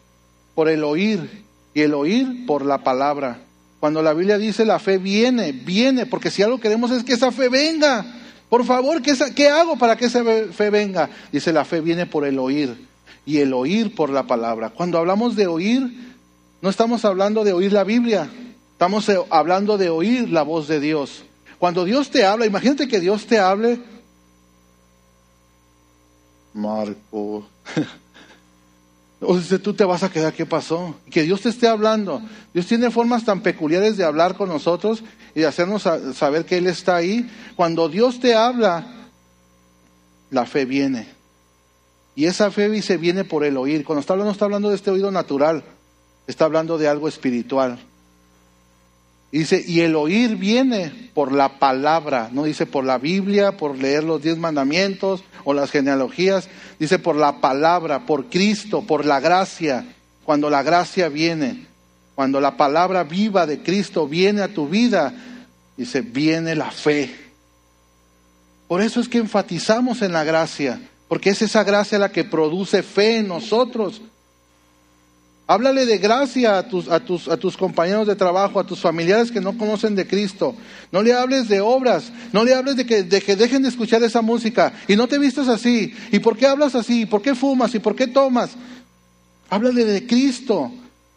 Por 0.55 0.69
el 0.69 0.83
oír. 0.83 1.43
Y 1.73 1.81
el 1.81 1.93
oír 1.93 2.45
por 2.45 2.65
la 2.65 2.83
palabra. 2.83 3.39
Cuando 3.79 4.03
la 4.03 4.13
Biblia 4.13 4.37
dice 4.37 4.63
la 4.63 4.77
fe 4.77 4.99
viene, 4.99 5.53
viene, 5.53 6.05
porque 6.05 6.29
si 6.29 6.43
algo 6.43 6.59
queremos 6.59 6.91
es 6.91 7.03
que 7.03 7.13
esa 7.13 7.31
fe 7.31 7.49
venga. 7.49 8.05
Por 8.47 8.65
favor, 8.65 9.01
¿qué, 9.01 9.47
hago 9.47 9.77
para 9.77 9.95
que 9.95 10.05
esa 10.05 10.23
fe 10.51 10.69
venga? 10.69 11.09
Dice, 11.31 11.53
la 11.53 11.65
fe 11.65 11.81
viene 11.81 12.05
por 12.05 12.25
el 12.25 12.37
oír 12.37 12.75
y 13.25 13.37
el 13.37 13.53
oír 13.53 13.95
por 13.95 14.09
la 14.09 14.27
palabra. 14.27 14.69
Cuando 14.69 14.97
hablamos 14.97 15.35
de 15.35 15.47
oír, 15.47 16.10
no 16.61 16.69
estamos 16.69 17.05
hablando 17.05 17.43
de 17.43 17.53
oír 17.53 17.73
la 17.73 17.83
Biblia, 17.83 18.29
estamos 18.73 19.07
eh, 19.09 19.17
hablando 19.29 19.77
de 19.77 19.89
oír 19.89 20.29
la 20.29 20.43
voz 20.43 20.67
de 20.67 20.79
Dios. 20.79 21.23
Cuando 21.59 21.85
Dios 21.85 22.09
te 22.09 22.25
habla, 22.25 22.45
imagínate 22.45 22.87
que 22.87 22.99
Dios 22.99 23.25
te 23.25 23.39
hable, 23.39 23.79
Marco, 26.53 27.45
O 29.23 29.39
sea, 29.39 29.59
tú 29.59 29.75
te 29.75 29.85
vas 29.85 30.01
a 30.01 30.09
quedar, 30.09 30.33
¿qué 30.33 30.47
pasó? 30.47 30.95
Que 31.11 31.21
Dios 31.21 31.41
te 31.41 31.49
esté 31.49 31.67
hablando. 31.67 32.23
Dios 32.55 32.65
tiene 32.65 32.89
formas 32.89 33.23
tan 33.23 33.41
peculiares 33.41 33.95
de 33.95 34.03
hablar 34.03 34.35
con 34.35 34.49
nosotros 34.49 35.03
y 35.35 35.41
de 35.41 35.45
hacernos 35.45 35.83
saber 36.15 36.45
que 36.45 36.57
Él 36.57 36.65
está 36.65 36.95
ahí. 36.95 37.29
Cuando 37.55 37.87
Dios 37.87 38.19
te 38.19 38.33
habla, 38.33 38.87
la 40.31 40.47
fe 40.47 40.65
viene. 40.65 41.07
Y 42.15 42.25
esa 42.25 42.49
fe 42.49 42.81
se 42.81 42.97
viene 42.97 43.23
por 43.23 43.43
el 43.43 43.57
oír. 43.57 43.85
Cuando 43.85 43.99
está 43.99 44.13
hablando, 44.13 44.31
está 44.31 44.45
hablando 44.45 44.69
de 44.69 44.75
este 44.75 44.89
oído 44.89 45.11
natural. 45.11 45.63
Está 46.27 46.45
hablando 46.45 46.77
de 46.77 46.87
algo 46.87 47.07
espiritual. 47.07 47.79
dice, 49.31 49.63
y 49.65 49.81
el 49.81 49.95
oír 49.95 50.35
viene 50.35 51.09
por 51.13 51.31
la 51.31 51.59
palabra, 51.59 52.29
no 52.31 52.43
dice 52.43 52.65
por 52.65 52.83
la 52.83 52.97
Biblia, 52.97 53.57
por 53.57 53.77
leer 53.77 54.03
los 54.03 54.21
diez 54.21 54.37
mandamientos 54.37 55.23
o 55.43 55.53
las 55.53 55.71
genealogías, 55.71 56.49
dice 56.79 56.99
por 56.99 57.15
la 57.15 57.39
palabra, 57.39 58.05
por 58.05 58.29
Cristo, 58.29 58.81
por 58.81 59.05
la 59.05 59.19
gracia, 59.19 59.85
cuando 60.23 60.49
la 60.49 60.63
gracia 60.63 61.09
viene, 61.09 61.65
cuando 62.15 62.39
la 62.39 62.57
palabra 62.57 63.03
viva 63.03 63.45
de 63.45 63.63
Cristo 63.63 64.07
viene 64.07 64.41
a 64.41 64.53
tu 64.53 64.67
vida, 64.67 65.13
dice, 65.77 66.01
viene 66.01 66.55
la 66.55 66.71
fe. 66.71 67.15
Por 68.67 68.81
eso 68.81 69.01
es 69.01 69.09
que 69.09 69.17
enfatizamos 69.17 70.01
en 70.01 70.13
la 70.13 70.23
gracia, 70.23 70.79
porque 71.07 71.31
es 71.31 71.41
esa 71.41 71.63
gracia 71.63 71.99
la 71.99 72.11
que 72.11 72.23
produce 72.23 72.83
fe 72.83 73.17
en 73.17 73.27
nosotros. 73.27 74.01
Háblale 75.51 75.85
de 75.85 75.97
gracia 75.97 76.57
a 76.57 76.63
tus, 76.65 76.87
a, 76.87 77.01
tus, 77.01 77.27
a 77.27 77.35
tus 77.35 77.57
compañeros 77.57 78.07
de 78.07 78.15
trabajo, 78.15 78.57
a 78.57 78.65
tus 78.65 78.79
familiares 78.79 79.33
que 79.33 79.41
no 79.41 79.57
conocen 79.57 79.95
de 79.95 80.07
Cristo. 80.07 80.55
No 80.93 81.01
le 81.01 81.13
hables 81.13 81.49
de 81.49 81.59
obras, 81.59 82.09
no 82.31 82.45
le 82.45 82.53
hables 82.53 82.77
de 82.77 82.85
que, 82.85 83.03
de 83.03 83.19
que 83.19 83.35
dejen 83.35 83.61
de 83.61 83.67
escuchar 83.67 84.01
esa 84.01 84.21
música. 84.21 84.71
Y 84.87 84.95
no 84.95 85.09
te 85.09 85.19
vistas 85.19 85.49
así. 85.49 85.93
¿Y 86.09 86.19
por 86.19 86.37
qué 86.37 86.47
hablas 86.47 86.73
así? 86.73 87.01
¿Y 87.01 87.05
por 87.05 87.21
qué 87.21 87.35
fumas? 87.35 87.75
¿Y 87.75 87.79
por 87.79 87.97
qué 87.97 88.07
tomas? 88.07 88.51
Háblale 89.49 89.83
de 89.83 90.07
Cristo. 90.07 90.71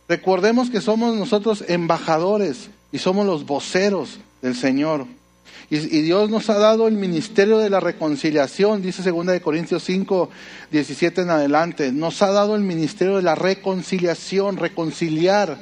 Recordemos 0.09 0.68
que 0.68 0.80
somos 0.80 1.14
nosotros 1.14 1.62
embajadores 1.68 2.70
y 2.91 2.99
somos 2.99 3.26
los 3.26 3.47
voceros 3.47 4.18
del 4.43 4.57
Señor. 4.57 5.07
Y, 5.70 5.78
Dios 6.02 6.30
nos 6.30 6.50
ha 6.50 6.58
dado 6.58 6.86
el 6.86 6.94
ministerio 6.94 7.58
de 7.58 7.70
la 7.70 7.80
reconciliación, 7.80 8.82
dice 8.82 9.10
2 9.10 9.40
Corintios 9.40 9.82
5, 9.84 10.28
17 10.70 11.22
en 11.22 11.30
adelante. 11.30 11.90
Nos 11.92 12.20
ha 12.22 12.30
dado 12.30 12.54
el 12.54 12.62
ministerio 12.62 13.16
de 13.16 13.22
la 13.22 13.34
reconciliación, 13.34 14.56
reconciliar. 14.56 15.58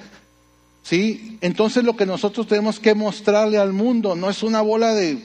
¿Sí? 0.82 1.38
Entonces 1.40 1.84
lo 1.84 1.96
que 1.96 2.06
nosotros 2.06 2.48
tenemos 2.48 2.80
que 2.80 2.94
mostrarle 2.94 3.58
al 3.58 3.72
mundo 3.72 4.16
no 4.16 4.28
es 4.28 4.42
una 4.42 4.60
bola 4.60 4.94
de 4.94 5.22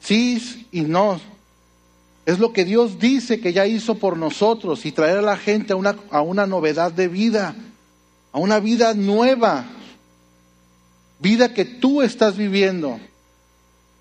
sí 0.00 0.68
y 0.70 0.82
no. 0.82 1.18
Es 2.26 2.38
lo 2.38 2.52
que 2.52 2.64
Dios 2.64 2.98
dice 2.98 3.40
que 3.40 3.52
ya 3.52 3.66
hizo 3.66 3.96
por 3.96 4.16
nosotros 4.16 4.84
y 4.86 4.92
traer 4.92 5.18
a 5.18 5.22
la 5.22 5.36
gente 5.36 5.72
a 5.72 5.76
una, 5.76 5.96
a 6.10 6.20
una 6.20 6.46
novedad 6.46 6.92
de 6.92 7.08
vida, 7.08 7.54
a 8.32 8.38
una 8.38 8.60
vida 8.60 8.94
nueva, 8.94 9.66
vida 11.18 11.52
que 11.54 11.64
tú 11.64 12.02
estás 12.02 12.36
viviendo. 12.36 12.98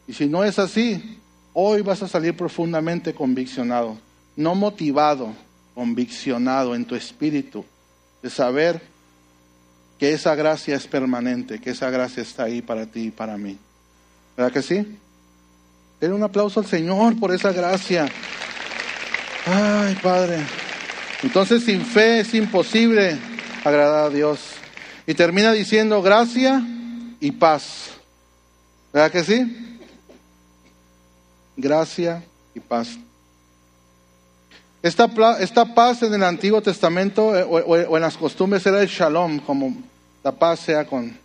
Y 0.07 0.13
si 0.13 0.27
no 0.27 0.43
es 0.43 0.59
así, 0.59 1.19
hoy 1.53 1.81
vas 1.81 2.01
a 2.03 2.07
salir 2.07 2.35
profundamente 2.35 3.13
conviccionado, 3.13 3.97
no 4.35 4.55
motivado, 4.55 5.33
conviccionado 5.73 6.75
en 6.75 6.85
tu 6.85 6.95
espíritu, 6.95 7.63
de 8.21 8.29
saber 8.29 8.81
que 9.99 10.13
esa 10.13 10.35
gracia 10.35 10.75
es 10.75 10.87
permanente, 10.87 11.59
que 11.59 11.69
esa 11.69 11.89
gracia 11.89 12.23
está 12.23 12.43
ahí 12.43 12.61
para 12.61 12.85
ti 12.85 13.05
y 13.05 13.11
para 13.11 13.37
mí. 13.37 13.57
¿Verdad 14.35 14.51
que 14.51 14.61
sí? 14.61 14.97
Den 16.01 16.13
un 16.13 16.23
aplauso 16.23 16.59
al 16.59 16.65
Señor 16.65 17.19
por 17.19 17.33
esa 17.33 17.53
gracia. 17.53 18.09
Ay, 19.45 19.95
Padre. 20.01 20.39
Entonces 21.21 21.63
sin 21.63 21.85
fe 21.85 22.19
es 22.19 22.33
imposible 22.33 23.17
agradar 23.63 24.05
a 24.05 24.09
Dios. 24.09 24.39
Y 25.07 25.13
termina 25.13 25.51
diciendo 25.51 26.01
gracia 26.01 26.61
y 27.19 27.31
paz. 27.31 27.91
¿Verdad 28.91 29.11
que 29.11 29.23
sí? 29.23 29.72
Gracia 31.55 32.23
y 32.55 32.59
paz. 32.59 32.97
Esta, 34.81 35.09
esta 35.39 35.73
paz 35.73 36.03
en 36.03 36.13
el 36.13 36.23
Antiguo 36.23 36.61
Testamento 36.61 37.37
eh, 37.37 37.43
o, 37.43 37.95
en 37.95 38.01
las 38.01 38.17
costumbres 38.17 38.65
era 38.65 38.81
el 38.81 38.89
shalom, 38.89 39.39
como 39.39 39.73
la 40.23 40.31
paz 40.31 40.59
sea 40.59 40.85
con... 40.85 41.17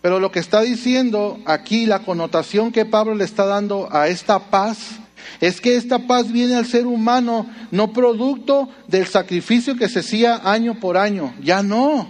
Pero 0.00 0.20
lo 0.20 0.30
que 0.30 0.38
está 0.38 0.60
diciendo 0.60 1.40
aquí, 1.44 1.86
la 1.86 2.00
connotación 2.00 2.70
que 2.70 2.84
Pablo 2.84 3.14
le 3.14 3.24
está 3.24 3.46
dando 3.46 3.88
a 3.90 4.08
esta 4.08 4.38
paz, 4.38 5.00
es 5.40 5.60
que 5.60 5.76
esta 5.76 6.00
paz 6.00 6.30
viene 6.30 6.54
al 6.54 6.66
ser 6.66 6.86
humano 6.86 7.46
no 7.70 7.92
producto 7.92 8.68
del 8.86 9.06
sacrificio 9.06 9.76
que 9.76 9.88
se 9.88 10.00
hacía 10.00 10.40
año 10.44 10.78
por 10.78 10.96
año, 10.96 11.34
ya 11.42 11.62
no. 11.62 12.08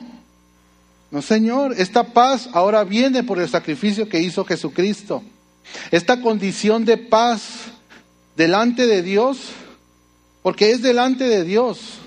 No, 1.11 1.23
Señor, 1.23 1.75
esta 1.79 2.03
paz 2.03 2.49
ahora 2.53 2.85
viene 2.85 3.23
por 3.23 3.39
el 3.41 3.49
sacrificio 3.49 4.09
que 4.09 4.21
hizo 4.21 4.45
Jesucristo. 4.45 5.23
Esta 5.91 6.21
condición 6.21 6.85
de 6.85 6.97
paz 6.97 7.67
delante 8.37 8.87
de 8.87 9.03
Dios, 9.03 9.51
porque 10.43 10.71
es 10.71 10.83
delante 10.83 11.25
de 11.25 11.45
Dios. 11.45 11.99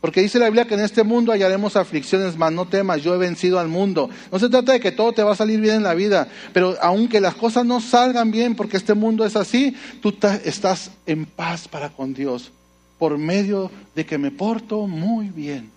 Porque 0.00 0.20
dice 0.20 0.38
la 0.38 0.46
Biblia 0.46 0.66
que 0.66 0.74
en 0.74 0.80
este 0.80 1.02
mundo 1.02 1.32
hallaremos 1.32 1.74
aflicciones, 1.74 2.36
mas 2.36 2.52
no 2.52 2.66
temas, 2.66 3.02
yo 3.02 3.14
he 3.14 3.18
vencido 3.18 3.58
al 3.58 3.66
mundo. 3.66 4.08
No 4.30 4.38
se 4.38 4.48
trata 4.48 4.72
de 4.72 4.80
que 4.80 4.92
todo 4.92 5.12
te 5.12 5.24
va 5.24 5.32
a 5.32 5.36
salir 5.36 5.60
bien 5.60 5.76
en 5.76 5.82
la 5.82 5.94
vida, 5.94 6.28
pero 6.52 6.76
aunque 6.80 7.20
las 7.20 7.34
cosas 7.34 7.66
no 7.66 7.80
salgan 7.80 8.30
bien, 8.30 8.54
porque 8.54 8.76
este 8.76 8.94
mundo 8.94 9.26
es 9.26 9.34
así, 9.34 9.74
tú 10.00 10.14
estás 10.44 10.92
en 11.04 11.26
paz 11.26 11.66
para 11.66 11.90
con 11.90 12.14
Dios, 12.14 12.52
por 12.96 13.18
medio 13.18 13.72
de 13.96 14.06
que 14.06 14.18
me 14.18 14.30
porto 14.30 14.86
muy 14.86 15.30
bien. 15.30 15.70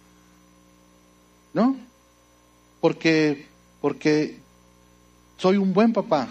¿No? 1.53 1.76
Porque, 2.80 3.47
porque 3.82 4.38
soy 5.38 5.57
un 5.57 5.74
buen 5.74 5.93
papá, 5.93 6.30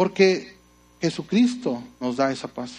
porque 0.00 0.56
Jesucristo 0.98 1.82
nos 2.00 2.16
da 2.16 2.32
esa 2.32 2.48
paz. 2.48 2.70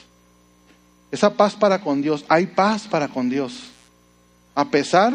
Esa 1.12 1.32
paz 1.32 1.54
para 1.54 1.80
con 1.80 2.02
Dios. 2.02 2.26
Hay 2.28 2.48
paz 2.48 2.88
para 2.88 3.10
con 3.10 3.30
Dios. 3.30 3.70
A 4.56 4.72
pesar 4.72 5.14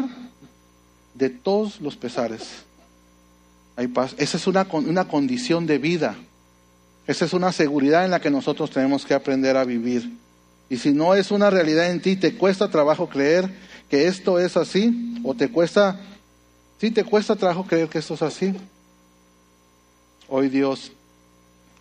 de 1.15 1.29
todos 1.29 1.81
los 1.81 1.97
pesares. 1.97 2.43
Hay 3.75 3.87
paz. 3.89 4.15
Esa 4.17 4.37
es 4.37 4.47
una, 4.47 4.65
una 4.71 5.09
condición 5.09 5.65
de 5.65 5.79
vida. 5.79 6.15
Esa 7.07 7.25
es 7.25 7.33
una 7.33 7.51
seguridad 7.51 8.05
en 8.05 8.11
la 8.11 8.21
que 8.21 8.31
nosotros 8.31 8.71
tenemos 8.71 9.05
que 9.05 9.13
aprender 9.13 9.57
a 9.57 9.65
vivir. 9.65 10.09
Y 10.69 10.77
si 10.77 10.93
no 10.93 11.13
es 11.13 11.29
una 11.29 11.49
realidad 11.49 11.91
en 11.91 12.01
ti, 12.01 12.15
te 12.15 12.37
cuesta 12.37 12.71
trabajo 12.71 13.09
creer 13.09 13.53
que 13.89 14.07
esto 14.07 14.39
es 14.39 14.55
así, 14.55 15.19
o 15.25 15.33
te 15.33 15.49
cuesta, 15.49 15.99
sí 16.79 16.89
te 16.89 17.03
cuesta 17.03 17.35
trabajo 17.35 17.65
creer 17.65 17.89
que 17.89 17.99
esto 17.99 18.13
es 18.13 18.21
así. 18.21 18.53
Hoy 20.29 20.47
Dios 20.47 20.93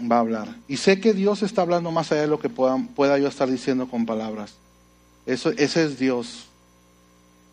va 0.00 0.16
a 0.16 0.20
hablar. 0.20 0.48
Y 0.68 0.76
sé 0.76 1.00
que 1.00 1.14
Dios 1.14 1.42
está 1.42 1.62
hablando 1.62 1.90
más 1.90 2.12
allá 2.12 2.22
de 2.22 2.26
lo 2.26 2.38
que 2.38 2.48
pueda, 2.48 2.76
pueda 2.94 3.18
yo 3.18 3.28
estar 3.28 3.50
diciendo 3.50 3.88
con 3.88 4.06
palabras. 4.06 4.54
Eso, 5.24 5.50
ese 5.50 5.84
es 5.84 5.98
Dios. 5.98 6.46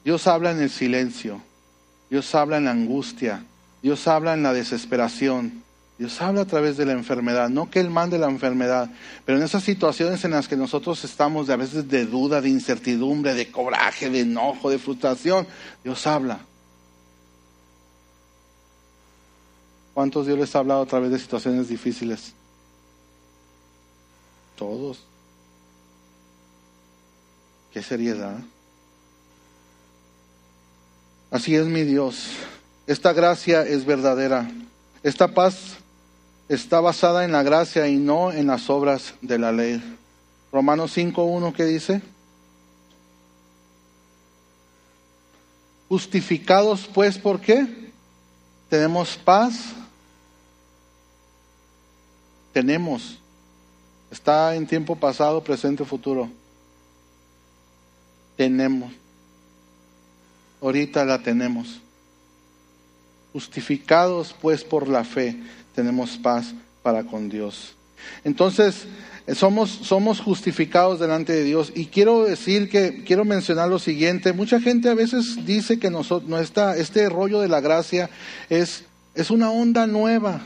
Dios 0.04 0.28
habla 0.28 0.52
en 0.52 0.62
el 0.62 0.70
silencio. 0.70 1.42
Dios 2.10 2.34
habla 2.36 2.58
en 2.58 2.66
la 2.66 2.72
angustia. 2.72 3.44
Dios 3.82 4.08
habla 4.08 4.34
en 4.34 4.44
la 4.44 4.54
desesperación. 4.54 5.64
Dios 5.98 6.22
habla 6.22 6.42
a 6.42 6.46
través 6.46 6.78
de 6.78 6.86
la 6.86 6.94
enfermedad. 6.94 7.50
No 7.50 7.70
que 7.70 7.80
Él 7.80 7.90
mande 7.90 8.18
la 8.18 8.28
enfermedad, 8.28 8.90
pero 9.26 9.38
en 9.38 9.44
esas 9.44 9.64
situaciones 9.64 10.26
en 10.26 10.32
las 10.32 10.48
que 10.48 10.58
nosotros 10.58 11.04
estamos 11.04 11.48
de 11.48 11.54
a 11.54 11.58
veces 11.58 11.88
de 11.88 12.06
duda, 12.06 12.42
de 12.42 12.50
incertidumbre, 12.50 13.34
de 13.34 13.52
coraje, 13.52 14.10
de 14.10 14.22
enojo, 14.22 14.70
de 14.70 14.80
frustración, 14.80 15.48
Dios 15.84 16.06
habla. 16.08 16.40
¿Cuántos 19.94 20.26
Dios 20.26 20.40
les 20.40 20.56
ha 20.56 20.60
hablado 20.60 20.82
a 20.82 20.86
través 20.86 21.12
de 21.12 21.20
situaciones 21.20 21.68
difíciles? 21.68 22.34
Todos. 24.58 25.00
Qué 27.72 27.84
seriedad. 27.84 28.40
Así 31.30 31.56
es 31.56 31.66
mi 31.66 31.84
Dios. 31.84 32.28
Esta 32.88 33.14
gracia 33.14 33.64
es 33.64 33.86
verdadera. 33.86 34.50
Esta 35.04 35.28
paz 35.28 35.78
está 36.50 36.80
basada 36.80 37.26
en 37.26 37.32
la 37.32 37.44
gracia 37.44 37.88
y 37.88 37.98
no 37.98 38.32
en 38.32 38.48
las 38.48 38.70
obras 38.70 39.16
de 39.22 39.40
la 39.40 39.52
ley. 39.52 39.98
Romanos 40.52 40.96
5.1, 40.96 41.54
¿qué 41.54 41.66
dice? 41.66 42.02
Justificados 45.90 46.90
pues, 46.94 47.18
¿por 47.18 47.40
qué? 47.42 47.92
Tenemos 48.70 49.18
paz 49.18 49.74
tenemos. 52.54 53.20
Está 54.12 54.56
en 54.56 54.68
tiempo 54.68 54.96
pasado, 54.96 55.44
presente, 55.44 55.84
futuro. 55.84 56.30
Tenemos. 58.38 58.94
Ahorita 60.62 61.04
la 61.04 61.22
tenemos. 61.22 61.82
Justificados 63.34 64.36
pues 64.40 64.64
por 64.64 64.88
la 64.88 65.04
fe, 65.04 65.36
tenemos 65.76 66.18
paz 66.18 66.54
para 66.84 67.04
con 67.04 67.28
Dios. 67.28 67.74
Entonces, 68.24 68.86
somos, 69.34 69.70
somos 69.70 70.20
justificados 70.20 71.00
delante 71.00 71.34
de 71.34 71.44
Dios. 71.44 71.72
Y 71.76 71.88
quiero 71.88 72.24
decir 72.24 72.70
que, 72.70 73.04
quiero 73.04 73.26
mencionar 73.26 73.70
lo 73.70 73.80
siguiente, 73.80 74.34
mucha 74.34 74.62
gente 74.62 74.90
a 74.90 74.94
veces 74.94 75.46
dice 75.46 75.80
que 75.80 75.90
nosotros, 75.90 76.30
no 76.30 76.38
este 76.40 77.10
rollo 77.10 77.40
de 77.40 77.48
la 77.48 77.62
gracia 77.62 78.10
es, 78.50 78.84
es 79.16 79.32
una 79.32 79.50
onda 79.50 79.88
nueva. 79.88 80.42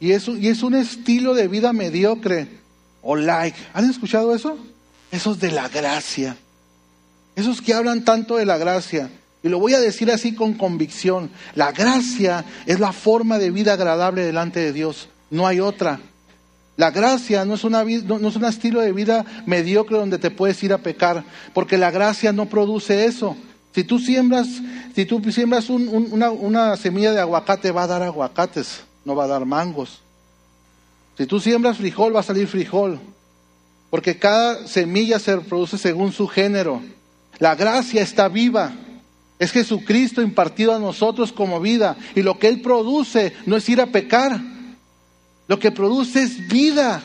Y 0.00 0.12
es, 0.12 0.28
y 0.28 0.48
es 0.48 0.62
un 0.62 0.74
estilo 0.74 1.34
de 1.34 1.48
vida 1.48 1.72
mediocre 1.72 2.48
o 3.02 3.16
like. 3.16 3.58
¿Han 3.74 3.88
escuchado 3.88 4.34
eso? 4.34 4.56
Esos 5.10 5.40
de 5.40 5.50
la 5.50 5.68
gracia. 5.68 6.36
Esos 7.34 7.60
que 7.60 7.74
hablan 7.74 8.04
tanto 8.04 8.36
de 8.36 8.46
la 8.46 8.58
gracia. 8.58 9.10
Y 9.42 9.48
lo 9.48 9.58
voy 9.58 9.74
a 9.74 9.80
decir 9.80 10.10
así 10.10 10.34
con 10.34 10.54
convicción. 10.54 11.30
La 11.54 11.72
gracia 11.72 12.44
es 12.66 12.80
la 12.80 12.92
forma 12.92 13.38
de 13.38 13.50
vida 13.50 13.74
agradable 13.74 14.24
delante 14.24 14.60
de 14.60 14.72
Dios. 14.72 15.08
No 15.30 15.46
hay 15.46 15.60
otra. 15.60 16.00
La 16.76 16.90
gracia 16.92 17.44
no 17.44 17.54
es, 17.54 17.64
una, 17.64 17.82
no 17.82 18.28
es 18.28 18.36
un 18.36 18.44
estilo 18.44 18.80
de 18.80 18.92
vida 18.92 19.24
mediocre 19.46 19.98
donde 19.98 20.18
te 20.18 20.30
puedes 20.30 20.62
ir 20.62 20.72
a 20.72 20.78
pecar, 20.78 21.24
porque 21.52 21.76
la 21.76 21.90
gracia 21.90 22.32
no 22.32 22.46
produce 22.46 23.04
eso. 23.04 23.36
Si 23.74 23.82
tú 23.82 23.98
siembras, 23.98 24.46
si 24.94 25.04
tú 25.04 25.20
siembras 25.32 25.70
una, 25.70 26.30
una 26.30 26.76
semilla 26.76 27.12
de 27.12 27.20
aguacate, 27.20 27.72
va 27.72 27.82
a 27.82 27.88
dar 27.88 28.02
aguacates, 28.04 28.82
no 29.08 29.16
va 29.16 29.24
a 29.24 29.28
dar 29.28 29.46
mangos. 29.46 30.00
Si 31.16 31.26
tú 31.26 31.40
siembras 31.40 31.78
frijol, 31.78 32.14
va 32.14 32.20
a 32.20 32.22
salir 32.22 32.46
frijol, 32.46 33.00
porque 33.88 34.18
cada 34.18 34.68
semilla 34.68 35.18
se 35.18 35.38
produce 35.38 35.78
según 35.78 36.12
su 36.12 36.28
género. 36.28 36.82
La 37.38 37.54
gracia 37.54 38.02
está 38.02 38.28
viva. 38.28 38.72
Es 39.38 39.50
Jesucristo 39.52 40.20
impartido 40.20 40.74
a 40.74 40.78
nosotros 40.78 41.32
como 41.32 41.58
vida. 41.58 41.96
Y 42.14 42.22
lo 42.22 42.38
que 42.38 42.48
Él 42.48 42.60
produce 42.60 43.32
no 43.46 43.56
es 43.56 43.66
ir 43.68 43.80
a 43.80 43.86
pecar. 43.86 44.38
Lo 45.46 45.58
que 45.58 45.70
produce 45.70 46.22
es 46.22 46.46
vida, 46.46 47.02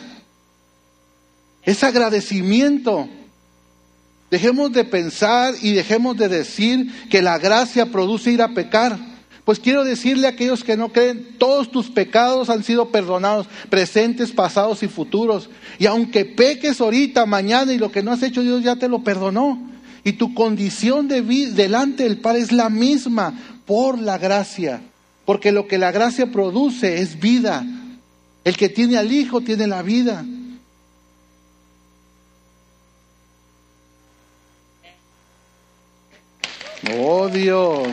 es 1.64 1.84
agradecimiento. 1.84 3.08
Dejemos 4.30 4.74
de 4.74 4.84
pensar 4.84 5.54
y 5.62 5.72
dejemos 5.72 6.18
de 6.18 6.28
decir 6.28 7.08
que 7.10 7.22
la 7.22 7.38
gracia 7.38 7.86
produce 7.86 8.32
ir 8.32 8.42
a 8.42 8.50
pecar. 8.50 9.13
Pues 9.46 9.60
quiero 9.60 9.84
decirle 9.84 10.28
a 10.28 10.32
aquellos 10.32 10.64
que 10.64 10.78
no 10.78 10.94
creen, 10.94 11.36
todos 11.38 11.70
tus 11.70 11.90
pecados 11.90 12.50
han 12.50 12.64
sido 12.64 12.90
perdonados, 12.90 13.48
presentes, 13.70 14.32
pasados 14.32 14.84
y 14.84 14.88
futuros. 14.88 15.50
Y 15.80 15.86
aunque 15.86 16.24
peques 16.24 16.80
ahorita, 16.80 17.26
mañana 17.26 17.74
y 17.74 17.78
lo 17.78 17.92
que 17.92 18.04
no 18.04 18.12
has 18.12 18.24
hecho, 18.24 18.42
Dios 18.42 18.64
ya 18.64 18.78
te 18.78 18.88
lo 18.88 19.04
perdonó. 19.04 19.60
Y 20.06 20.14
tu 20.14 20.34
condición 20.34 21.10
de 21.10 21.22
vida 21.22 21.52
delante 21.52 22.04
del 22.04 22.20
Padre 22.20 22.40
es 22.40 22.52
la 22.54 22.70
misma 22.70 23.38
por 23.66 24.00
la 24.00 24.18
gracia. 24.18 24.82
Porque 25.26 25.52
lo 25.52 25.68
que 25.68 25.78
la 25.78 25.92
gracia 25.92 26.32
produce 26.32 27.02
es 27.02 27.20
vida, 27.20 27.66
el 28.44 28.58
que 28.58 28.70
tiene 28.70 28.98
al 28.98 29.12
Hijo 29.12 29.42
tiene 29.42 29.68
la 29.68 29.82
vida. 29.82 30.26
Oh 36.98 37.30
Dios. 37.30 37.88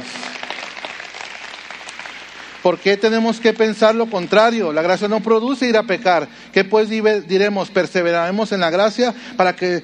¿Por 2.63 2.79
qué 2.79 2.97
tenemos 2.97 3.41
que 3.41 3.53
pensar 3.53 3.95
lo 3.95 4.11
contrario? 4.11 4.73
La 4.73 4.83
gracia 4.83 5.09
no 5.09 5.21
produce 5.21 5.69
ir 5.69 5.77
a 5.77 5.85
pecar. 5.85 6.29
¿Qué 6.53 6.65
pues 6.65 6.89
diremos? 6.89 7.71
¿Perseveraremos 7.71 8.53
en 8.53 8.61
la 8.61 8.71
gracia 8.71 9.15
para 9.37 9.57
que 9.57 9.83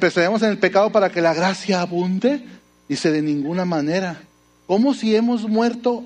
perseveremos 0.00 0.42
en 0.42 0.50
el 0.50 0.58
pecado 0.58 0.90
para 0.90 1.10
que 1.10 1.20
la 1.20 1.34
gracia 1.34 1.80
abunde? 1.82 2.42
Dice 2.88 3.10
de 3.10 3.20
ninguna 3.20 3.64
manera. 3.64 4.22
¿Cómo 4.66 4.94
si 4.94 5.14
hemos 5.14 5.48
muerto 5.48 6.04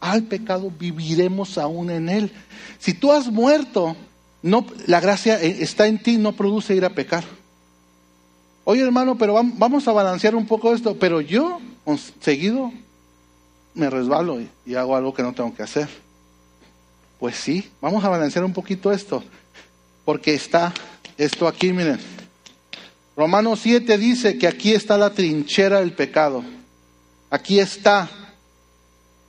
al 0.00 0.24
pecado, 0.24 0.72
viviremos 0.78 1.58
aún 1.58 1.90
en 1.90 2.08
él. 2.08 2.32
Si 2.78 2.94
tú 2.94 3.12
has 3.12 3.30
muerto, 3.30 3.96
no, 4.42 4.66
la 4.86 5.00
gracia 5.00 5.40
eh, 5.42 5.58
está 5.60 5.86
en 5.86 5.98
ti, 5.98 6.16
no 6.16 6.32
produce 6.32 6.74
ir 6.74 6.84
a 6.84 6.90
pecar. 6.90 7.24
Oye 8.64 8.82
hermano, 8.82 9.16
pero 9.16 9.34
vamos 9.34 9.88
a 9.88 9.92
balancear 9.92 10.34
un 10.34 10.46
poco 10.46 10.74
esto, 10.74 10.96
pero 10.98 11.20
yo 11.20 11.60
seguido 12.20 12.70
me 13.78 13.88
resbalo 13.88 14.38
y 14.66 14.74
hago 14.74 14.96
algo 14.96 15.14
que 15.14 15.22
no 15.22 15.32
tengo 15.32 15.54
que 15.54 15.62
hacer. 15.62 15.88
Pues 17.18 17.36
sí, 17.36 17.70
vamos 17.80 18.04
a 18.04 18.08
balancear 18.08 18.44
un 18.44 18.52
poquito 18.52 18.92
esto, 18.92 19.24
porque 20.04 20.34
está 20.34 20.72
esto 21.16 21.48
aquí, 21.48 21.72
miren. 21.72 21.98
Romanos 23.16 23.60
7 23.62 23.98
dice 23.98 24.38
que 24.38 24.46
aquí 24.46 24.72
está 24.72 24.96
la 24.96 25.10
trinchera 25.10 25.80
del 25.80 25.92
pecado. 25.92 26.44
Aquí 27.30 27.58
está 27.58 28.08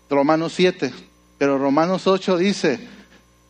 Romanos 0.10 0.54
7. 0.56 0.94
Pero 1.40 1.58
Romanos 1.58 2.06
8 2.06 2.38
dice, 2.38 2.80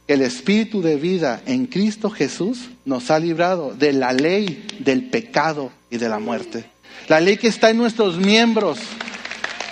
el 0.07 0.21
espíritu 0.21 0.81
de 0.81 0.95
vida 0.95 1.41
en 1.45 1.65
Cristo 1.65 2.09
Jesús 2.09 2.69
nos 2.85 3.11
ha 3.11 3.19
librado 3.19 3.73
de 3.73 3.91
la 3.91 4.13
ley 4.13 4.65
del 4.79 5.09
pecado 5.09 5.71
y 5.89 5.97
de 5.97 6.07
la 6.07 6.19
muerte. 6.19 6.65
La 7.09 7.19
ley 7.19 7.37
que 7.37 7.47
está 7.47 7.69
en 7.69 7.77
nuestros 7.77 8.17
miembros. 8.17 8.79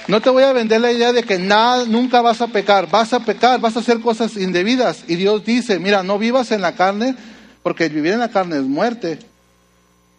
No 0.08 0.22
te 0.22 0.30
voy 0.30 0.44
a 0.44 0.54
vender 0.54 0.80
la 0.80 0.92
idea 0.92 1.12
de 1.12 1.24
que 1.24 1.38
nada, 1.38 1.86
nunca 1.86 2.22
vas 2.22 2.42
a 2.42 2.48
pecar. 2.48 2.90
Vas 2.90 3.12
a 3.12 3.20
pecar, 3.20 3.60
vas 3.60 3.76
a 3.76 3.80
hacer 3.80 4.00
cosas 4.00 4.38
indebidas. 4.38 5.04
Y 5.08 5.16
Dios 5.16 5.44
dice, 5.44 5.80
mira, 5.80 6.02
no 6.02 6.18
vivas 6.18 6.52
en 6.52 6.62
la 6.62 6.76
carne, 6.76 7.16
porque 7.62 7.90
vivir 7.90 8.14
en 8.14 8.20
la 8.20 8.30
carne 8.30 8.58
es 8.58 8.64
muerte. 8.64 9.20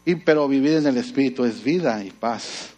Y, 0.05 0.17
pero 0.17 0.47
vivir 0.47 0.75
en 0.75 0.87
el 0.87 0.99
espíritu 0.99 1.45
es 1.45 1.65
vida 1.65 2.05
y 2.05 2.11
paz. 2.11 2.71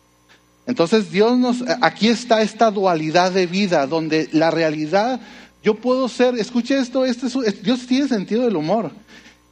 Entonces 0.66 1.10
Dios 1.10 1.36
nos, 1.36 1.64
aquí 1.80 2.08
está 2.08 2.42
esta 2.42 2.70
dualidad 2.70 3.32
de 3.32 3.46
vida, 3.46 3.88
donde 3.88 4.28
la 4.32 4.52
realidad, 4.52 5.20
yo 5.64 5.74
puedo 5.74 6.08
ser, 6.08 6.38
escuche 6.38 6.78
esto, 6.78 7.04
este 7.04 7.26
Dios 7.62 7.88
tiene 7.88 8.06
sentido 8.06 8.44
del 8.44 8.54
humor. 8.54 8.92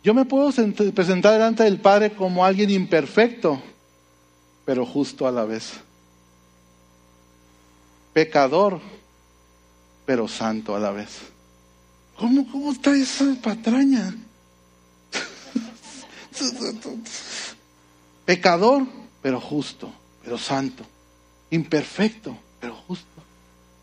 Yo 0.05 0.15
me 0.15 0.25
puedo 0.25 0.53
presentar 0.93 1.33
delante 1.33 1.65
del 1.65 1.81
Padre 1.81 2.13
como 2.13 2.45
alguien 2.45 2.71
imperfecto, 2.71 3.61
pero 4.65 4.87
justo 4.87 5.27
a 5.27 5.33
la 5.33 5.45
vez. 5.45 5.73
Pecador, 8.13 8.81
pero 10.07 10.29
santo 10.29 10.75
a 10.75 10.81
la 10.81 10.91
vez. 10.91 11.19
¿Cómo, 12.17 12.51
cómo 12.51 12.73
está 12.73 12.97
esa 12.97 13.37
patraña? 13.43 14.17
Pecador, 18.25 18.87
pero 19.23 19.41
justo, 19.41 19.93
pero 20.23 20.39
santo 20.39 20.85
imperfecto, 21.51 22.37
pero 22.61 22.75
justo. 22.87 23.07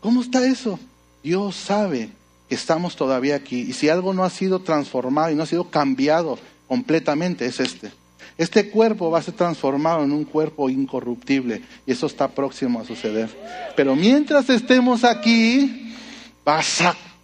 ¿Cómo 0.00 0.22
está 0.22 0.46
eso? 0.46 0.78
Dios 1.22 1.56
sabe 1.56 2.10
que 2.48 2.54
estamos 2.54 2.96
todavía 2.96 3.36
aquí 3.36 3.62
y 3.62 3.72
si 3.72 3.88
algo 3.88 4.12
no 4.12 4.24
ha 4.24 4.30
sido 4.30 4.60
transformado 4.60 5.30
y 5.30 5.34
no 5.34 5.42
ha 5.42 5.46
sido 5.46 5.70
cambiado 5.70 6.38
completamente 6.68 7.46
es 7.46 7.60
este. 7.60 7.92
Este 8.38 8.68
cuerpo 8.68 9.10
va 9.10 9.20
a 9.20 9.22
ser 9.22 9.34
transformado 9.34 10.04
en 10.04 10.12
un 10.12 10.24
cuerpo 10.24 10.68
incorruptible 10.68 11.62
y 11.86 11.92
eso 11.92 12.06
está 12.06 12.28
próximo 12.28 12.80
a 12.80 12.84
suceder. 12.84 13.30
Pero 13.74 13.96
mientras 13.96 14.50
estemos 14.50 15.04
aquí, 15.04 15.94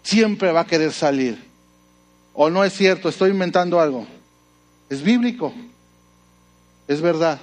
siempre 0.02 0.52
va 0.52 0.60
a 0.60 0.66
querer 0.66 0.92
salir. 0.92 1.38
¿O 2.32 2.48
no 2.48 2.64
es 2.64 2.72
cierto? 2.72 3.10
Estoy 3.10 3.30
inventando 3.30 3.78
algo. 3.78 4.06
Es 4.88 5.02
bíblico. 5.02 5.52
Es 6.88 7.02
verdad. 7.02 7.38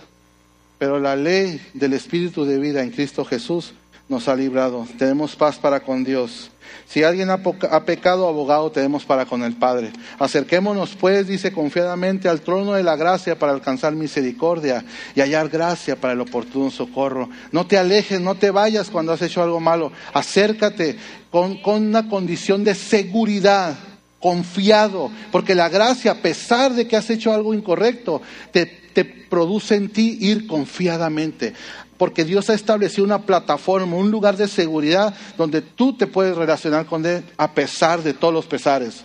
Pero 0.80 1.00
la 1.00 1.16
ley 1.16 1.62
del 1.74 1.94
Espíritu 1.94 2.46
de 2.46 2.58
vida 2.58 2.82
en 2.82 2.90
Cristo 2.90 3.24
Jesús 3.24 3.74
nos 4.10 4.28
ha 4.28 4.36
librado. 4.36 4.88
Tenemos 4.98 5.36
paz 5.36 5.58
para 5.58 5.80
con 5.80 6.04
Dios. 6.04 6.50
Si 6.88 7.04
alguien 7.04 7.30
ha, 7.30 7.38
pecado, 7.86 8.28
abogado 8.28 8.72
tenemos 8.72 9.06
para 9.06 9.26
con 9.26 9.44
el 9.44 9.56
Padre. 9.56 9.92
Acerquémonos, 10.18 10.96
pues, 10.96 11.28
dice 11.28 11.54
confiadamente, 11.54 12.28
al 12.28 12.42
trono 12.42 12.74
de 12.74 12.84
la 12.84 12.96
gracia 12.96 13.38
para 13.38 13.54
alcanzar 13.54 13.94
misericordia 13.94 14.84
y 15.16 15.22
hallar 15.22 15.50
gracia 15.50 15.96
para 15.96 16.14
el 16.14 16.22
oportuno 16.22 16.72
socorro. 16.72 17.30
No 17.52 17.68
te 17.68 17.78
alejes, 17.78 18.20
no 18.20 18.36
te 18.36 18.50
vayas 18.50 18.90
cuando 18.90 19.14
has 19.14 19.22
hecho 19.22 19.44
algo 19.44 19.60
malo. 19.60 19.92
Acércate 20.14 20.98
con, 21.30 21.62
con 21.62 21.88
una 21.88 22.10
condición 22.10 22.64
de 22.64 22.74
seguridad 22.74 23.78
confiado, 24.20 25.12
porque 25.32 25.56
la 25.56 25.70
gracia, 25.70 26.12
a 26.12 26.22
pesar 26.22 26.74
de 26.74 26.88
que 26.88 26.98
has 26.98 27.10
hecho 27.10 27.32
algo 27.32 27.54
incorrecto, 27.54 28.22
te 28.52 28.80
te 28.94 29.06
produce 29.06 29.76
en 29.76 29.90
ti 29.90 30.18
ir 30.20 30.48
confiadamente. 30.48 31.54
Porque 32.00 32.24
Dios 32.24 32.50
ha 32.50 32.54
establecido 32.54 33.04
una 33.04 33.24
plataforma, 33.24 33.98
un 33.98 34.10
lugar 34.10 34.38
de 34.38 34.48
seguridad 34.48 35.14
donde 35.38 35.62
tú 35.62 35.92
te 35.98 36.08
puedes 36.08 36.38
relacionar 36.38 36.86
con 36.86 37.06
Él 37.06 37.26
a 37.36 37.52
pesar 37.52 38.02
de 38.02 38.14
todos 38.14 38.34
los 38.34 38.46
pesares. 38.46 39.04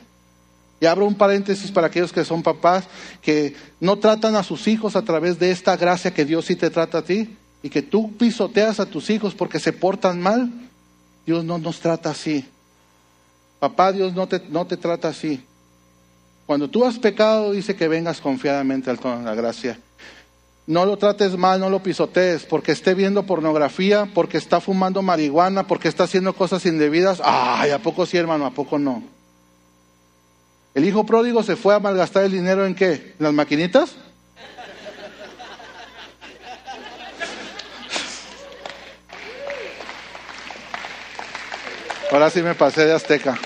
Y 0.80 0.86
abro 0.86 1.04
un 1.04 1.16
paréntesis 1.16 1.72
para 1.72 1.88
aquellos 1.88 2.12
que 2.12 2.24
son 2.24 2.44
papás 2.44 2.84
que 3.20 3.56
no 3.80 3.98
tratan 3.98 4.36
a 4.36 4.44
sus 4.44 4.68
hijos 4.68 4.94
a 4.94 5.02
través 5.02 5.40
de 5.40 5.50
esta 5.50 5.76
gracia 5.76 6.14
que 6.14 6.24
Dios 6.24 6.44
sí 6.44 6.54
te 6.54 6.70
trata 6.70 6.98
a 6.98 7.02
ti 7.02 7.36
y 7.64 7.68
que 7.68 7.82
tú 7.82 8.16
pisoteas 8.16 8.78
a 8.78 8.86
tus 8.86 9.10
hijos 9.10 9.34
porque 9.34 9.58
se 9.58 9.72
portan 9.72 10.22
mal. 10.22 10.52
Dios 11.26 11.44
no 11.44 11.58
nos 11.58 11.80
trata 11.80 12.10
así. 12.10 12.46
Papá, 13.58 13.90
Dios 13.90 14.14
no 14.14 14.28
te, 14.28 14.40
no 14.50 14.68
te 14.68 14.76
trata 14.76 15.08
así. 15.08 15.44
Cuando 16.46 16.70
tú 16.70 16.84
has 16.84 17.00
pecado, 17.00 17.50
dice 17.50 17.74
que 17.74 17.88
vengas 17.88 18.20
confiadamente 18.20 18.88
al 18.88 19.00
trono 19.00 19.18
de 19.18 19.24
la 19.24 19.34
gracia. 19.34 19.80
No 20.66 20.86
lo 20.86 20.96
trates 20.96 21.36
mal, 21.36 21.60
no 21.60 21.68
lo 21.68 21.82
pisotees, 21.82 22.44
porque 22.44 22.72
esté 22.72 22.94
viendo 22.94 23.24
pornografía, 23.24 24.08
porque 24.14 24.38
está 24.38 24.60
fumando 24.60 25.02
marihuana, 25.02 25.66
porque 25.66 25.88
está 25.88 26.04
haciendo 26.04 26.32
cosas 26.32 26.64
indebidas. 26.64 27.20
Ay, 27.22 27.70
¿a 27.70 27.80
poco 27.80 28.06
sí, 28.06 28.16
hermano? 28.16 28.46
¿A 28.46 28.50
poco 28.50 28.78
no? 28.78 29.02
¿El 30.74 30.86
hijo 30.86 31.04
pródigo 31.04 31.42
se 31.42 31.56
fue 31.56 31.74
a 31.74 31.80
malgastar 31.80 32.24
el 32.24 32.32
dinero 32.32 32.64
en 32.64 32.74
qué? 32.74 32.92
¿En 32.92 33.14
las 33.18 33.32
maquinitas? 33.34 33.94
Ahora 42.10 42.30
sí 42.30 42.42
me 42.42 42.54
pasé 42.54 42.86
de 42.86 42.92
azteca. 42.92 43.38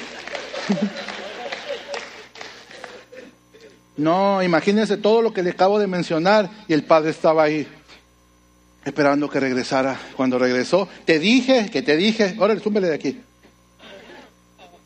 No, 3.99 4.43
imagínense 4.43 4.97
todo 4.97 5.21
lo 5.21 5.35
que 5.35 5.43
le 5.43 5.51
acabo 5.51 5.79
de 5.79 5.89
mencionar 5.89 6.49
y 6.69 6.73
el 6.73 6.85
padre 6.85 7.11
estaba 7.11 7.43
ahí. 7.43 7.67
esperando 8.85 9.29
que 9.29 9.39
regresara. 9.39 10.01
Cuando 10.17 10.39
regresó, 10.39 10.89
te 11.05 11.19
dije, 11.19 11.69
que 11.71 11.83
te 11.83 11.97
dije, 11.97 12.37
órale, 12.39 12.61
súmele 12.61 12.89
de 12.89 12.95
aquí. 12.95 13.21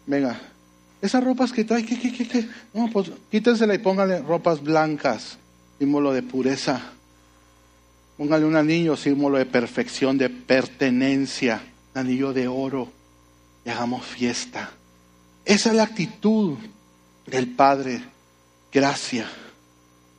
Venga, 0.06 0.40
esas 1.00 1.22
ropas 1.22 1.52
que 1.52 1.64
trae, 1.64 1.84
¿qué, 1.84 1.98
qué, 1.98 2.12
qué, 2.12 2.26
qué? 2.26 2.48
No, 2.74 2.88
pues 2.90 3.12
quítensela 3.30 3.74
y 3.74 3.78
póngale 3.78 4.20
ropas 4.20 4.60
blancas, 4.60 5.38
símbolo 5.78 6.12
de 6.12 6.22
pureza. 6.22 6.80
Póngale 8.16 8.44
un 8.44 8.56
anillo, 8.56 8.96
símbolo 8.96 9.38
de 9.38 9.46
perfección, 9.46 10.18
de 10.18 10.30
pertenencia, 10.30 11.62
un 11.94 12.00
anillo 12.00 12.32
de 12.32 12.48
oro, 12.48 12.88
y 13.64 13.70
hagamos 13.70 14.04
fiesta. 14.04 14.70
Esa 15.44 15.70
es 15.70 15.76
la 15.76 15.84
actitud 15.84 16.56
del 17.26 17.48
Padre. 17.48 18.02
Gracia, 18.72 19.30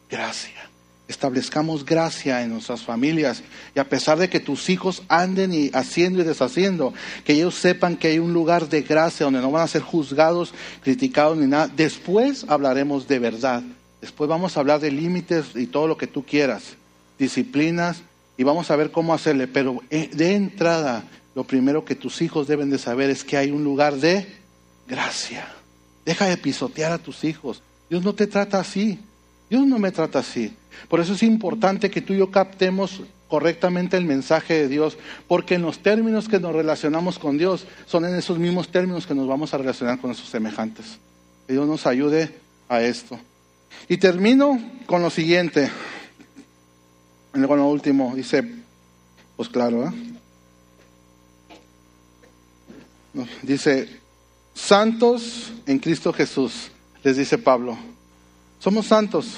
gracia 0.10 0.74
establezcamos 1.08 1.86
gracia 1.86 2.42
en 2.44 2.50
nuestras 2.50 2.82
familias 2.82 3.44
y 3.76 3.80
a 3.80 3.88
pesar 3.88 4.18
de 4.18 4.30
que 4.30 4.40
tus 4.40 4.70
hijos 4.70 5.04
anden 5.08 5.54
y 5.54 5.70
haciendo 5.74 6.22
y 6.22 6.24
deshaciendo, 6.26 6.94
que 7.24 7.34
ellos 7.34 7.56
sepan 7.56 7.98
que 7.98 8.10
hay 8.10 8.20
un 8.20 8.34
lugar 8.34 8.70
de 8.70 8.82
gracia 8.82 9.26
donde 9.26 9.42
no 9.42 9.52
van 9.52 9.64
a 9.64 9.68
ser 9.68 9.82
juzgados, 9.82 10.54
criticados 10.82 11.38
ni 11.38 11.48
nada. 11.48 11.68
Después 11.68 12.46
hablaremos 12.48 13.08
de 13.08 13.20
verdad. 13.20 13.64
Después 14.02 14.30
vamos 14.30 14.56
a 14.56 14.60
hablar 14.60 14.80
de 14.80 14.92
límites 14.92 15.48
y 15.56 15.68
todo 15.68 15.88
lo 15.88 15.98
que 15.98 16.08
tú 16.08 16.26
quieras, 16.26 16.76
disciplinas 17.18 18.02
y 18.38 18.44
vamos 18.44 18.70
a 18.72 18.76
ver 18.76 18.92
cómo 18.92 19.14
hacerle. 19.14 19.48
Pero 19.48 19.82
eh, 19.90 20.10
de 20.12 20.36
entrada, 20.36 21.04
lo 21.36 21.44
primero 21.46 21.86
que 21.86 21.96
tus 21.96 22.22
hijos 22.22 22.48
deben 22.48 22.70
de 22.70 22.78
saber 22.78 23.10
es 23.10 23.24
que 23.24 23.38
hay 23.38 23.52
un 23.52 23.64
lugar 23.64 23.96
de 23.96 24.28
gracia. 24.88 25.48
Deja 26.06 26.26
de 26.26 26.38
pisotear 26.38 26.92
a 26.92 26.98
tus 26.98 27.24
hijos. 27.24 27.62
Dios 27.94 28.04
no 28.04 28.16
te 28.16 28.26
trata 28.26 28.60
así. 28.60 28.98
Dios 29.52 29.68
no 29.68 29.78
me 29.78 29.92
trata 29.92 30.18
así. 30.18 30.52
Por 30.90 31.00
eso 31.00 31.14
es 31.14 31.22
importante 31.22 31.92
que 31.92 32.02
tú 32.02 32.14
y 32.14 32.18
yo 32.18 32.32
captemos 32.32 33.04
correctamente 33.28 33.98
el 33.98 34.06
mensaje 34.06 34.56
de 34.56 34.68
Dios, 34.68 34.98
porque 35.28 35.54
en 35.54 35.62
los 35.62 35.78
términos 35.78 36.28
que 36.28 36.40
nos 36.40 36.54
relacionamos 36.54 37.20
con 37.20 37.38
Dios 37.38 37.68
son 37.86 38.06
en 38.06 38.16
esos 38.16 38.40
mismos 38.40 38.70
términos 38.70 39.06
que 39.06 39.14
nos 39.14 39.28
vamos 39.28 39.54
a 39.54 39.60
relacionar 39.60 40.00
con 40.00 40.08
nuestros 40.08 40.32
semejantes. 40.32 40.98
Que 41.46 41.54
Dios 41.54 41.68
nos 41.68 41.86
ayude 41.86 42.36
a 42.68 42.82
esto. 42.82 43.20
Y 43.88 43.98
termino 43.98 44.60
con 44.88 45.04
lo 45.04 45.12
siguiente, 45.12 45.70
con 47.32 47.60
lo 47.60 47.68
último, 47.68 48.16
dice, 48.16 48.44
pues 49.36 49.50
claro, 49.50 49.88
¿eh? 49.88 49.94
dice, 53.44 53.88
santos 54.56 55.52
en 55.68 55.78
Cristo 55.78 56.12
Jesús, 56.12 56.72
les 57.04 57.18
dice 57.18 57.38
Pablo. 57.38 57.78
Somos 58.60 58.88
santos 58.88 59.38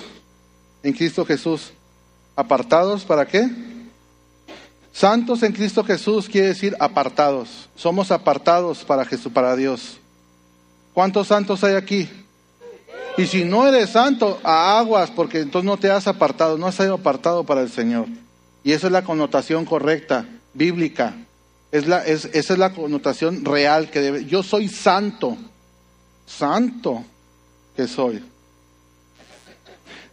en 0.84 0.94
Cristo 0.94 1.26
Jesús. 1.26 1.72
¿Apartados 2.36 3.04
para 3.04 3.26
qué? 3.26 3.50
Santos 4.94 5.44
en 5.44 5.52
Cristo 5.52 5.84
Jesús 5.84 6.30
quiere 6.30 6.48
decir 6.48 6.76
apartados. 6.80 7.70
Somos 7.76 8.12
apartados 8.12 8.84
para 8.86 9.04
Jesús, 9.04 9.32
para 9.32 9.56
Dios. 9.56 9.98
¿Cuántos 10.94 11.28
santos 11.28 11.64
hay 11.64 11.76
aquí? 11.76 12.10
Y 13.18 13.26
si 13.28 13.44
no 13.44 13.68
eres 13.68 13.90
santo, 13.90 14.40
a 14.44 14.78
aguas, 14.80 15.10
porque 15.10 15.40
entonces 15.40 15.66
no 15.66 15.78
te 15.78 15.90
has 15.90 16.08
apartado, 16.08 16.58
no 16.58 16.68
has 16.68 16.76
sido 16.76 16.96
apartado 16.96 17.44
para 17.46 17.62
el 17.62 17.70
Señor. 17.70 18.08
Y 18.64 18.74
esa 18.74 18.88
es 18.88 18.94
la 18.94 19.04
connotación 19.04 19.66
correcta, 19.66 20.26
bíblica. 20.54 21.16
Es 21.72 21.88
la, 21.88 22.06
esa 22.06 22.30
es 22.32 22.58
la 22.58 22.74
connotación 22.74 23.44
real 23.44 23.90
que 23.90 24.02
debe. 24.02 24.26
Yo 24.26 24.44
soy 24.44 24.68
santo, 24.68 25.38
santo 26.26 27.04
que 27.76 27.88
soy. 27.88 28.24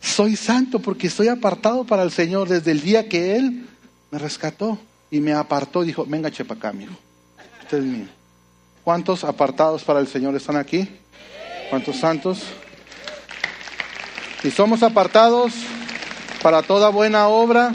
Soy 0.00 0.36
santo 0.36 0.80
porque 0.80 1.06
estoy 1.06 1.28
apartado 1.28 1.84
para 1.84 2.02
el 2.02 2.10
Señor 2.10 2.48
desde 2.48 2.72
el 2.72 2.80
día 2.80 3.08
que 3.08 3.36
Él 3.36 3.68
me 4.10 4.18
rescató 4.18 4.78
y 5.10 5.20
me 5.20 5.32
apartó. 5.32 5.82
Dijo, 5.82 6.04
venga, 6.06 6.30
chepa 6.30 6.54
acá, 6.54 6.70
amigo. 6.70 6.92
Este 7.62 7.78
es 7.78 7.84
mío. 7.84 8.06
¿Cuántos 8.82 9.22
apartados 9.22 9.84
para 9.84 10.00
el 10.00 10.08
Señor 10.08 10.34
están 10.34 10.56
aquí? 10.56 10.88
¿Cuántos 11.70 11.96
santos? 11.96 12.42
Y 14.42 14.50
somos 14.50 14.82
apartados 14.82 15.52
para 16.42 16.62
toda 16.62 16.88
buena 16.90 17.28
obra. 17.28 17.72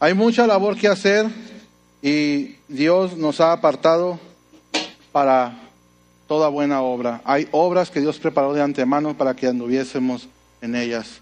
Hay 0.00 0.14
mucha 0.14 0.46
labor 0.46 0.76
que 0.76 0.88
hacer 0.88 1.26
y 2.00 2.56
Dios 2.68 3.16
nos 3.16 3.40
ha 3.40 3.52
apartado 3.52 4.18
para 5.12 5.65
toda 6.26 6.48
buena 6.48 6.82
obra. 6.82 7.20
Hay 7.24 7.48
obras 7.52 7.90
que 7.90 8.00
Dios 8.00 8.18
preparó 8.18 8.52
de 8.52 8.62
antemano 8.62 9.16
para 9.16 9.34
que 9.34 9.46
anduviésemos 9.46 10.28
en 10.60 10.74
ellas. 10.74 11.20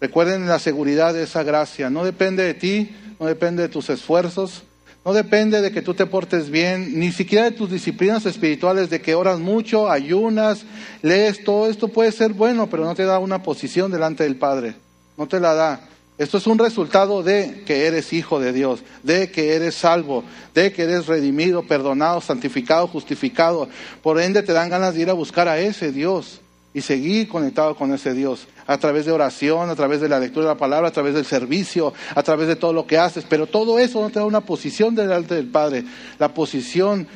Recuerden 0.00 0.46
la 0.46 0.58
seguridad 0.58 1.14
de 1.14 1.24
esa 1.24 1.42
gracia. 1.42 1.90
No 1.90 2.04
depende 2.04 2.44
de 2.44 2.54
ti, 2.54 2.96
no 3.18 3.26
depende 3.26 3.62
de 3.62 3.68
tus 3.68 3.90
esfuerzos, 3.90 4.62
no 5.04 5.12
depende 5.12 5.60
de 5.60 5.72
que 5.72 5.82
tú 5.82 5.94
te 5.94 6.06
portes 6.06 6.50
bien, 6.50 6.98
ni 6.98 7.12
siquiera 7.12 7.44
de 7.44 7.56
tus 7.56 7.70
disciplinas 7.70 8.26
espirituales, 8.26 8.90
de 8.90 9.00
que 9.00 9.14
oras 9.14 9.38
mucho, 9.38 9.90
ayunas, 9.90 10.64
lees, 11.02 11.42
todo 11.44 11.68
esto 11.68 11.88
puede 11.88 12.12
ser 12.12 12.32
bueno, 12.32 12.68
pero 12.68 12.84
no 12.84 12.94
te 12.94 13.04
da 13.04 13.18
una 13.18 13.42
posición 13.42 13.90
delante 13.90 14.24
del 14.24 14.36
Padre. 14.36 14.74
No 15.16 15.26
te 15.26 15.40
la 15.40 15.54
da. 15.54 15.80
Esto 16.18 16.38
es 16.38 16.48
un 16.48 16.58
resultado 16.58 17.22
de 17.22 17.62
que 17.64 17.86
eres 17.86 18.12
hijo 18.12 18.40
de 18.40 18.52
Dios, 18.52 18.80
de 19.04 19.30
que 19.30 19.54
eres 19.54 19.76
salvo, 19.76 20.24
de 20.52 20.72
que 20.72 20.82
eres 20.82 21.06
redimido, 21.06 21.62
perdonado, 21.62 22.20
santificado, 22.20 22.88
justificado. 22.88 23.68
Por 24.02 24.20
ende 24.20 24.42
te 24.42 24.52
dan 24.52 24.68
ganas 24.68 24.94
de 24.94 25.02
ir 25.02 25.10
a 25.10 25.12
buscar 25.12 25.46
a 25.46 25.60
ese 25.60 25.92
Dios 25.92 26.40
y 26.74 26.80
seguir 26.80 27.28
conectado 27.28 27.76
con 27.76 27.94
ese 27.94 28.14
Dios 28.14 28.48
a 28.66 28.78
través 28.78 29.06
de 29.06 29.12
oración, 29.12 29.70
a 29.70 29.76
través 29.76 30.00
de 30.00 30.08
la 30.08 30.18
lectura 30.18 30.46
de 30.46 30.54
la 30.54 30.58
palabra, 30.58 30.88
a 30.88 30.92
través 30.92 31.14
del 31.14 31.24
servicio, 31.24 31.94
a 32.14 32.22
través 32.24 32.48
de 32.48 32.56
todo 32.56 32.72
lo 32.72 32.84
que 32.84 32.98
haces. 32.98 33.24
Pero 33.28 33.46
todo 33.46 33.78
eso 33.78 34.00
no 34.00 34.10
te 34.10 34.18
da 34.18 34.24
una 34.24 34.40
posición 34.40 34.96
delante 34.96 35.36
del 35.36 35.46
Padre. 35.46 35.84
La 36.18 36.34
posición 36.34 37.06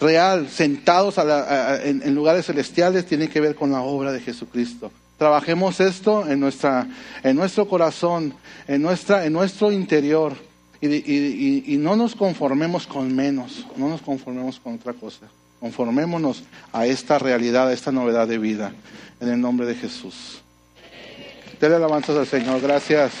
real, 0.00 0.48
sentados 0.50 1.14
en 1.16 2.12
lugares 2.12 2.46
celestiales, 2.46 3.06
tiene 3.06 3.28
que 3.28 3.40
ver 3.40 3.54
con 3.54 3.70
la 3.70 3.82
obra 3.82 4.10
de 4.10 4.20
Jesucristo. 4.20 4.90
Trabajemos 5.16 5.78
esto 5.80 6.28
en, 6.28 6.40
nuestra, 6.40 6.86
en 7.22 7.36
nuestro 7.36 7.68
corazón, 7.68 8.34
en, 8.66 8.82
nuestra, 8.82 9.24
en 9.24 9.32
nuestro 9.32 9.70
interior 9.70 10.34
y, 10.80 11.76
no 11.78 11.94
nos 11.94 12.16
conformemos 12.16 12.86
con 12.86 13.14
menos, 13.14 13.66
no 13.76 13.88
nos 13.88 14.02
conformemos 14.02 14.58
con 14.58 14.74
otra 14.74 14.92
cosa. 14.92 15.28
Conformémonos 15.60 16.42
a 16.72 16.86
esta 16.86 17.20
realidad, 17.20 17.68
a 17.68 17.72
esta 17.72 17.92
novedad 17.92 18.26
de 18.26 18.38
vida, 18.38 18.72
en 19.20 19.28
el 19.28 19.40
nombre 19.40 19.64
de 19.64 19.76
Jesús. 19.76 20.42
Dele 21.60 21.76
alabanzas 21.76 22.16
al 22.16 22.26
Señor. 22.26 22.60
Gracias. 22.60 23.12